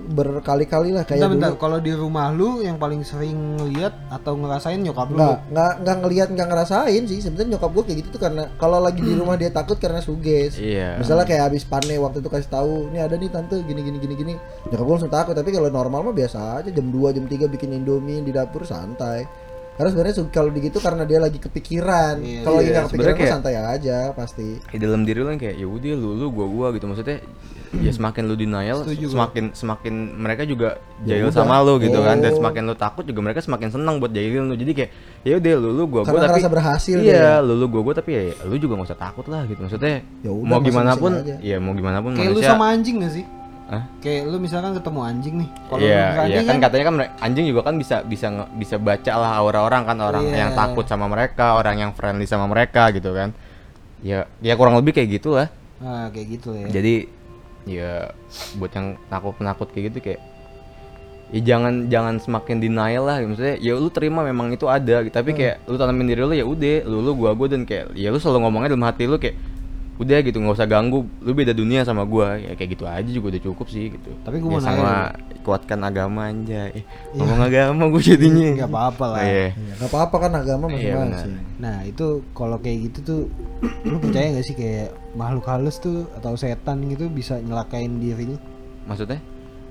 berkali-kali 0.03 0.91
lah 0.91 1.07
kayak 1.07 1.31
Bentar, 1.31 1.55
dulu. 1.55 1.61
Kalau 1.63 1.77
di 1.79 1.93
rumah 1.95 2.29
lu 2.35 2.59
yang 2.59 2.75
paling 2.75 3.01
sering 3.07 3.57
ngeliat 3.57 3.95
atau 4.11 4.35
ngerasain 4.35 4.79
nyokap 4.83 5.07
lu? 5.09 5.17
nggak 5.17 5.39
nggak 5.49 5.73
nggak 5.83 5.97
ngelihat 6.03 6.27
nggak 6.35 6.47
ngerasain 6.51 7.03
sih. 7.07 7.19
Sebenarnya 7.23 7.55
nyokap 7.55 7.71
gue 7.71 7.83
kayak 7.87 7.97
gitu 8.03 8.09
tuh 8.19 8.21
karena 8.21 8.43
kalau 8.59 8.83
lagi 8.83 8.99
di 8.99 9.13
rumah 9.15 9.39
dia 9.39 9.49
takut 9.49 9.79
karena 9.79 10.03
suges. 10.03 10.59
Iya. 10.59 10.99
misalnya 10.99 11.25
kayak 11.25 11.43
habis 11.51 11.63
pane 11.63 11.95
waktu 11.97 12.19
itu 12.19 12.29
kasih 12.29 12.49
tahu 12.51 12.91
ini 12.91 12.99
ada 12.99 13.15
nih 13.15 13.29
tante 13.31 13.55
gini 13.63 13.81
gini 13.81 13.97
gini 13.97 14.13
gini. 14.13 14.33
Nyokap 14.69 14.83
gue 14.83 14.93
langsung 14.99 15.13
takut 15.13 15.33
tapi 15.33 15.49
kalau 15.55 15.69
normal 15.71 16.11
mah 16.11 16.15
biasa 16.15 16.63
aja. 16.63 16.69
Jam 16.69 16.91
2 16.91 17.15
jam 17.15 17.25
3 17.25 17.47
bikin 17.47 17.71
indomie 17.71 18.19
di 18.19 18.35
dapur 18.35 18.67
santai 18.67 19.42
karena 19.73 19.89
sebenarnya 19.89 20.15
kalau 20.29 20.49
begitu 20.49 20.77
karena 20.77 21.01
dia 21.01 21.17
lagi 21.17 21.37
kepikiran 21.37 22.15
Iya, 22.17 22.41
kalau 22.41 22.55
lagi 22.55 22.65
iya, 22.65 22.73
nggak 22.75 22.85
kepikiran 22.87 23.15
mah 23.15 23.31
santai 23.31 23.53
aja 23.57 23.97
pasti 24.11 24.47
di 24.63 24.77
dalam 24.77 25.01
diri 25.01 25.17
lu 25.17 25.27
yang 25.27 25.39
kayak 25.39 25.55
ya 25.55 25.65
udah 25.65 25.93
lu 25.93 26.09
lu 26.13 26.27
gua 26.29 26.45
gua 26.45 26.67
gitu 26.71 26.85
maksudnya 26.85 27.17
ya 27.73 27.89
semakin 27.89 28.23
lu 28.23 28.35
denial 28.35 28.85
Setuju 28.85 29.05
semakin 29.09 29.43
semakin 29.51 29.93
mereka 30.15 30.45
juga 30.45 30.77
Ya 31.01 31.17
jahil 31.17 31.27
udah. 31.27 31.35
sama 31.35 31.57
lu 31.59 31.73
gitu 31.79 31.99
kan 31.99 32.17
dan 32.17 32.29
Oh. 32.29 32.37
semakin 32.37 32.61
lu 32.63 32.75
takut 32.75 33.01
juga 33.01 33.19
mereka 33.19 33.39
semakin 33.39 33.69
senang 33.69 33.97
buat 33.97 34.09
jahilin 34.09 34.45
lu 34.45 34.53
jadi 34.53 34.71
kayak 34.75 34.91
ya 35.21 35.33
udah 35.35 35.53
lu 35.57 35.69
lu 35.71 35.83
gua 35.83 36.01
gua 36.01 36.05
Karena 36.05 36.21
tapi 36.23 36.31
ngerasa 36.37 36.49
berhasil 36.49 36.97
iya 36.99 37.17
ya. 37.17 37.33
lu 37.39 37.53
lu 37.55 37.65
gua 37.67 37.81
gua 37.81 37.93
tapi 37.93 38.09
ya 38.11 38.21
lu 38.45 38.55
juga 38.55 38.73
nggak 38.75 38.87
usah 38.87 38.99
takut 39.01 39.25
lah 39.25 39.41
gitu 39.43 39.57
maksudnya 39.59 40.05
Ya 40.21 40.29
udah, 40.29 40.45
mau 40.45 40.59
gimana 40.61 40.91
pun 40.93 41.11
aja. 41.17 41.35
ya 41.41 41.57
mau 41.57 41.73
gimana 41.73 41.97
pun 41.99 42.13
Kayak 42.13 42.29
lu 42.29 42.37
manusia 42.37 42.51
sama 42.51 42.65
anjing 42.69 42.95
gak 43.01 43.09
sih? 43.11 43.25
Hah? 43.63 43.83
Kayak 44.03 44.27
lu 44.27 44.37
misalkan 44.43 44.75
ketemu 44.75 44.99
anjing 45.01 45.35
nih. 45.39 45.49
Kalau 45.71 45.79
Iya, 45.79 45.87
lu 45.87 46.03
ke 46.03 46.03
iya 46.03 46.19
anjing 46.23 46.45
kan 46.45 46.57
katanya 46.59 46.83
kan 46.83 46.95
anjing 47.23 47.45
juga 47.47 47.61
kan 47.63 47.75
bisa 47.79 47.95
bisa 48.03 48.27
bisa 48.59 48.75
baca 48.75 49.13
lah 49.15 49.31
aura 49.39 49.59
orang 49.63 49.83
kan 49.87 49.97
orang 50.03 50.23
Iya. 50.27 50.37
yang 50.45 50.51
takut 50.53 50.85
sama 50.85 51.07
mereka, 51.07 51.55
orang 51.55 51.75
yang 51.79 51.91
friendly 51.95 52.27
sama 52.27 52.45
mereka 52.45 52.91
gitu 52.91 53.15
kan. 53.15 53.31
Ya, 54.03 54.27
ya 54.43 54.53
kurang 54.59 54.75
lebih 54.75 54.91
kayak 54.91 55.09
gitulah. 55.15 55.47
Ah, 55.79 56.11
kayak 56.11 56.27
gitu 56.39 56.51
ya. 56.53 56.67
Jadi 56.67 57.07
ya 57.63 58.11
buat 58.59 58.71
yang 58.75 58.99
takut 59.07 59.33
penakut 59.39 59.71
kayak 59.71 59.95
gitu 59.95 59.99
kayak 60.03 60.21
ya 61.33 61.41
jangan 61.41 61.89
jangan 61.89 62.19
semakin 62.21 62.61
denial 62.61 63.09
lah 63.09 63.17
maksudnya 63.23 63.57
ya 63.57 63.73
lu 63.73 63.89
terima 63.89 64.21
memang 64.21 64.53
itu 64.53 64.69
ada 64.69 65.01
gitu. 65.01 65.09
tapi 65.09 65.33
kayak 65.33 65.65
lu 65.65 65.81
tanamin 65.81 66.05
diri 66.05 66.21
lu 66.21 66.35
ya 66.35 66.45
udah 66.45 66.85
lu 66.85 67.01
lu 67.01 67.11
gua 67.17 67.33
gua 67.33 67.49
dan 67.49 67.65
kayak 67.65 67.95
ya 67.97 68.13
lu 68.13 68.21
selalu 68.21 68.45
ngomongnya 68.45 68.75
dalam 68.75 68.85
hati 68.85 69.09
lu 69.09 69.17
kayak 69.17 69.33
udah 70.01 70.17
gitu 70.25 70.37
nggak 70.41 70.57
usah 70.57 70.69
ganggu. 70.69 71.05
Lu 71.21 71.31
beda 71.37 71.53
dunia 71.53 71.85
sama 71.85 72.03
gua. 72.07 72.37
Ya 72.39 72.57
kayak 72.57 72.69
gitu 72.77 72.85
aja 72.89 73.09
juga 73.09 73.35
udah 73.35 73.41
cukup 73.43 73.67
sih 73.69 73.93
gitu. 73.93 74.11
Tapi 74.25 74.41
gua 74.41 74.49
ya, 74.49 74.53
mau 74.57 74.61
sama 74.63 74.77
nanya 74.77 74.97
kuatkan 75.43 75.79
agama 75.83 76.21
anjay. 76.31 76.81
Ngomong 77.13 77.41
agama 77.45 77.83
gua 77.91 78.01
jadinya. 78.01 78.49
Nggak 78.57 78.71
apa-apa 78.71 79.05
lah. 79.13 79.19
iya. 79.21 79.47
Iya, 79.53 79.73
nggak 79.77 79.89
apa-apa 79.91 80.15
kan 80.17 80.31
agama 80.39 80.65
Iya, 80.71 80.97
masing-masing. 80.97 81.33
Nah 81.59 81.77
itu 81.85 82.05
kalau 82.33 82.57
kayak 82.57 82.77
gitu 82.89 82.99
tuh 83.03 83.21
lu 83.89 83.97
percaya 84.01 84.33
gak 84.39 84.45
sih 84.47 84.55
kayak 84.57 84.95
makhluk 85.13 85.45
halus 85.45 85.77
tuh 85.77 86.09
atau 86.17 86.33
setan 86.33 86.87
gitu 86.89 87.07
bisa 87.11 87.37
nyelakain 87.39 88.01
diri 88.01 88.33
lu? 88.33 88.37
maksudnya? 88.83 89.19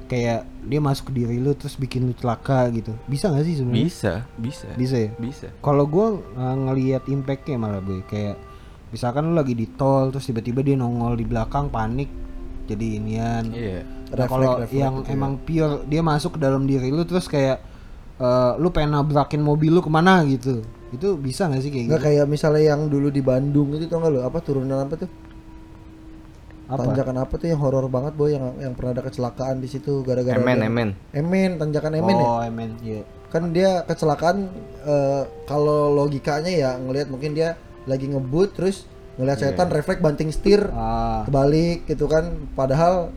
Kayak 0.08 0.44
dia 0.68 0.80
masuk 0.80 1.08
ke 1.08 1.24
diri 1.24 1.40
lu 1.40 1.56
terus 1.56 1.76
bikin 1.80 2.04
lu 2.04 2.14
celaka 2.16 2.68
gitu. 2.72 2.92
Bisa 3.08 3.32
gak 3.32 3.44
sih 3.48 3.56
sebenarnya? 3.60 3.88
bisa 3.88 4.12
bisa. 4.36 4.68
Bisa 4.76 4.96
ya. 5.08 5.10
bisa. 5.16 5.48
Kalau 5.64 5.88
gua 5.88 6.20
uh, 6.36 6.56
ngelihat 6.68 7.08
impactnya 7.08 7.56
malah 7.56 7.80
boy. 7.80 8.04
Kayak 8.08 8.36
misalkan 8.92 9.24
lu 9.24 9.34
lagi 9.34 9.52
di 9.52 9.66
tol 9.66 10.12
terus 10.12 10.24
tiba-tiba 10.24 10.60
dia 10.60 10.76
nongol 10.76 11.16
di 11.16 11.24
belakang 11.24 11.66
panik 11.66 12.08
jadi 12.64 12.86
inian. 13.00 13.44
iya 13.50 13.80
Nah, 14.12 14.28
kalau 14.28 14.60
Refleks-refleks 14.60 14.76
yang 14.76 14.94
gitu 15.00 15.08
ya. 15.08 15.14
emang 15.16 15.32
pure 15.40 15.74
dia 15.88 16.02
masuk 16.04 16.36
ke 16.36 16.38
dalam 16.38 16.68
diri 16.68 16.92
lu 16.92 17.00
terus 17.02 17.24
kayak 17.24 17.64
eh, 18.18 18.52
lu 18.60 18.68
pengen 18.68 18.92
nabrakin 18.92 19.40
mobil 19.40 19.72
lu 19.72 19.80
ke 19.80 19.88
mana 19.88 20.20
gitu. 20.28 20.60
Itu 20.92 21.16
bisa 21.16 21.48
gak 21.48 21.64
sih 21.64 21.72
kayak 21.72 21.84
nggak 21.88 21.96
gitu? 21.96 22.08
kayak 22.12 22.26
misalnya 22.28 22.76
yang 22.76 22.92
dulu 22.92 23.08
di 23.08 23.24
Bandung 23.24 23.72
itu 23.72 23.88
tau 23.88 24.04
nggak 24.04 24.12
lo 24.12 24.20
apa 24.22 24.38
turunan 24.38 24.84
apa 24.84 24.94
tuh 24.94 25.08
Apa? 26.68 26.88
tanjakan 26.88 27.16
apa 27.20 27.34
tuh 27.36 27.48
yang 27.48 27.60
horor 27.60 27.88
banget 27.88 28.12
boy 28.12 28.32
yang 28.32 28.52
yang 28.56 28.72
pernah 28.72 28.96
ada 28.96 29.04
kecelakaan 29.04 29.60
di 29.60 29.68
situ 29.68 30.00
gara-gara 30.00 30.36
emen 30.36 30.56
ada- 30.56 30.68
emen 30.68 30.88
emen 31.12 31.50
tanjakan 31.56 31.92
emen 31.96 32.16
ya 32.16 32.24
oh, 32.24 32.40
emen. 32.40 32.70
Iya. 32.80 33.02
kan 33.28 33.48
dia 33.48 33.80
kecelakaan 33.82 34.36
eh, 34.84 35.22
kalau 35.44 35.92
logikanya 35.92 36.48
ya 36.48 36.70
ngelihat 36.76 37.08
mungkin 37.08 37.32
dia 37.32 37.56
lagi 37.84 38.06
ngebut 38.06 38.52
terus 38.52 38.84
ngelihat 39.12 39.38
Iya. 39.38 39.46
setan 39.50 39.68
refleks 39.68 40.00
banting 40.00 40.30
setir 40.30 40.62
Ah, 40.68 41.22
kebalik 41.22 41.84
gitu 41.84 42.06
kan 42.06 42.24
padahal 42.52 43.12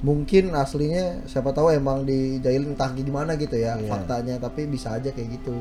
mungkin 0.00 0.52
aslinya 0.52 1.24
siapa 1.24 1.50
tahu 1.50 1.72
emang 1.72 2.04
dijailin 2.04 2.72
entah 2.72 2.92
gimana 2.92 3.34
gitu 3.34 3.56
ya 3.56 3.74
Iya. 3.74 3.88
faktanya 3.88 4.36
tapi 4.36 4.64
bisa 4.64 4.92
aja 4.92 5.08
kayak 5.08 5.28
gitu 5.34 5.56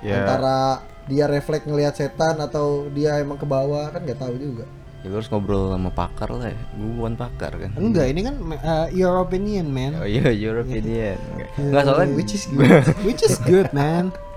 ya 0.00 0.20
antara 0.20 0.58
dia 1.04 1.24
refleks 1.24 1.64
ngelihat 1.64 1.92
setan 1.92 2.36
atau 2.38 2.88
dia 2.88 3.16
emang 3.16 3.36
ke 3.36 3.44
bawah 3.44 3.88
kan 3.88 4.00
nggak 4.00 4.16
tahu 4.16 4.36
juga 4.36 4.64
ya 5.00 5.08
lu 5.08 5.16
harus 5.16 5.28
ngobrol 5.28 5.68
sama 5.68 5.90
pakar 5.90 6.28
lah 6.28 6.48
ya 6.48 6.60
gua 6.76 6.88
bukan 6.98 7.14
pakar 7.14 7.52
kan 7.56 7.70
enggak 7.74 8.06
ini 8.08 8.20
kan 8.22 8.34
uh, 8.58 8.86
your 8.88 9.16
opinion 9.18 9.68
man. 9.68 9.92
Oh 9.96 10.08
iya, 10.08 10.28
your 10.28 10.60
opinion. 10.60 11.16
Enggak, 11.36 11.48
Enggak 11.58 11.82
soalnya 11.84 12.14
which 12.16 12.32
is 12.32 12.44
good 12.52 12.84
Which 13.04 13.20
is 13.20 13.36
good 13.42 13.68
man. 13.72 14.12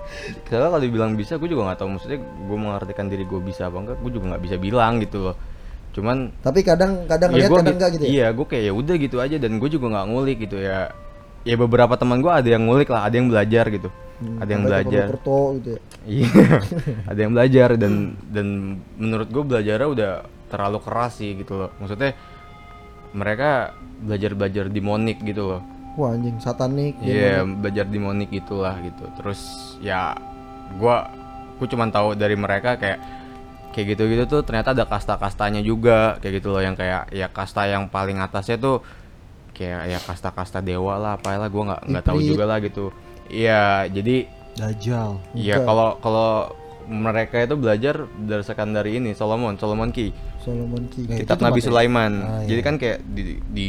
soalnya 0.48 0.68
kalau 0.72 0.82
dibilang 0.82 1.12
bisa, 1.14 1.36
gue 1.36 1.48
juga 1.48 1.72
nggak 1.72 1.78
tahu 1.78 1.88
maksudnya 1.96 2.18
gue 2.22 2.58
mengartikan 2.58 3.06
diri 3.08 3.24
gue 3.24 3.40
bisa 3.40 3.68
apa 3.68 3.76
enggak, 3.80 3.96
gue 4.00 4.10
juga 4.12 4.24
nggak 4.34 4.42
bisa 4.42 4.56
bilang 4.56 4.98
gitu 5.00 5.18
loh. 5.30 5.36
Cuman 5.96 6.30
tapi 6.44 6.60
kadang 6.62 7.08
kadang 7.08 7.32
ngeliat 7.32 7.50
gua 7.50 7.58
kadang 7.64 7.76
enggak 7.80 7.90
gitu 7.96 8.04
ya 8.04 8.10
Iya, 8.12 8.26
gue 8.36 8.46
kayak 8.46 8.64
ya 8.68 8.72
udah 8.76 8.94
gitu 9.00 9.16
aja 9.18 9.36
dan 9.40 9.52
gue 9.58 9.68
juga 9.72 9.86
nggak 9.92 10.06
ngulik 10.08 10.38
gitu 10.46 10.56
ya. 10.60 10.92
Ya 11.46 11.56
beberapa 11.56 11.94
teman 11.96 12.20
gue 12.20 12.32
ada 12.32 12.48
yang 12.48 12.68
ngulik 12.68 12.88
lah, 12.92 13.08
ada 13.08 13.14
yang 13.16 13.28
belajar 13.30 13.66
gitu. 13.72 13.88
ada 14.18 14.50
yang 14.50 14.66
belajar. 14.66 15.06
Purwokerto 15.14 15.40
gitu 15.62 15.68
ya 15.70 15.80
Iya, 16.18 16.42
ada 17.06 17.18
yang 17.22 17.32
belajar 17.36 17.68
dan 17.78 17.92
dan 18.26 18.46
menurut 18.98 19.28
gue 19.30 19.44
belajarnya 19.46 19.88
udah 19.88 20.12
terlalu 20.50 20.78
keras 20.82 21.12
sih 21.22 21.38
gitu 21.38 21.54
loh. 21.54 21.70
Maksudnya 21.78 22.18
mereka 23.14 23.72
belajar 24.02 24.34
belajar 24.34 24.64
demonik 24.68 25.22
gitu 25.22 25.42
loh. 25.46 25.62
Wah 25.98 26.14
anjing 26.14 26.38
satanik 26.38 26.94
Iya, 27.02 27.42
belajar 27.42 27.84
demonik 27.84 28.30
itulah 28.30 28.78
gitu. 28.78 29.02
Terus 29.18 29.40
ya 29.78 30.14
gua 30.78 31.10
gua 31.58 31.66
cuman 31.66 31.90
tahu 31.90 32.14
dari 32.14 32.38
mereka 32.38 32.78
kayak 32.78 33.02
kayak 33.68 33.86
gitu-gitu 33.92 34.24
tuh 34.24 34.40
ternyata 34.42 34.70
ada 34.72 34.86
kasta-kastanya 34.86 35.58
juga 35.60 36.14
kayak 36.18 36.34
gitu 36.38 36.54
loh 36.54 36.62
yang 36.62 36.72
kayak 36.72 37.10
ya 37.10 37.26
kasta 37.26 37.66
yang 37.66 37.90
paling 37.90 38.16
atasnya 38.16 38.56
tuh 38.56 38.78
kayak 39.52 39.82
ya 39.88 39.98
kasta-kasta 39.98 40.62
dewa 40.62 40.94
lah 40.96 41.12
apalah 41.18 41.50
gua 41.50 41.74
nggak 41.74 41.82
nggak 41.84 42.04
tahu 42.06 42.18
juga 42.22 42.46
lah 42.46 42.62
gitu. 42.62 42.94
Iya, 43.26 43.90
jadi 43.90 44.24
Dajjal. 44.54 45.10
ya 45.34 45.58
Bukan. 45.58 45.66
kalau 45.66 45.88
kalau 46.00 46.30
mereka 46.88 47.36
itu 47.38 47.54
belajar 47.54 47.94
berdasarkan 48.08 48.72
dari 48.72 48.96
ini 48.96 49.12
Solomon, 49.12 49.54
Solomon 49.54 49.92
Key. 49.92 50.08
Solomon 50.40 50.88
Key 50.88 51.04
Eh, 51.04 51.20
kitab 51.20 51.36
Nabi 51.38 51.60
Sulaiman. 51.60 52.12
Ah, 52.18 52.42
Jadi 52.42 52.56
iya. 52.56 52.66
kan 52.66 52.74
kayak 52.80 52.98
di 53.04 53.22
di 53.44 53.68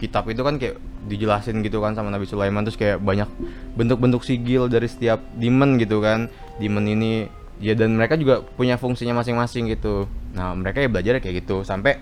kitab 0.00 0.24
itu 0.32 0.40
kan 0.40 0.56
kayak 0.56 0.80
dijelasin 1.04 1.60
gitu 1.60 1.84
kan 1.84 1.92
sama 1.92 2.08
Nabi 2.08 2.24
Sulaiman 2.24 2.64
terus 2.64 2.80
kayak 2.80 3.04
banyak 3.04 3.28
bentuk-bentuk 3.76 4.24
sigil 4.24 4.72
dari 4.72 4.88
setiap 4.88 5.20
demon 5.36 5.76
gitu 5.76 6.00
kan. 6.00 6.32
Demon 6.56 6.88
ini 6.88 7.28
ya 7.60 7.76
dan 7.76 7.98
mereka 7.98 8.16
juga 8.16 8.40
punya 8.40 8.80
fungsinya 8.80 9.20
masing-masing 9.20 9.68
gitu. 9.68 10.08
Nah, 10.32 10.56
mereka 10.56 10.80
ya 10.80 10.88
belajar 10.88 11.20
kayak 11.20 11.44
gitu 11.44 11.60
sampai 11.62 12.00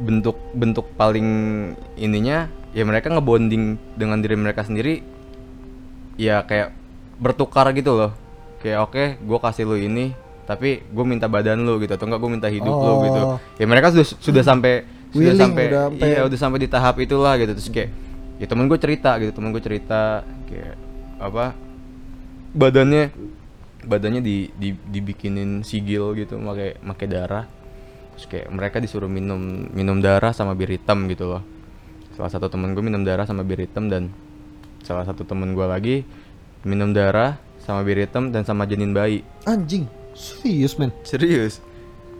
bentuk-bentuk 0.00 0.96
paling 0.96 1.28
ininya 2.00 2.48
ya 2.72 2.88
mereka 2.88 3.12
ngebonding 3.12 3.76
dengan 3.98 4.24
diri 4.24 4.32
mereka 4.38 4.64
sendiri 4.64 5.04
ya 6.16 6.40
kayak 6.48 6.72
bertukar 7.20 7.68
gitu 7.76 8.00
loh 8.00 8.12
kayak 8.64 8.78
oke 8.80 9.02
gue 9.20 9.38
kasih 9.44 9.68
lu 9.68 9.76
ini 9.76 10.16
tapi 10.48 10.80
gue 10.88 11.04
minta 11.04 11.28
badan 11.28 11.60
lu 11.62 11.76
gitu 11.84 11.92
atau 11.94 12.08
enggak 12.08 12.20
gue 12.24 12.30
minta 12.32 12.48
hidup 12.48 12.72
lu 12.72 12.90
Oh. 12.90 12.98
gitu 13.04 13.20
ya 13.60 13.66
mereka 13.68 13.92
sudah 13.92 14.06
sudah 14.18 14.42
sampai 14.42 14.88
sudah 15.10 15.22
Willing, 15.26 15.40
sampai 15.40 15.64
udah 15.66 15.82
sampai- 15.86 16.08
iya 16.08 16.20
udah 16.22 16.38
sampai 16.38 16.58
di 16.58 16.68
tahap 16.68 16.94
itulah 16.98 17.34
gitu 17.36 17.52
terus 17.52 17.68
kayak 17.68 17.90
ya 18.38 18.46
temen 18.46 18.66
gue 18.66 18.78
cerita 18.78 19.10
gitu 19.18 19.30
temen 19.30 19.50
gue 19.50 19.60
cerita 19.60 20.02
kayak 20.46 20.74
apa 21.18 21.52
badannya 22.52 23.10
badannya 23.80 24.20
di, 24.20 24.50
di 24.52 24.70
dibikinin 24.72 25.62
sigil 25.62 26.12
gitu 26.14 26.36
pakai 26.36 26.76
pakai 26.76 27.06
darah 27.06 27.44
terus 28.12 28.26
kayak 28.26 28.48
mereka 28.50 28.76
disuruh 28.78 29.08
minum 29.08 29.40
minum 29.70 29.98
darah 29.98 30.30
sama 30.30 30.52
bir 30.52 30.68
hitam 30.68 31.06
gitu 31.06 31.26
loh 31.26 31.42
salah 32.12 32.28
satu 32.28 32.46
temen 32.46 32.72
gue 32.72 32.82
minum 32.82 33.00
darah 33.00 33.24
sama 33.24 33.40
bir 33.40 33.60
hitam 33.60 33.88
dan 33.88 34.12
salah 34.80 35.04
satu 35.04 35.24
temen 35.24 35.52
gue 35.52 35.64
lagi 35.64 35.96
minum 36.62 36.92
darah 36.92 37.36
sama 37.58 37.80
bir 37.80 37.98
hitam 37.98 38.28
dan 38.28 38.42
sama 38.42 38.64
janin 38.64 38.92
bayi 38.92 39.24
Anjing. 39.44 39.88
Serius 40.12 40.76
men? 40.76 40.92
serius 41.00 41.62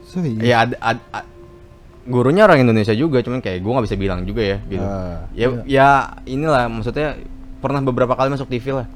Serius? 0.07 0.41
ya 0.41 0.65
ada, 0.65 0.77
ada- 0.81 1.07
a- 1.13 1.29
gurunya 2.01 2.49
orang 2.49 2.65
Indonesia 2.65 2.97
juga 2.97 3.21
cuman 3.21 3.41
kayak 3.41 3.61
gue 3.61 3.71
nggak 3.71 3.87
bisa 3.87 3.97
bilang 3.97 4.25
juga 4.25 4.43
ya 4.43 4.59
gitu. 4.65 4.83
Ah, 4.83 5.29
ya 5.37 5.47
ya 5.69 5.89
inilah 6.25 6.67
maksudnya 6.67 7.21
pernah 7.61 7.85
beberapa 7.85 8.17
kali 8.17 8.33
masuk 8.33 8.49
TV 8.49 8.73
lah. 8.73 8.87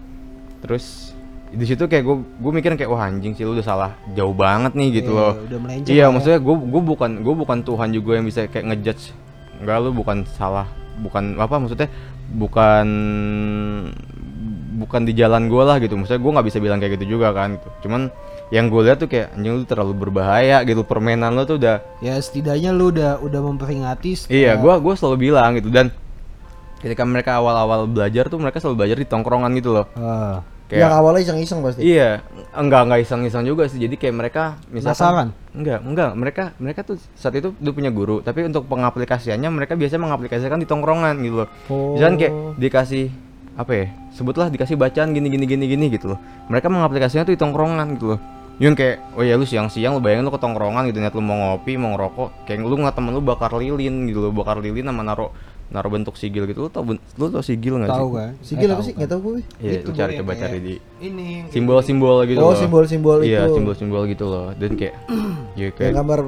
Terus 0.65 1.13
di 1.55 1.63
situ 1.69 1.85
kayak 1.87 2.03
gue 2.03 2.17
gue 2.41 2.53
mikirin 2.53 2.75
kayak 2.75 2.91
wah 2.91 3.05
anjing 3.07 3.37
sih 3.37 3.47
lu 3.47 3.55
udah 3.55 3.63
salah 3.63 3.91
jauh 4.17 4.35
banget 4.35 4.75
nih 4.75 5.05
gitu 5.05 5.15
Iya, 5.15 5.21
loh. 5.21 5.33
udah 5.39 5.59
iya 5.87 5.95
ya. 6.03 6.07
maksudnya 6.11 6.41
gue 6.43 6.57
gue 6.57 6.83
bukan 6.83 7.11
gue 7.23 7.35
bukan 7.37 7.59
Tuhan 7.63 7.89
juga 7.95 8.11
yang 8.19 8.27
bisa 8.27 8.49
kayak 8.49 8.65
ngejudge. 8.73 9.13
Enggak 9.61 9.77
lu 9.85 9.91
bukan 9.95 10.25
salah 10.35 10.67
bukan 10.99 11.37
apa 11.39 11.55
maksudnya 11.61 11.89
bukan 12.35 12.87
bukan 14.75 15.01
di 15.07 15.13
jalan 15.15 15.47
gue 15.47 15.63
lah 15.63 15.77
gitu. 15.79 15.95
Maksudnya 15.95 16.21
gue 16.25 16.33
nggak 16.35 16.47
bisa 16.51 16.59
bilang 16.59 16.79
kayak 16.83 16.99
gitu 16.99 17.21
juga 17.21 17.31
kan 17.31 17.61
gitu. 17.61 17.69
cuman 17.87 18.09
yang 18.49 18.69
gue 18.69 18.83
lihat 18.85 19.01
tuh 19.01 19.09
kayak 19.09 19.33
anjing 19.33 19.55
lu 19.57 19.65
terlalu 19.65 19.93
berbahaya 19.97 20.61
gitu 20.63 20.85
permainan 20.85 21.33
lu 21.33 21.45
tuh 21.45 21.57
udah 21.57 21.81
Ya 21.99 22.15
setidaknya 22.17 22.71
lu 22.71 22.93
udah 22.93 23.19
udah 23.21 23.41
memperingati. 23.41 24.29
Iya, 24.29 24.55
eh, 24.55 24.61
gua 24.61 24.77
gua 24.79 24.95
selalu 24.95 25.31
bilang 25.31 25.57
gitu 25.57 25.73
dan 25.73 25.89
ketika 26.81 27.03
mereka 27.03 27.41
awal-awal 27.41 27.89
belajar 27.89 28.29
tuh 28.29 28.37
mereka 28.37 28.61
selalu 28.61 28.85
belajar 28.85 28.97
di 29.01 29.09
tongkrongan 29.09 29.51
gitu 29.57 29.73
loh. 29.73 29.87
ah, 29.97 30.45
Yang 30.69 30.91
Kayak 30.91 30.97
awalnya 30.97 31.21
iseng-iseng 31.23 31.61
pasti. 31.61 31.81
iya, 31.85 32.11
enggak 32.53 32.81
enggak 32.89 33.01
iseng-iseng 33.05 33.45
juga 33.45 33.65
sih. 33.69 33.79
Jadi 33.79 33.95
kayak 33.97 34.15
mereka 34.17 34.43
misalkan 34.69 34.97
Penasaran? 34.97 35.29
enggak, 35.55 35.79
enggak, 35.85 36.11
mereka 36.17 36.45
mereka 36.57 36.81
tuh 36.83 36.97
saat 37.15 37.37
itu 37.37 37.53
udah 37.53 37.73
punya 37.73 37.91
guru, 37.93 38.21
tapi 38.21 38.45
untuk 38.45 38.65
pengaplikasiannya 38.69 39.49
mereka 39.49 39.77
biasanya 39.77 40.03
mengaplikasikan 40.09 40.57
di 40.57 40.65
tongkrongan 40.65 41.15
gitu 41.21 41.45
loh. 41.45 41.49
Oh. 41.69 41.95
Misalkan 41.95 42.17
kayak 42.17 42.33
dikasih 42.57 43.07
apa 43.55 43.73
ya? 43.73 43.87
Sebutlah 44.11 44.47
dikasih 44.49 44.75
bacaan 44.75 45.11
gini 45.11 45.27
gini 45.27 45.45
gini 45.45 45.65
gini 45.67 45.87
gitu 45.89 46.11
loh. 46.11 46.19
Mereka 46.47 46.67
mengaplikasinya 46.67 47.23
tuh 47.23 47.33
di 47.33 47.41
tongkrongan 47.41 47.87
gitu 47.95 48.15
loh. 48.15 48.21
Yang 48.55 48.75
kayak, 48.77 48.97
oh 49.15 49.23
ya 49.23 49.35
lu 49.35 49.43
siang-siang 49.43 49.95
lu 49.95 50.01
bayangin 50.01 50.23
lu 50.23 50.31
ke 50.31 50.39
tongkrongan 50.39 50.87
gitu 50.87 50.99
niat 50.99 51.11
lu 51.11 51.21
mau 51.21 51.35
ngopi, 51.35 51.75
mau 51.75 51.91
ngerokok, 51.91 52.47
kayak 52.47 52.63
lu 52.63 52.77
ngeliat 52.77 52.95
temen 52.95 53.11
lu 53.11 53.19
bakar 53.19 53.51
lilin 53.51 54.07
gitu 54.07 54.23
loh, 54.23 54.31
bakar 54.31 54.63
lilin 54.63 54.87
sama 54.87 55.03
naro 55.03 55.35
naro 55.65 55.89
bentuk 55.89 56.15
sigil 56.15 56.47
gitu. 56.47 56.67
Lu 56.67 56.71
tau 56.71 56.87
ben- 56.87 57.03
lu 57.15 57.27
tau 57.29 57.43
sigil 57.43 57.83
nggak 57.83 57.91
sih? 57.91 57.99
tahu 57.99 58.09
kan? 58.15 58.31
Sigil 58.47 58.69
Eh, 58.71 58.75
apa 58.75 58.83
sih? 58.83 58.93
Nggak 58.95 59.11
tahu 59.11 59.21
gue. 59.21 59.39
Iya, 59.59 59.73
Itu 59.75 59.91
lu 59.91 59.97
cari 59.97 60.13
coba 60.15 60.31
kayak 60.31 60.43
cari 60.45 60.59
di 60.61 60.75
Ini 61.01 61.25
yang 61.27 61.47
simbol-simbol 61.51 62.17
gitu 62.25 62.39
Oh, 62.39 62.47
loh. 62.47 62.55
simbol-simbol 62.55 63.19
Iya, 63.27 63.41
itu. 63.43 63.55
simbol-simbol 63.59 64.03
gitu 64.07 64.25
loh. 64.25 64.47
Dan 64.55 64.71
kayak 64.75 64.95
ya 65.59 65.63
Yang 65.65 65.75
kayak 65.75 65.93
gambar 65.99 66.21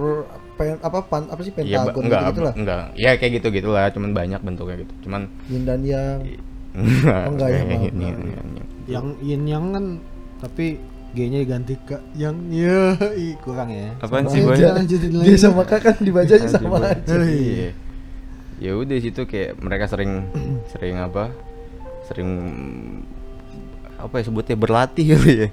pen, 0.57 0.77
apa 0.83 0.99
pan, 1.05 1.23
apa 1.31 1.41
sih 1.43 1.53
Iya, 1.53 1.85
pentagon 1.85 2.03
enggak, 2.03 2.23
gitu 2.27 2.41
lah. 2.43 2.55
enggak. 2.59 2.85
Ya 2.99 3.11
kayak 3.15 3.33
gitu 3.39 3.49
gitulah, 3.53 3.87
cuman 3.93 4.11
banyak 4.11 4.41
bentuknya 4.43 4.77
gitu. 4.83 4.93
Cuman 5.05 5.31
Yin 5.47 5.63
dan 5.63 5.81
yang. 5.87 6.19
Enggak. 6.77 7.23
Oh, 7.25 7.33
enggak 7.33 7.49
ya, 7.49 7.63
maaf. 7.65 7.83
ini, 7.89 8.07
ini. 8.13 8.63
yang 8.87 9.07
yin 9.25 9.43
yang 9.49 9.65
kan 9.75 9.85
tapi 10.39 10.79
G-nya 11.17 11.41
diganti 11.49 11.75
ke 11.81 11.97
yang 12.13 12.37
ya 12.53 12.93
ih, 13.17 13.41
kurang 13.41 13.73
ya. 13.73 13.97
Apaan 14.05 14.29
Sama 14.29 14.37
sih, 14.37 14.41
Boy? 14.45 14.61
Lanjutin 14.61 15.13
lagi. 15.17 15.29
Dia 15.33 15.37
sama 15.41 15.63
kakak 15.65 15.97
kan 15.97 16.05
dibacanya 16.05 16.45
Anjir, 16.45 16.61
sama 16.61 16.77
aja. 16.85 17.15
Iya. 17.25 17.71
Ya 18.61 18.73
udah 18.77 18.97
di 19.01 19.03
situ 19.05 19.21
kayak 19.25 19.57
mereka 19.57 19.89
sering 19.89 20.29
sering 20.77 21.01
apa? 21.01 21.33
Sering 22.05 22.31
apa 23.97 24.15
ya 24.21 24.25
sebutnya 24.29 24.57
berlatih 24.61 25.17
gitu 25.17 25.29
ya. 25.47 25.49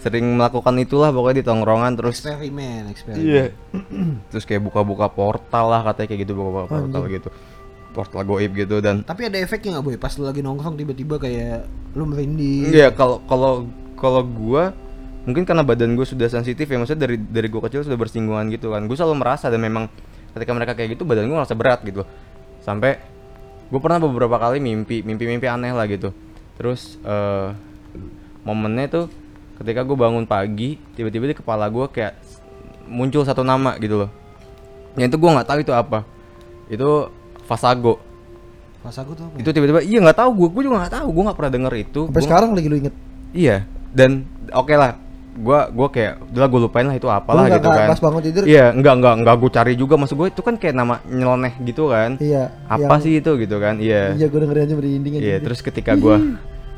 Sering 0.00 0.40
melakukan 0.40 0.80
itulah 0.80 1.12
pokoknya 1.12 1.44
di 1.44 1.46
tongkrongan 1.46 1.92
terus 1.92 2.24
eksperimen, 2.24 2.88
eksperimen. 2.88 3.20
Iya. 3.20 3.44
terus 4.32 4.48
kayak 4.48 4.64
buka-buka 4.64 5.12
portal 5.12 5.68
lah 5.68 5.84
katanya 5.92 6.08
kayak 6.08 6.20
gitu 6.24 6.32
buka-buka 6.40 6.66
portal 6.72 7.02
gitu. 7.12 7.28
Portal 7.92 8.24
goib 8.24 8.56
gitu 8.56 8.80
dan 8.80 9.04
Tapi 9.04 9.28
ada 9.28 9.36
efeknya 9.36 9.78
nggak 9.78 9.84
boy? 9.84 9.96
Pas 10.00 10.12
lu 10.16 10.24
lagi 10.24 10.40
nongkrong 10.40 10.74
tiba-tiba 10.80 11.20
kayak 11.20 11.68
lu 11.92 12.08
merinding. 12.08 12.72
Iya, 12.72 12.88
kalau 12.96 13.20
kalau 13.28 13.68
kalau 14.00 14.24
gua 14.24 14.72
mungkin 15.22 15.46
karena 15.46 15.62
badan 15.62 15.94
gue 15.94 16.02
sudah 16.02 16.26
sensitif 16.26 16.66
ya 16.66 16.74
maksudnya 16.82 17.06
dari 17.06 17.14
dari 17.14 17.46
gua 17.46 17.70
kecil 17.70 17.86
sudah 17.86 18.00
bersinggungan 18.00 18.50
gitu 18.50 18.72
kan. 18.74 18.88
Gue 18.90 18.96
selalu 18.98 19.22
merasa 19.22 19.52
dan 19.52 19.62
memang 19.62 19.86
ketika 20.32 20.50
mereka 20.56 20.72
kayak 20.72 20.96
gitu 20.96 21.04
badan 21.04 21.28
gue 21.28 21.36
merasa 21.36 21.54
berat 21.54 21.84
gitu. 21.84 22.02
Sampai 22.64 22.98
gue 23.68 23.80
pernah 23.80 24.00
beberapa 24.00 24.36
kali 24.40 24.58
mimpi, 24.58 25.04
mimpi-mimpi 25.04 25.46
aneh 25.46 25.70
lah 25.70 25.86
gitu. 25.86 26.10
Terus 26.56 26.96
eh 27.04 27.48
momennya 28.42 28.88
tuh 28.90 29.06
ketika 29.62 29.86
gue 29.86 29.94
bangun 29.94 30.26
pagi, 30.26 30.74
tiba-tiba 30.98 31.30
di 31.30 31.36
kepala 31.38 31.70
gue 31.70 31.86
kayak 31.86 32.18
muncul 32.90 33.22
satu 33.22 33.46
nama 33.46 33.78
gitu 33.78 34.02
loh. 34.02 34.10
Yang 34.98 35.14
itu 35.14 35.16
gue 35.22 35.30
nggak 35.30 35.48
tahu 35.48 35.58
itu 35.62 35.72
apa. 35.76 36.02
Itu 36.66 37.12
Fasago. 37.44 37.98
Pas 38.80 38.94
aku 38.94 39.14
tuh 39.14 39.24
apa 39.24 39.34
ya? 39.38 39.40
Itu 39.40 39.50
tiba-tiba 39.50 39.80
iya 39.80 39.98
nggak 40.00 40.18
tahu 40.18 40.30
gue, 40.36 40.48
gue 40.50 40.62
juga 40.66 40.76
nggak 40.82 40.94
tahu, 40.96 41.08
gue 41.08 41.22
nggak 41.22 41.38
pernah 41.38 41.52
denger 41.52 41.72
itu. 41.76 42.00
Sampai 42.04 42.14
Gua- 42.16 42.26
sekarang 42.26 42.50
lagi 42.52 42.66
lu 42.66 42.76
inget. 42.76 42.94
Iya, 43.32 43.56
dan 43.90 44.10
oke 44.50 44.74
lah. 44.74 44.92
Gua 45.32 45.64
gua 45.66 45.88
kayak 45.88 46.28
udah 46.28 46.44
gue 46.44 46.60
lupain 46.60 46.84
lah 46.84 46.92
itu 46.92 47.08
apalah 47.08 47.40
Lu 47.40 47.48
nggak 47.48 47.56
gitu 47.56 47.68
ka- 47.68 47.78
kan. 47.78 47.88
pas 47.88 48.00
bangun 48.04 48.20
tidur? 48.20 48.42
Iya, 48.44 48.64
enggak 48.68 48.94
enggak 49.00 49.14
enggak 49.16 49.34
gue 49.40 49.50
cari 49.50 49.72
juga 49.74 49.94
maksud 49.96 50.12
gue 50.14 50.28
itu 50.28 50.42
kan 50.44 50.54
kayak 50.60 50.74
nama 50.76 50.94
nyeleneh 51.02 51.54
gitu 51.64 51.88
kan. 51.88 52.20
Iya. 52.20 52.52
Apa 52.68 52.84
yang- 52.84 53.00
sih 53.00 53.12
itu 53.16 53.30
gitu 53.40 53.56
kan? 53.56 53.80
Iya. 53.80 54.12
Iya, 54.12 54.26
gue 54.28 54.38
dengerin 54.38 54.62
aja 54.62 54.74
merinding 54.76 55.12
aja. 55.16 55.24
Iya, 55.24 55.36
terus 55.40 55.64
ketika 55.64 55.96
gua 55.96 56.20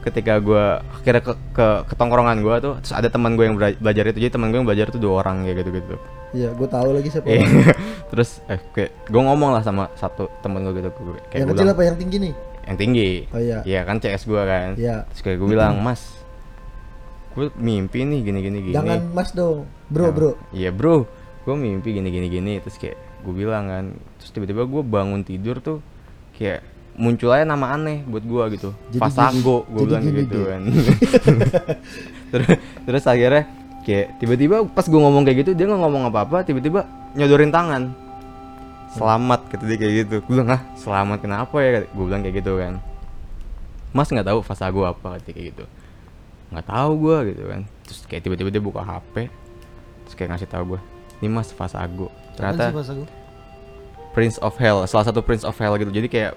ketika 0.00 0.38
gua 0.38 0.64
akhirnya 0.94 1.22
ke 1.24 1.32
ke, 1.50 1.66
ke 1.82 1.94
tongkrongan 1.96 2.44
gua 2.44 2.60
tuh 2.60 2.78
terus 2.78 2.92
ada 2.92 3.08
teman 3.08 3.34
gue 3.34 3.42
yang 3.42 3.56
bela- 3.58 3.74
belajar 3.74 4.04
itu. 4.06 4.18
Jadi 4.22 4.30
teman 4.30 4.52
gue 4.52 4.58
yang 4.60 4.68
belajar 4.68 4.86
tuh 4.86 5.00
dua 5.02 5.18
orang 5.18 5.42
kayak 5.42 5.56
gitu-gitu. 5.58 5.96
Iya, 6.35 6.51
gue 6.51 6.68
tahu 6.68 6.89
lagi 6.91 7.09
siapa. 7.09 7.26
Iya. 7.30 7.47
terus 8.11 8.43
eh 8.51 8.61
kayak 8.74 8.91
gue 9.09 9.22
ngomong 9.22 9.55
lah 9.55 9.62
sama 9.62 9.91
satu 9.95 10.28
temen 10.43 10.66
gue 10.66 10.82
gitu 10.82 10.91
gue 10.91 11.14
kayak 11.30 11.41
yang 11.47 11.51
kecil 11.55 11.68
apa 11.70 11.82
yang 11.87 11.97
tinggi 11.97 12.18
nih? 12.30 12.35
yang 12.64 12.76
tinggi. 12.80 13.11
Oh 13.30 13.41
iya. 13.41 13.59
Iya 13.64 13.80
kan 13.85 14.01
CS 14.01 14.24
gua 14.24 14.43
kan. 14.49 14.70
Iya. 14.80 15.05
Terus 15.12 15.20
kayak 15.20 15.37
gue 15.41 15.49
bilang, 15.53 15.74
"Mas, 15.85 16.03
gue 17.37 17.53
mimpi 17.61 18.09
nih 18.09 18.20
gini 18.24 18.39
gini 18.41 18.59
gini." 18.70 18.74
Jangan 18.74 19.01
mas 19.12 19.30
dong, 19.37 19.68
bro 19.93 20.09
Nah, 20.09 20.12
bro. 20.12 20.30
Iya 20.51 20.70
bro, 20.72 21.05
gue 21.45 21.55
mimpi 21.55 21.93
gini 21.93 22.09
gini 22.09 22.26
gini 22.32 22.53
terus 22.64 22.80
kayak 22.80 22.97
gue 23.24 23.35
bilang 23.37 23.68
kan, 23.68 23.85
terus 24.20 24.30
tiba-tiba 24.32 24.64
gue 24.68 24.82
bangun 24.85 25.20
tidur 25.24 25.61
tuh 25.61 25.78
kayak 26.37 26.64
muncul 26.95 27.32
aja 27.35 27.43
nama 27.43 27.74
aneh 27.74 28.07
buat 28.07 28.22
gue 28.22 28.43
gitu, 28.55 28.70
Jadi 28.93 29.01
Fasago, 29.03 29.66
gue 29.66 29.82
jadi 29.82 29.89
bilang 29.89 30.03
gini 30.05 30.20
gitu 30.24 30.41
kan. 30.47 30.62
terus 32.32 32.49
terus 32.87 33.05
akhirnya 33.05 33.45
kayak 33.85 34.18
tiba-tiba 34.18 34.64
pas 34.66 34.89
gue 34.89 34.97
ngomong 34.97 35.22
kayak 35.28 35.45
gitu 35.45 35.51
dia 35.53 35.68
nggak 35.68 35.80
ngomong 35.80 36.03
apa-apa, 36.09 36.43
tiba-tiba 36.43 36.89
nyodorin 37.14 37.53
tangan. 37.53 37.93
Selamat 38.95 39.41
kata 39.51 39.64
dia 39.68 39.78
kayak 39.78 39.95
gitu. 40.07 40.16
Gue 40.24 40.32
bilang 40.41 40.57
ah 40.57 40.62
selamat 40.80 41.18
kenapa 41.22 41.57
ya? 41.61 41.85
Gue 41.93 42.05
bilang 42.09 42.22
kayak 42.24 42.43
gitu 42.43 42.59
kan. 42.59 42.80
Mas 43.95 44.11
nggak 44.11 44.26
tahu 44.26 44.39
Fasago 44.43 44.82
apa 44.89 45.18
kata 45.18 45.24
dia 45.28 45.35
kayak 45.37 45.47
gitu. 45.55 45.64
Nggak 46.51 46.66
tahu 46.66 46.91
gue 46.99 47.16
gitu 47.35 47.43
kan. 47.47 47.61
Terus 47.85 48.01
kayak 48.09 48.22
tiba-tiba 48.24 48.49
dia 48.49 48.62
buka 48.62 48.80
HP, 48.80 49.28
terus 50.09 50.14
kayak 50.16 50.35
ngasih 50.35 50.49
tahu 50.49 50.76
gue 50.76 50.80
ini 51.24 51.32
mas 51.32 51.49
Fasago 51.57 52.12
Apaan 52.37 52.37
ternyata? 52.37 52.64
Prince 54.12 54.37
of 54.45 54.55
Hell 54.61 54.85
salah 54.85 55.09
satu 55.09 55.24
Prince 55.24 55.43
of 55.49 55.57
Hell 55.57 55.74
gitu 55.80 55.91
jadi 55.91 56.09
kayak 56.12 56.32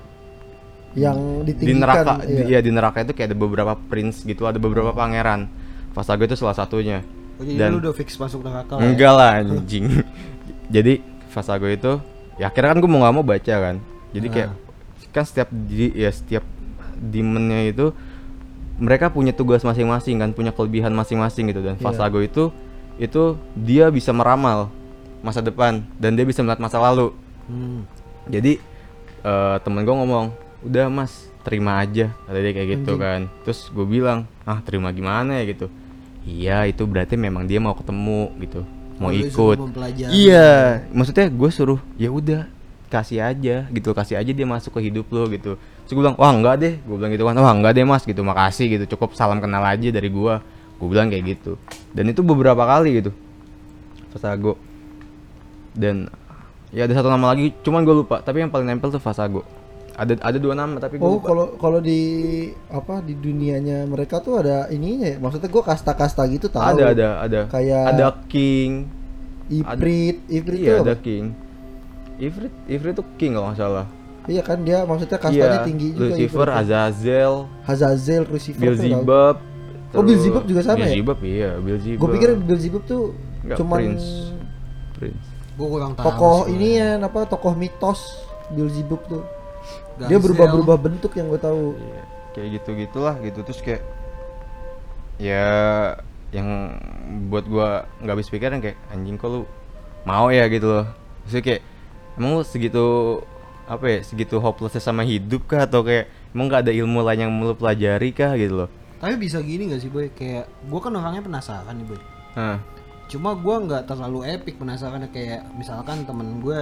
Yang 0.97 1.19
di 1.53 1.73
neraka 1.77 2.25
iya. 2.25 2.41
di, 2.41 2.53
ya 2.57 2.59
di 2.63 2.71
neraka 2.73 3.05
itu 3.05 3.13
kayak 3.13 3.29
ada 3.29 3.37
beberapa 3.37 3.73
prince 3.77 4.25
gitu 4.25 4.49
ada 4.49 4.57
beberapa 4.57 4.95
pangeran 4.95 5.45
Fasago 5.93 6.25
itu 6.25 6.33
salah 6.33 6.57
satunya 6.57 7.05
Oh, 7.37 7.45
jadi 7.45 7.57
dan 7.57 7.69
lu 7.73 7.79
udah 7.79 7.93
fix 7.93 8.17
masuk 8.17 8.41
neraka 8.41 8.73
lah 8.75 8.81
ya? 8.81 8.87
enggak 8.89 9.13
lah 9.13 9.31
anjing. 9.39 9.85
Jadi 10.75 10.99
Fasago 11.29 11.69
itu 11.69 12.01
ya 12.35 12.49
akhirnya 12.49 12.73
kan 12.73 12.79
gue 12.81 12.89
mau 12.89 12.99
nggak 13.05 13.13
mau 13.13 13.23
baca 13.23 13.55
kan. 13.61 13.75
Jadi 14.11 14.27
kayak 14.27 14.49
kan 15.13 15.23
setiap 15.23 15.47
di 15.49 15.93
ya 15.93 16.09
setiap 16.09 16.43
demonnya 16.97 17.69
itu 17.69 17.93
mereka 18.77 19.09
punya 19.09 19.31
tugas 19.31 19.61
masing-masing 19.61 20.17
kan 20.17 20.29
punya 20.33 20.49
kelebihan 20.51 20.91
masing-masing 20.91 21.49
gitu. 21.49 21.61
Dan 21.61 21.77
Iya. 21.77 21.83
Fasago 21.83 22.19
itu 22.19 22.49
itu 22.97 23.23
dia 23.53 23.87
bisa 23.87 24.09
meramal 24.09 24.73
masa 25.21 25.39
depan 25.39 25.85
dan 25.97 26.17
dia 26.17 26.25
bisa 26.25 26.41
melihat 26.41 26.59
masa 26.59 26.81
lalu. 26.81 27.13
Hmm. 27.47 27.87
jadi 28.27 28.59
eh 29.23 29.55
temen 29.63 29.87
gue 29.87 29.95
ngomong 29.95 30.35
udah 30.67 30.91
mas 30.91 31.31
terima 31.41 31.79
aja 31.79 32.11
kata 32.27 32.37
dia 32.37 32.51
kayak 32.51 32.69
gitu 32.75 32.99
kan. 32.99 33.31
Terus 33.45 33.71
gue 33.71 33.87
bilang 33.87 34.27
ah 34.43 34.59
terima 34.59 34.91
gimana 34.91 35.39
ya 35.39 35.47
gitu 35.47 35.71
iya 36.27 36.67
itu 36.67 36.83
berarti 36.83 37.15
memang 37.15 37.47
dia 37.47 37.57
mau 37.57 37.71
ketemu 37.71 38.35
gitu. 38.43 38.61
Mau 38.97 39.07
Oh, 39.07 39.15
ikut. 39.15 39.57
iya 40.09 40.81
maksudnya 40.89 41.29
gue 41.29 41.49
suruh 41.53 41.79
ya 41.95 42.09
udah 42.11 42.49
kasih 42.89 43.23
aja 43.23 43.63
gitu. 43.69 43.89
Kasih 43.93 44.19
aja 44.19 44.31
dia 44.33 44.43
masuk 44.43 44.75
ke 44.75 44.91
hidup 44.91 45.07
lo 45.13 45.29
gitu. 45.31 45.55
Terus 45.55 45.91
gue 45.93 46.01
bilang 46.03 46.17
wah 46.19 46.33
enggak 46.33 46.55
deh. 46.59 46.73
Gue 46.83 46.95
bilang 46.99 47.13
gitu 47.13 47.23
kan 47.23 47.37
wah 47.37 47.53
enggak 47.53 47.71
deh 47.71 47.85
mas 47.85 48.03
gitu. 48.03 48.19
Makasih 48.19 48.65
gitu. 48.75 48.97
Cukup 48.97 49.15
salam 49.15 49.39
kenal 49.39 49.63
aja 49.63 49.87
dari 49.87 50.09
gue 50.09 50.33
gue 50.77 50.87
bilang 50.89 51.07
kayak 51.07 51.37
gitu. 51.37 51.55
Dan 51.93 52.09
itu 52.09 52.19
beberapa 52.21 52.65
kali 52.65 52.99
gitu. 52.99 53.11
Fasago 54.11 54.57
dan 55.77 56.09
ya 56.73 56.89
ada 56.89 56.93
satu 56.97 57.07
nama 57.07 57.37
lagi 57.37 57.53
cuman 57.61 57.85
gue 57.85 57.95
lupa. 58.01 58.19
Tapi 58.19 58.41
yang 58.41 58.51
paling 58.51 58.65
nempel 58.65 58.89
tuh 58.89 58.99
Fasago 58.99 59.45
ada 59.97 60.13
ada 60.15 60.37
dua 60.37 60.53
nama 60.53 60.77
tapi 60.77 60.95
gue 60.95 61.03
Oh, 61.03 61.17
kalau 61.17 61.57
kalau 61.57 61.79
di 61.79 61.99
apa 62.69 63.01
di 63.01 63.13
dunianya 63.13 63.83
mereka 63.83 64.17
tuh 64.17 64.37
ada 64.37 64.69
ininya 64.69 65.09
ya. 65.09 65.17
Maksudnya 65.17 65.49
gua 65.49 65.63
kasta-kasta 65.65 66.21
gitu 66.27 66.47
tahu. 66.47 66.61
ada 66.61 66.83
ada 66.87 67.07
ada 67.19 67.39
Kayak- 67.47 67.87
ada 67.91 68.07
king 68.27 68.85
Ifrit, 69.47 70.21
Ifrit 70.27 70.59
iya 70.59 70.79
ada 70.79 70.91
apa? 70.91 71.01
king 71.01 71.33
Ifrit 72.17 72.53
Ifrit 72.67 72.93
tuh 72.93 73.07
king 73.15 73.33
kalau 73.33 73.49
nggak 73.49 73.57
salah 73.57 73.85
Iya 74.27 74.43
kan 74.43 74.59
dia 74.59 74.83
maksudnya 74.83 75.15
kastanya 75.15 75.49
iya 75.55 75.63
tinggi 75.63 75.87
juga 75.89 76.11
Lucifer 76.11 76.45
Ifrit. 76.45 76.59
Azazel 76.59 77.33
Hazazel, 77.63 78.21
Lucifer. 78.27 78.61
Beelzebub 78.61 79.35
Oh, 79.89 80.03
Beelzebub 80.03 80.43
juga 80.43 80.61
sama 80.61 80.77
ya? 80.77 80.91
Beelzebub 80.91 81.19
iya 81.23 81.49
Beelzebub 81.55 81.97
Gue 81.97 82.09
pikir 82.13 82.29
Beelzebub 82.37 82.83
tuh 82.83 83.03
Nggak, 83.41 83.57
cuman 83.57 83.77
Prince. 83.79 84.07
Prince 84.93 85.25
Gue 85.55 85.67
kurang 85.71 85.91
tahu. 85.95 86.05
tokoh 86.05 86.39
ini 86.47 86.67
ya 86.75 86.99
apa 86.99 87.19
tokoh 87.25 87.53
mitos 87.53 87.99
Beelzebub 88.49 88.99
tuh. 89.07 89.23
Gazel. 89.97 90.09
Dia 90.09 90.17
berubah-berubah 90.21 90.77
bentuk 90.77 91.11
yang 91.17 91.27
gue 91.31 91.41
tahu. 91.41 91.73
Iya, 91.77 92.03
kayak 92.37 92.47
gitu 92.61 92.69
gitulah 92.77 93.15
gitu 93.25 93.39
terus 93.41 93.59
kayak 93.65 93.81
ya 95.17 95.45
yang 96.29 96.75
buat 97.31 97.49
gua 97.49 97.89
nggak 98.03 98.13
habis 98.13 98.29
pikiran 98.29 98.61
kayak 98.61 98.77
anjing 98.93 99.17
kok 99.17 99.31
lu 99.31 99.41
mau 100.05 100.29
ya 100.29 100.45
gitu 100.51 100.69
loh 100.69 100.85
Maksudnya 101.25 101.43
kayak 101.43 101.61
emang 102.19 102.31
lu 102.39 102.43
segitu 102.45 102.85
apa 103.67 103.85
ya 103.89 103.99
segitu 104.05 104.39
hopelessnya 104.39 104.79
sama 104.79 105.03
hidup 105.03 105.43
kah 105.49 105.67
atau 105.67 105.83
kayak 105.83 106.07
emang 106.31 106.47
nggak 106.47 106.61
ada 106.69 106.73
ilmu 106.77 106.99
lain 107.03 107.19
yang 107.27 107.31
lu 107.41 107.55
pelajari 107.57 108.13
kah 108.15 108.37
gitu 108.39 108.63
loh 108.63 108.69
Tapi 108.97 109.13
bisa 109.17 109.37
gini 109.45 109.69
gak 109.69 109.81
sih 109.85 109.93
boy? 109.93 110.09
Kayak 110.09 110.49
gue 110.65 110.79
kan 110.81 110.89
orangnya 110.89 111.21
penasaran 111.21 111.69
nih 111.77 111.85
boy. 111.85 112.01
Hah. 112.33 112.57
Cuma 113.05 113.37
gue 113.37 113.55
nggak 113.69 113.85
terlalu 113.85 114.25
epic 114.25 114.57
penasarannya 114.57 115.13
kayak 115.13 115.45
misalkan 115.53 116.01
temen 116.01 116.41
gue, 116.41 116.61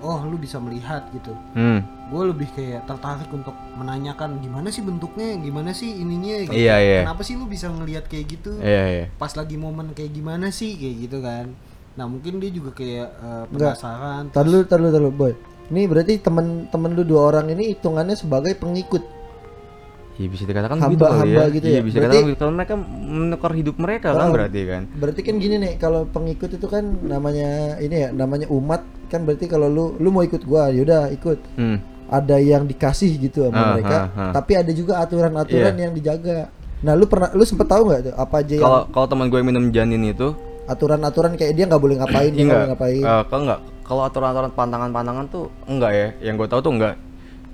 oh 0.00 0.20
lu 0.22 0.36
bisa 0.36 0.56
melihat 0.56 1.04
gitu. 1.10 1.32
hmm 1.52 1.80
Gue 2.10 2.26
lebih 2.26 2.50
kayak 2.50 2.84
tertarik 2.84 3.30
untuk 3.30 3.54
menanyakan 3.72 4.38
gimana 4.38 4.66
sih 4.68 4.80
bentuknya, 4.80 5.38
gimana 5.38 5.70
sih 5.70 5.94
ininya. 5.94 6.42
Gitu. 6.42 6.58
Iya, 6.58 6.76
iya. 6.76 7.00
Kenapa 7.04 7.22
sih 7.22 7.34
lu 7.34 7.46
bisa 7.46 7.68
ngelihat 7.68 8.04
kayak 8.04 8.26
gitu? 8.28 8.58
iya 8.58 8.84
iya 8.90 9.06
Pas 9.14 9.30
lagi 9.30 9.54
momen 9.54 9.92
kayak 9.92 10.10
gimana 10.10 10.50
sih 10.50 10.74
kayak 10.74 10.96
gitu 11.00 11.18
kan? 11.20 11.54
Nah 11.92 12.06
mungkin 12.06 12.36
dia 12.36 12.50
juga 12.50 12.72
kayak 12.72 13.08
Enggak. 13.46 13.78
penasaran. 13.78 14.22
Tar 14.28 14.42
dulu, 14.42 14.62
tar 14.64 14.78
dulu, 14.78 15.08
boy. 15.08 15.32
Ini 15.68 15.86
berarti 15.86 16.18
temen-temen 16.18 16.90
lu 16.92 17.04
dua 17.04 17.30
orang 17.30 17.46
ini 17.48 17.70
hitungannya 17.70 18.14
sebagai 18.14 18.52
pengikut. 18.52 19.06
Iya 20.16 20.28
bisa 20.28 20.44
dikatakan 20.44 20.76
Hamba- 20.76 20.90
begitu 20.90 21.04
hamba 21.06 21.30
ya. 21.40 21.46
gitu 21.48 21.66
iya, 21.66 21.72
ya. 21.72 21.80
bisa 21.80 21.94
Berarti- 21.94 22.10
dikatakan 22.10 22.26
begitu. 22.26 22.40
kalau 22.40 22.52
mereka 22.52 22.74
menukar 23.00 23.52
hidup 23.54 23.76
mereka 23.78 24.08
kan 24.12 24.26
Oh. 24.26 24.34
berarti 24.34 24.60
kan. 24.66 24.82
Berarti 24.92 25.20
kan 25.22 25.34
gini 25.38 25.56
nih, 25.56 25.72
kalau 25.76 26.00
pengikut 26.04 26.50
itu 26.50 26.66
kan 26.66 26.84
namanya 27.00 27.48
ini 27.78 27.96
ya, 27.96 28.08
namanya 28.10 28.50
umat 28.50 28.82
kan 29.10 29.26
berarti 29.26 29.50
kalau 29.50 29.66
lu 29.66 29.84
lu 29.98 30.08
mau 30.08 30.22
ikut 30.22 30.46
gua, 30.46 30.70
yaudah 30.70 31.10
ikut. 31.10 31.38
Hmm. 31.58 31.82
Ada 32.10 32.42
yang 32.42 32.66
dikasih 32.66 33.22
gitu 33.22 33.46
sama 33.46 33.54
Ah, 33.54 33.66
mereka, 33.74 33.96
ah, 34.10 34.18
ah. 34.18 34.32
tapi 34.34 34.58
ada 34.58 34.70
juga 34.70 34.98
aturan-aturan 34.98 35.74
Iya. 35.74 35.82
yang 35.86 35.92
dijaga. 35.94 36.50
Nah, 36.82 36.98
lu 36.98 37.06
pernah 37.06 37.30
lu 37.30 37.42
sempet 37.42 37.70
tahu 37.70 37.86
nggak 37.86 38.00
tuh 38.06 38.14
apa 38.16 38.34
aja 38.42 38.52
yang 38.58 38.64
Kalau 38.64 38.80
kalau 38.90 39.06
teman 39.06 39.26
gue 39.30 39.38
yang 39.38 39.48
minum 39.50 39.64
janin 39.70 40.02
itu 40.06 40.34
aturan-aturan 40.66 41.34
kayak 41.34 41.54
dia 41.54 41.64
nggak 41.66 41.82
boleh 41.82 41.96
ngapain, 42.02 42.30
dia 42.30 42.44
nggak 42.46 42.66
ngapain. 42.74 43.02
Eh, 43.02 43.22
kalau 43.26 43.40
enggak, 43.46 43.60
kalau 43.82 44.02
aturan-aturan 44.02 44.50
pantangan-pantangan 44.54 45.24
tuh 45.30 45.44
enggak 45.66 45.92
ya. 45.94 46.08
Yang 46.18 46.34
gue 46.34 46.48
tahu 46.50 46.60
tuh 46.62 46.72
enggak. 46.74 46.94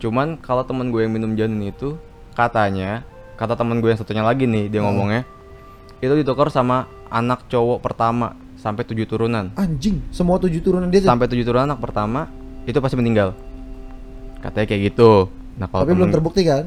Cuman 0.00 0.26
kalau 0.40 0.62
teman 0.64 0.88
gue 0.88 1.00
yang 1.04 1.12
minum 1.12 1.32
janin 1.36 1.61
itu 1.61 1.96
katanya, 2.32 3.04
kata 3.36 3.57
teman 3.57 3.80
gue 3.80 3.92
yang 3.92 4.00
satunya 4.00 4.24
lagi 4.24 4.48
nih 4.48 4.68
dia 4.68 4.80
ngomongnya, 4.80 5.28
itu 6.00 6.12
ditukar 6.16 6.48
sama 6.48 6.84
anak 7.09 7.44
cowok 7.48 7.84
pertama 7.84 8.32
sampai 8.66 8.82
tujuh 8.82 9.06
turunan. 9.06 9.54
Anjing, 9.54 10.02
semua 10.10 10.42
tujuh 10.42 10.58
turunan 10.58 10.90
dia. 10.90 10.98
Sampai 11.00 11.30
tujuh 11.30 11.46
turunan 11.46 11.70
anak 11.70 11.78
pertama 11.78 12.26
itu 12.66 12.74
pasti 12.76 12.98
meninggal. 12.98 13.30
Katanya 14.42 14.66
kayak 14.66 14.82
gitu. 14.90 15.30
Nah 15.54 15.70
kalau 15.70 15.86
tapi 15.86 15.94
belum 15.94 16.10
terbukti 16.10 16.42
kan? 16.42 16.66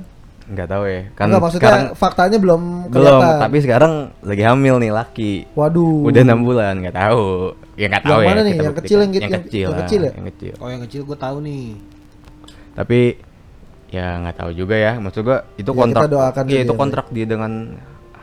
nggak 0.49 0.65
tahu 0.65 0.83
ya. 0.89 1.01
Kan 1.13 1.29
Enggak 1.29 1.41
maksudnya 1.45 1.61
sekarang 1.61 1.83
faktanya 1.93 2.37
belum 2.41 2.61
belum, 2.89 3.05
kelihatan. 3.21 3.37
tapi 3.37 3.57
sekarang 3.61 3.93
lagi 4.25 4.41
hamil 4.41 4.75
nih 4.81 4.89
laki. 4.89 5.31
Waduh. 5.53 6.09
Udah 6.09 6.21
enam 6.25 6.41
bulan, 6.41 6.73
nggak 6.81 6.95
tahu. 6.97 7.53
Ya 7.77 7.85
nggak 7.85 8.01
Yang 8.01 8.09
tahu 8.09 8.19
ya. 8.19 8.27
mana 8.27 8.41
nih? 8.41 8.53
Yang 8.57 8.75
kecil, 8.81 8.97
yang 8.97 9.11
gitu- 9.13 9.21
yang 9.21 9.29
yang- 9.29 9.45
kecil, 9.45 9.61
yang 9.61 9.69
lah, 9.69 9.79
kecil 9.85 9.99
ya? 10.01 10.11
Yang 10.17 10.27
kecil. 10.33 10.53
Oh 10.57 10.67
yang 10.73 10.81
kecil 10.81 11.01
gue 11.05 11.17
tahu 11.21 11.37
nih. 11.45 11.65
Tapi 12.73 12.99
ya 13.89 14.05
nggak 14.17 14.35
tahu 14.41 14.51
juga 14.57 14.75
ya. 14.75 14.93
Maksud 14.97 15.21
gua 15.21 15.37
itu 15.53 15.69
Ya, 15.69 15.77
kontrak. 15.77 16.01
kita 16.01 16.09
doakan 16.09 16.43
Iya 16.45 16.49
saja 16.49 16.65
itu 16.65 16.73
ya, 16.73 16.79
kontrak 16.81 17.05
dia 17.13 17.25
dengan 17.29 17.51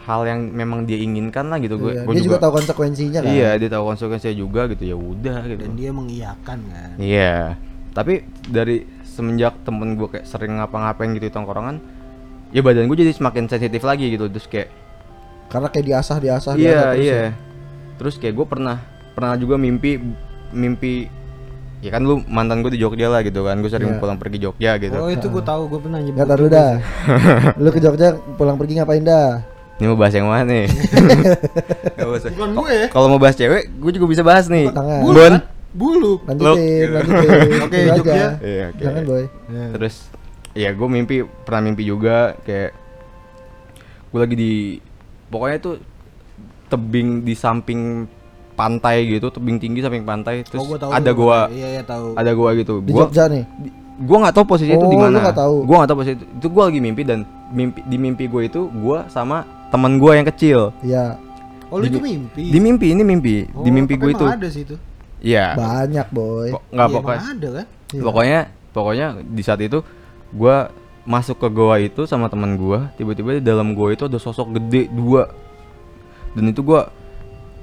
hal 0.07 0.23
yang 0.23 0.41
memang 0.55 0.87
dia 0.87 1.03
inginkan 1.03 1.51
lah 1.51 1.59
gitu 1.59 1.83
gue. 1.83 1.99
Iya, 1.99 2.03
gua 2.07 2.15
dia 2.15 2.23
juga 2.23 2.39
tahu 2.39 2.53
konsekuensinya 2.63 3.21
kan. 3.27 3.31
Iya, 3.35 3.51
dia 3.59 3.69
tahu 3.75 3.85
konsekuensinya 3.91 4.37
juga 4.39 4.61
gitu. 4.71 4.83
Ya 4.87 4.97
udah 4.97 5.39
gitu. 5.51 5.63
Dan 5.67 5.75
dia 5.75 5.91
mengiyakan 5.91 6.59
kan. 6.71 6.91
Iya. 6.97 7.59
Tapi 7.91 8.23
dari 8.47 8.87
semenjak 9.03 9.67
temen 9.67 9.99
gue 9.99 10.07
kayak 10.07 10.27
sering 10.31 10.63
ngapa-ngapain 10.63 11.11
gitu 11.17 11.27
di 11.27 11.35
tongkrongan, 11.35 11.83
ya 12.55 12.63
badan 12.63 12.87
gue 12.87 12.97
jadi 13.03 13.13
semakin 13.19 13.51
sensitif 13.51 13.83
lagi 13.83 14.07
gitu. 14.07 14.31
Terus 14.31 14.47
kayak 14.47 14.71
Karena 15.47 15.71
kayak 15.71 15.87
diasah 15.87 16.17
diasah 16.19 16.53
iya 16.59 16.63
diasah 16.63 16.87
terus 16.95 17.07
iya. 17.07 17.15
ya. 17.19 17.29
Terus 17.99 18.15
kayak 18.19 18.35
gue 18.35 18.47
pernah 18.47 18.77
pernah 19.15 19.35
juga 19.35 19.55
mimpi 19.59 19.99
mimpi 20.51 21.07
ya 21.81 21.91
kan 21.95 22.03
lu 22.03 22.19
mantan 22.27 22.67
gue 22.67 22.75
di 22.75 22.81
Jogja 22.83 23.07
lah 23.07 23.23
gitu 23.23 23.47
kan 23.47 23.59
gue 23.63 23.71
sering 23.71 23.95
Iya. 23.95 24.01
pulang 24.03 24.19
pergi 24.19 24.39
Jogja 24.43 24.75
gitu 24.81 24.97
Oh 24.97 25.07
itu 25.07 25.27
gue 25.29 25.43
tahu 25.43 25.71
gue 25.71 25.81
pernah 25.83 25.99
nyebut. 26.03 26.19
Nggak 26.19 26.29
taruh 26.29 26.47
juga 26.47 26.59
dah. 26.59 26.73
Lu 27.63 27.69
ke 27.71 27.81
Jogja 27.83 28.09
pulang 28.37 28.57
pergi 28.59 28.73
ngapain 28.79 29.03
dah? 29.07 29.56
Ini 29.77 29.85
mau 29.85 29.95
bahas 29.95 30.13
yang 30.13 30.25
mana 30.25 30.45
nih. 30.47 30.67
Bukan 31.97 32.51
Ko- 32.51 32.65
gue 32.65 32.73
ya. 32.75 32.87
kalau 32.89 33.07
mau 33.09 33.19
bahas 33.19 33.35
cewek 33.35 33.69
gue 33.71 33.91
juga 33.93 34.07
bisa 34.07 34.23
bahas 34.23 34.47
nih. 34.47 34.73
Bulu 34.73 35.13
Bon 35.13 35.25
kan? 35.29 35.35
Bulu. 35.71 36.13
Lanjutin. 36.25 36.89
Oke. 37.67 37.79
Jogja. 37.93 38.29
Iya, 38.39 38.65
oke. 38.71 38.81
Jangan 38.81 39.03
boy. 39.05 39.25
terus 39.75 39.95
ya 40.53 40.73
gue 40.73 40.89
mimpi 40.89 41.17
pernah 41.45 41.61
mimpi 41.63 41.85
juga 41.85 42.33
kayak 42.41 42.73
gue 44.07 44.19
lagi 44.19 44.35
di 44.35 44.53
pokoknya 45.27 45.57
itu 45.59 45.71
tebing 46.67 47.09
di 47.21 47.35
samping 47.35 48.09
pantai 48.55 49.05
gitu 49.07 49.29
tebing 49.29 49.61
tinggi 49.61 49.85
samping 49.85 50.01
pantai 50.03 50.41
terus 50.41 50.65
oh, 50.65 50.67
gua 50.67 50.79
tahu 50.79 50.91
ada 50.91 51.05
tuh, 51.05 51.15
gua 51.15 51.39
Iya 51.47 51.69
iya 51.71 51.83
tahu. 51.85 52.17
ada 52.17 52.31
gua 52.33 52.51
gitu 52.57 52.81
Di 52.81 52.89
gua 52.89 53.05
Jogja 53.05 53.29
nih. 53.29 53.45
di- 53.61 53.75
gua 53.99 54.17
nggak 54.25 54.35
tahu 54.35 54.45
posisi 54.47 54.73
itu 54.73 54.81
di 54.83 54.97
Oh, 54.97 55.03
mana 55.03 55.21
nggak 55.21 55.37
tahu. 55.37 55.57
gua 55.63 55.77
nggak 55.77 55.91
tahu 55.93 55.99
posisi 56.01 56.15
itu 56.17 56.25
itu 56.33 56.47
gua 56.49 56.65
lagi 56.67 56.81
mimpi 56.81 57.03
dan 57.05 57.21
mimpi 57.47 57.85
di 57.85 57.97
mimpi 57.97 58.25
gue 58.25 58.43
itu 58.43 58.61
gua 58.73 59.05
sama 59.07 59.45
teman 59.69 59.97
gua 59.97 60.13
yang 60.15 60.27
kecil 60.27 60.71
Iya. 60.81 61.19
Oh 61.67 61.77
lu 61.77 61.85
di- 61.85 61.91
itu 61.91 61.99
mimpi. 61.99 62.43
di 62.47 62.59
mimpi 62.59 62.87
ini 62.91 63.03
mimpi 63.03 63.35
Oh, 63.51 63.61
di 63.61 63.71
mimpi 63.71 63.95
gue 63.95 64.11
itu 64.13 64.23
ada 64.23 64.47
sih 64.47 64.63
itu. 64.63 64.79
iya 65.19 65.53
Banyak 65.53 66.09
boy. 66.09 66.49
Kok- 66.53 66.65
nggak 66.71 66.87
Iya, 66.87 66.95
pokoknya 66.95 67.23
ada 67.25 67.49
kan? 67.51 67.67
Iya. 67.87 68.03
pokoknya 68.03 68.41
pokoknya 68.73 69.07
di 69.25 69.43
saat 69.43 69.61
itu 69.61 69.79
gua 70.31 70.71
masuk 71.03 71.39
ke 71.39 71.49
goa 71.49 71.77
itu 71.79 72.03
sama 72.05 72.27
teman 72.27 72.55
gua 72.55 72.91
tiba-tiba 72.95 73.35
di 73.35 73.43
dalam 73.43 73.73
goa 73.73 73.91
itu 73.91 74.05
ada 74.05 74.17
sosok 74.17 74.55
gede 74.55 74.87
dua 74.89 75.31
dan 76.33 76.45
itu 76.47 76.61
gua 76.61 76.91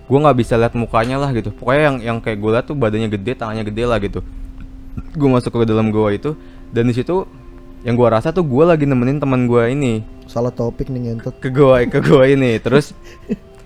gua 0.05 0.19
nggak 0.21 0.37
bisa 0.37 0.55
lihat 0.55 0.73
mukanya 0.73 1.15
lah 1.17 1.31
gitu 1.31 1.51
pokoknya 1.51 1.81
yang 1.81 1.97
yang 2.01 2.17
kayak 2.19 2.37
gue 2.37 2.49
lihat 2.49 2.65
tuh 2.65 2.73
badannya 2.73 3.07
gede 3.09 3.31
tangannya 3.33 3.63
gede 3.63 3.83
lah 3.83 3.99
gitu 3.99 4.19
gua 5.13 5.29
masuk 5.33 5.51
ke 5.53 5.63
dalam 5.63 5.87
goa 5.89 6.11
itu 6.11 6.35
dan 6.69 6.83
di 6.83 6.93
situ 6.93 7.23
yang 7.83 7.93
gua 7.93 8.09
rasa 8.13 8.29
tuh 8.29 8.41
gua 8.41 8.69
lagi 8.69 8.83
nemenin 8.83 9.17
teman 9.17 9.43
gua 9.43 9.67
ini 9.67 10.03
Salah 10.25 10.49
topik 10.49 10.87
nih 10.87 11.11
ngentot. 11.11 11.35
ke 11.37 11.47
goa 11.47 11.83
ke 11.83 11.99
goa 11.99 12.25
ini 12.25 12.57
terus 12.57 12.95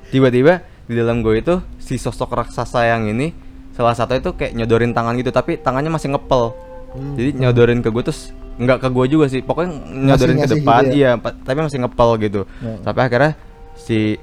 tiba-tiba 0.07 0.59
di 0.83 0.93
dalam 0.93 1.19
goa 1.19 1.35
itu 1.35 1.55
si 1.77 1.95
sosok 1.95 2.33
raksasa 2.33 2.83
yang 2.85 3.05
ini 3.05 3.31
salah 3.71 3.93
satu 3.93 4.13
itu 4.13 4.29
kayak 4.33 4.53
nyodorin 4.53 4.89
tangan 4.89 5.13
gitu 5.15 5.29
tapi 5.29 5.55
tangannya 5.55 5.89
masih 5.89 6.11
ngepel 6.11 6.53
Hmm. 6.87 7.13
jadi 7.13 7.29
nyodorin 7.37 7.83
ke 7.83 7.91
gue 7.91 7.99
terus 8.01 8.31
nggak 8.55 8.79
ke 8.79 8.89
gue 8.89 9.05
juga 9.07 9.25
sih 9.27 9.43
pokoknya 9.43 9.75
nyodorin 10.07 10.33
ke 10.33 10.41
ngasih 10.41 10.55
depan 10.55 10.81
gitu 10.81 10.89
ya? 10.89 10.95
iya 10.95 11.11
tapi 11.19 11.57
masih 11.59 11.79
ngepel 11.83 12.09
gitu 12.17 12.41
Ya. 12.57 12.73
sampai 12.81 13.01
akhirnya 13.03 13.31
si 13.75 14.15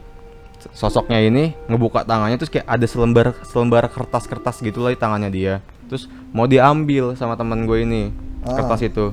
sosoknya 0.72 1.20
ini 1.20 1.52
ngebuka 1.66 2.02
tangannya 2.02 2.34
terus 2.34 2.48
kayak 2.48 2.64
ada 2.66 2.82
selembar 2.84 3.36
selembar 3.44 3.84
kertas-kertas 3.86 4.58
gitu 4.58 4.80
lah 4.80 4.90
di 4.90 4.98
tangannya 4.98 5.28
dia 5.28 5.54
terus 5.86 6.08
mau 6.32 6.48
diambil 6.48 7.12
sama 7.14 7.36
teman 7.36 7.62
gue 7.62 7.78
ini 7.78 8.02
Ah. 8.42 8.56
kertas 8.58 8.80
itu 8.82 9.12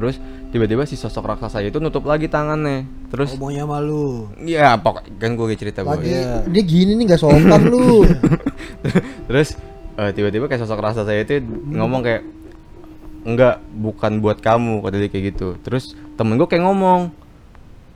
terus 0.00 0.16
tiba-tiba 0.48 0.82
si 0.82 0.96
sosok 0.96 1.28
raksasa 1.28 1.60
itu 1.60 1.76
nutup 1.76 2.02
lagi 2.02 2.26
tangannya 2.26 2.88
terus 3.06 3.36
Oh, 3.36 3.44
maunya 3.44 3.62
malu. 3.62 4.32
Iya, 4.34 4.74
pokok 4.74 5.04
kan 5.14 5.30
gue 5.32 5.52
cerita. 5.52 5.84
Lagi 5.84 6.08
Iya. 6.08 6.42
dia 6.44 6.62
gini 6.64 6.96
nih 6.96 7.04
gak 7.08 7.20
sopan 7.20 7.62
lu. 7.64 8.02
Terus 9.28 9.54
eh, 9.94 10.10
tiba-tiba 10.10 10.46
kayak 10.46 10.60
sosok 10.60 10.80
rasa 10.80 11.02
saya 11.02 11.20
itu 11.20 11.38
ngomong 11.68 12.00
kayak 12.00 12.22
enggak 13.22 13.60
bukan 13.70 14.18
buat 14.18 14.38
kamu 14.38 14.80
kata 14.80 14.96
dia 14.96 15.08
kayak 15.08 15.24
gitu. 15.30 15.48
Terus 15.60 15.84
temen 16.14 16.34
gue 16.34 16.46
kayak 16.46 16.64
ngomong 16.64 17.12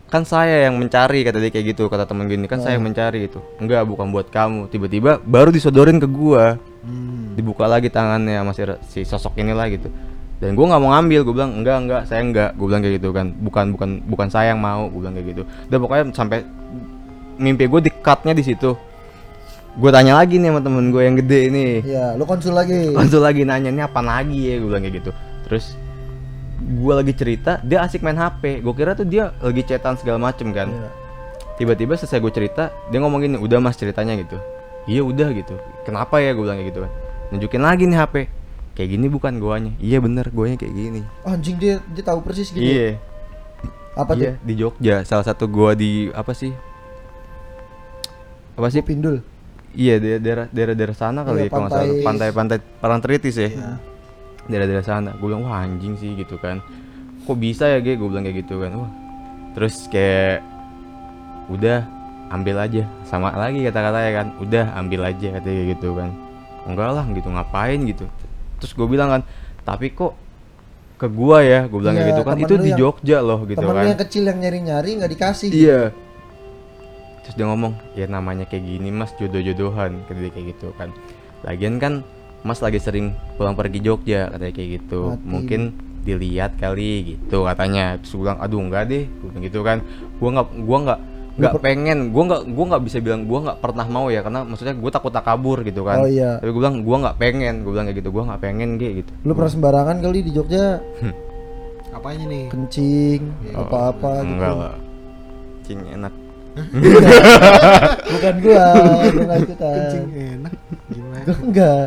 kan 0.05 0.23
saya 0.23 0.69
yang 0.69 0.77
mencari 0.77 1.23
kata 1.23 1.39
dia 1.39 1.51
kayak 1.51 1.75
gitu 1.75 1.89
kata 1.89 2.05
temen 2.05 2.29
gini 2.29 2.45
kan 2.45 2.61
saya 2.61 2.79
yang 2.79 2.85
mencari 2.85 3.27
itu 3.27 3.43
enggak 3.59 3.83
bukan 3.83 4.09
buat 4.09 4.29
kamu 4.29 4.69
tiba-tiba 4.69 5.19
baru 5.19 5.51
disodorin 5.51 5.99
ke 5.99 6.07
gua 6.07 6.55
Hmm. 6.85 7.33
dibuka 7.33 7.65
lagi 7.65 7.89
tangannya 7.89 8.37
sama 8.37 8.53
si, 8.53 8.61
si 8.85 9.01
sosok 9.03 9.41
inilah 9.41 9.73
gitu 9.73 9.89
dan 10.45 10.53
gua 10.53 10.77
nggak 10.77 10.83
mau 10.85 10.93
ngambil 10.93 11.21
gue 11.25 11.35
bilang 11.41 11.53
enggak 11.57 11.77
enggak 11.81 12.03
saya 12.05 12.21
enggak. 12.21 12.51
Gue 12.61 12.67
bilang 12.69 12.85
kayak 12.85 13.01
gitu 13.01 13.09
kan. 13.17 13.27
Bukan 13.33 13.65
bukan 13.73 13.91
bukan 14.05 14.29
saya 14.29 14.53
yang 14.53 14.61
mau 14.61 14.93
gue 14.93 15.01
bilang 15.01 15.17
kayak 15.17 15.29
gitu. 15.33 15.43
Dan 15.73 15.77
pokoknya 15.81 16.05
sampai 16.13 16.45
mimpi 17.41 17.65
gue 17.65 17.81
di 17.89 17.91
cutnya 18.05 18.37
di 18.37 18.45
situ. 18.45 18.77
Gue 19.81 19.89
tanya 19.89 20.21
lagi 20.21 20.37
nih 20.37 20.53
sama 20.53 20.61
temen 20.61 20.93
gue 20.93 21.03
yang 21.03 21.17
gede 21.19 21.41
ini 21.51 21.65
Iya, 21.83 22.15
lu 22.21 22.29
konsul 22.29 22.53
lagi. 22.53 22.93
langsung 22.99 23.25
lagi 23.25 23.43
nanya 23.49 23.73
ini 23.73 23.81
apa 23.81 24.05
lagi 24.05 24.37
ya? 24.37 24.61
Gue 24.61 24.69
bilang 24.69 24.85
kayak 24.85 24.97
gitu. 25.01 25.11
Terus 25.49 25.65
gua 26.65 27.01
lagi 27.01 27.13
cerita 27.17 27.59
dia 27.65 27.81
asik 27.85 28.01
main 28.01 28.17
HP 28.17 28.65
gue 28.65 28.75
kira 28.77 28.95
tuh 28.97 29.05
dia 29.05 29.33
lagi 29.41 29.65
chatan 29.65 29.97
segala 29.97 30.21
macem 30.21 30.53
kan. 30.53 30.69
Iya. 30.69 30.91
tiba-tiba 31.55 31.95
selesai 31.95 32.19
gue 32.19 32.33
cerita 32.35 32.69
dia 32.91 32.99
ngomong 32.99 33.25
gini 33.25 33.37
udah 33.41 33.65
mas 33.65 33.81
ceritanya 33.81 34.13
gitu. 34.21 34.37
Iya 34.85 35.09
udah 35.09 35.33
gitu. 35.33 35.57
Kenapa 35.89 36.21
ya? 36.21 36.37
Gue 36.37 36.45
bilang 36.45 36.61
kayak 36.61 36.69
gitu 36.69 36.81
kan. 36.85 36.93
Nunjukin 37.33 37.63
lagi 37.65 37.89
nih 37.89 37.97
HP 37.97 38.15
kayak 38.75 38.91
gini 38.91 39.07
bukan 39.07 39.39
guanya 39.39 39.73
iya 39.79 40.03
bener 40.03 40.27
guanya 40.29 40.59
kayak 40.59 40.75
gini. 40.75 41.01
Anjing 41.23 41.57
dia 41.57 41.79
dia 41.95 42.03
tahu 42.03 42.19
persis 42.21 42.51
gitu. 42.51 42.59
iya. 42.61 42.99
Apa 43.95 44.19
iya 44.19 44.35
tuh? 44.35 44.43
di 44.43 44.53
Jogja. 44.59 44.97
Salah 45.07 45.23
satu 45.23 45.47
gua 45.47 45.73
di 45.73 46.11
apa 46.11 46.35
sih? 46.35 46.51
Apa 48.55 48.67
sih? 48.71 48.83
Pindul. 48.83 49.23
iya 49.75 49.99
daerah 49.99 50.23
daerah 50.23 50.47
daerah, 50.55 50.75
daerah 50.79 50.95
sana 50.95 51.27
kali 51.27 51.39
Iya, 51.43 51.47
ya 51.47 51.51
kalau 51.51 51.67
salah. 51.67 51.83
Pantai- 51.83 52.03
pantai 52.03 52.29
pantai 52.31 52.59
Parangtritis 52.79 53.37
ya. 53.37 53.49
Iya. 53.51 53.71
daerah-daerah 54.45 54.87
sana. 54.87 55.11
Gue 55.19 55.31
bilang 55.31 55.47
wah 55.47 55.63
anjing 55.63 55.95
sih 55.97 56.15
gitu 56.15 56.39
kan. 56.39 56.59
Kok 57.25 57.39
bisa 57.39 57.67
ya 57.67 57.79
gue 57.81 57.95
gue 57.95 58.07
bilang 58.07 58.23
kayak 58.23 58.47
gitu 58.47 58.59
kan. 58.59 58.71
Wah. 58.75 58.91
Terus 59.55 59.87
kayak 59.89 60.43
udah 61.47 61.87
ambil 62.31 62.59
aja. 62.59 62.83
Sama 63.07 63.31
lagi 63.35 63.63
kata-katanya 63.63 64.11
kan. 64.15 64.27
Udah 64.39 64.65
ambil 64.75 65.01
aja 65.07 65.27
katanya 65.39 65.55
kayak 65.59 65.69
gitu 65.79 65.89
kan. 65.95 66.11
Enggak 66.67 66.91
lah 66.91 67.07
gitu. 67.11 67.29
Ngapain? 67.31 67.81
gitu 67.87 68.07
terus 68.65 68.73
gue 68.73 68.89
bilang 68.89 69.13
kan 69.13 69.23
tapi 69.61 69.93
kok 69.93 70.17
ke 70.97 71.05
gua 71.07 71.45
ya 71.45 71.69
gue 71.69 71.77
bilang 71.77 71.93
kayak 71.93 72.07
Iya, 72.07 72.13
gitu 72.17 72.23
kan 72.25 72.33
temen 72.33 72.47
itu 72.49 72.55
di 72.57 72.71
yang- 72.73 72.81
Jogja 72.81 73.19
loh 73.21 73.41
gitu 73.45 73.61
Temen 73.61 73.77
kan 73.77 73.85
yang 73.85 74.01
kecil 74.01 74.23
yang 74.25 74.39
nyari-nyari 74.41 74.91
nggak 74.97 75.11
dikasih. 75.13 75.49
Iya. 75.53 75.81
Terus 77.25 77.35
dia 77.35 77.47
ngomong, 77.49 77.73
ya 77.93 78.07
namanya 78.07 78.45
kayak 78.45 78.65
gini 78.65 78.89
mas 78.89 79.13
jodoh-jodohan 79.17 80.05
dia 80.07 80.31
kayak 80.31 80.47
gitu 80.57 80.73
kan. 80.77 80.93
Lagian 81.43 81.77
kan 81.77 82.05
mas 82.41 82.61
lagi 82.61 82.77
sering 82.77 83.13
pulang 83.37 83.57
pergi 83.57 83.81
Jogja 83.81 84.29
katanya 84.29 84.53
kayak 84.53 84.71
gitu. 84.81 85.17
Mati. 85.17 85.25
Mungkin 85.29 85.61
dilihat 86.05 86.61
kali 86.61 87.17
gitu 87.17 87.45
katanya. 87.45 87.97
Terus 88.01 88.13
gue 88.13 88.23
bilang, 88.29 88.41
aduh 88.41 88.61
enggak 88.61 88.85
deh, 88.89 89.05
gue 89.09 89.29
gitu 89.45 89.61
kan. 89.65 89.81
Gua 90.21 90.29
nggak, 90.37 90.49
gua 90.63 90.79
nggak 90.85 91.01
nggak 91.35 91.53
per- 91.53 91.63
pengen, 91.63 91.99
gua 92.11 92.23
nggak, 92.27 92.43
gua 92.55 92.65
nggak 92.71 92.83
bisa 92.87 92.97
bilang 92.99 93.27
gua 93.27 93.39
nggak 93.43 93.59
pernah 93.59 93.87
mau 93.87 94.07
ya 94.07 94.23
karena 94.23 94.47
maksudnya 94.47 94.75
gue 94.75 94.91
takut 94.91 95.11
tak 95.11 95.25
kabur 95.25 95.63
gitu 95.63 95.83
kan. 95.83 95.99
Oh, 95.99 96.09
iya. 96.09 96.39
Tapi 96.39 96.51
gue 96.51 96.61
bilang 96.61 96.83
gua 96.83 96.97
nggak 97.03 97.17
pengen, 97.19 97.55
gue 97.63 97.73
bilang 97.75 97.87
kayak 97.87 97.99
gitu, 97.99 98.11
gua 98.11 98.23
nggak 98.31 98.41
pengen 98.41 98.69
kayak 98.79 98.95
gitu. 99.03 99.11
Lu 99.23 99.33
pernah 99.33 99.51
sembarangan 99.51 99.97
kali 99.99 100.19
di 100.21 100.31
Jogja 100.31 100.79
Apanya 101.91 102.25
nih? 102.27 102.45
kencing 102.51 103.21
Oh, 103.55 103.67
apa-apa 103.67 104.11
gitu. 104.19 104.31
Enggak 104.31 104.53
lah. 104.53 104.75
Cing 105.63 105.81
enak. 105.89 106.15
Bukan 108.15 108.35
gua, 108.41 108.67
gua 109.11 109.35
ikutan. 109.43 109.75
Kencing 109.75 110.09
enak. 110.13 110.55
Gimana? 110.87 111.23
Gua 111.25 111.37
enggak. 111.41 111.87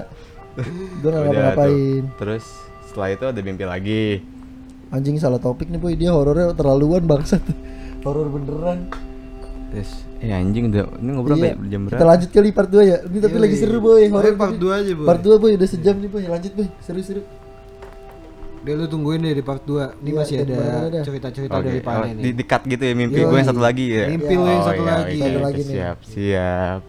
Gua 1.00 1.10
nggak 1.10 1.24
ngapa-ngapain. 1.24 2.04
tuh. 2.04 2.16
Terus 2.18 2.46
setelah 2.84 3.10
itu 3.12 3.24
ada 3.24 3.40
mimpi 3.40 3.64
lagi. 3.64 4.06
Anjing 4.88 5.20
salah 5.20 5.38
topik 5.38 5.68
nih 5.68 5.78
boy, 5.78 5.94
dia 5.94 6.12
horornya 6.12 6.56
terlaluan 6.56 7.04
bangsat. 7.04 7.44
Horor 8.02 8.28
beneran. 8.28 8.88
Terus 9.68 9.90
eh 10.18 10.32
anjing 10.32 10.72
udah 10.72 10.86
ini 10.96 11.10
ngobrol 11.12 11.38
Iya. 11.38 11.54
jam 11.62 11.82
Kita 11.84 11.94
berapa? 11.94 12.06
lanjut 12.08 12.30
kali 12.32 12.50
part 12.50 12.70
2 12.70 12.82
ya. 12.84 12.98
Ini 13.04 13.18
tapi 13.20 13.34
Yoi. 13.34 13.44
lagi 13.44 13.56
seru 13.56 13.78
boy, 13.78 14.02
horor. 14.08 14.34
Part 14.34 14.54
tapi. 14.54 14.64
2 14.64 14.72
aja, 14.74 14.92
Boy. 14.94 15.06
Part 15.06 15.22
2 15.22 15.38
boy 15.38 15.52
udah 15.54 15.70
sejam 15.70 15.96
nih 15.98 16.08
boy. 16.08 16.24
Lanjut 16.24 16.54
boy. 16.54 16.68
Seru-seru. 16.80 17.22
Udah 18.58 18.74
lu 18.74 18.86
tungguin 18.86 19.20
deh 19.22 19.32
di 19.32 19.42
part 19.42 19.62
2 19.62 19.96
Ini 19.98 20.04
Iya, 20.04 20.18
masih 20.18 20.36
ada 20.42 20.60
cerita-cerita 21.02 21.54
Oke, 21.54 21.66
dari 21.66 21.80
oh, 21.80 21.86
Pane 21.86 22.08
di, 22.10 22.20
nih 22.22 22.34
di 22.34 22.44
cut 22.44 22.64
gitu 22.64 22.84
ya 22.84 22.94
mimpi 22.94 23.16
Yoi. 23.18 23.28
gue 23.28 23.38
yang 23.38 23.48
satu 23.48 23.62
lagi 23.62 23.86
ya. 23.88 24.06
Mimpi 24.08 24.34
lu 24.34 24.44
yang 24.44 24.56
Oh, 24.58 24.66
satu 24.66 24.82
iya, 24.82 24.92
lagi. 24.94 25.20
Satu 25.22 25.40
lagi 25.40 25.62
nih. 25.62 25.74
Siap, 25.74 25.98
siap. 26.04 26.82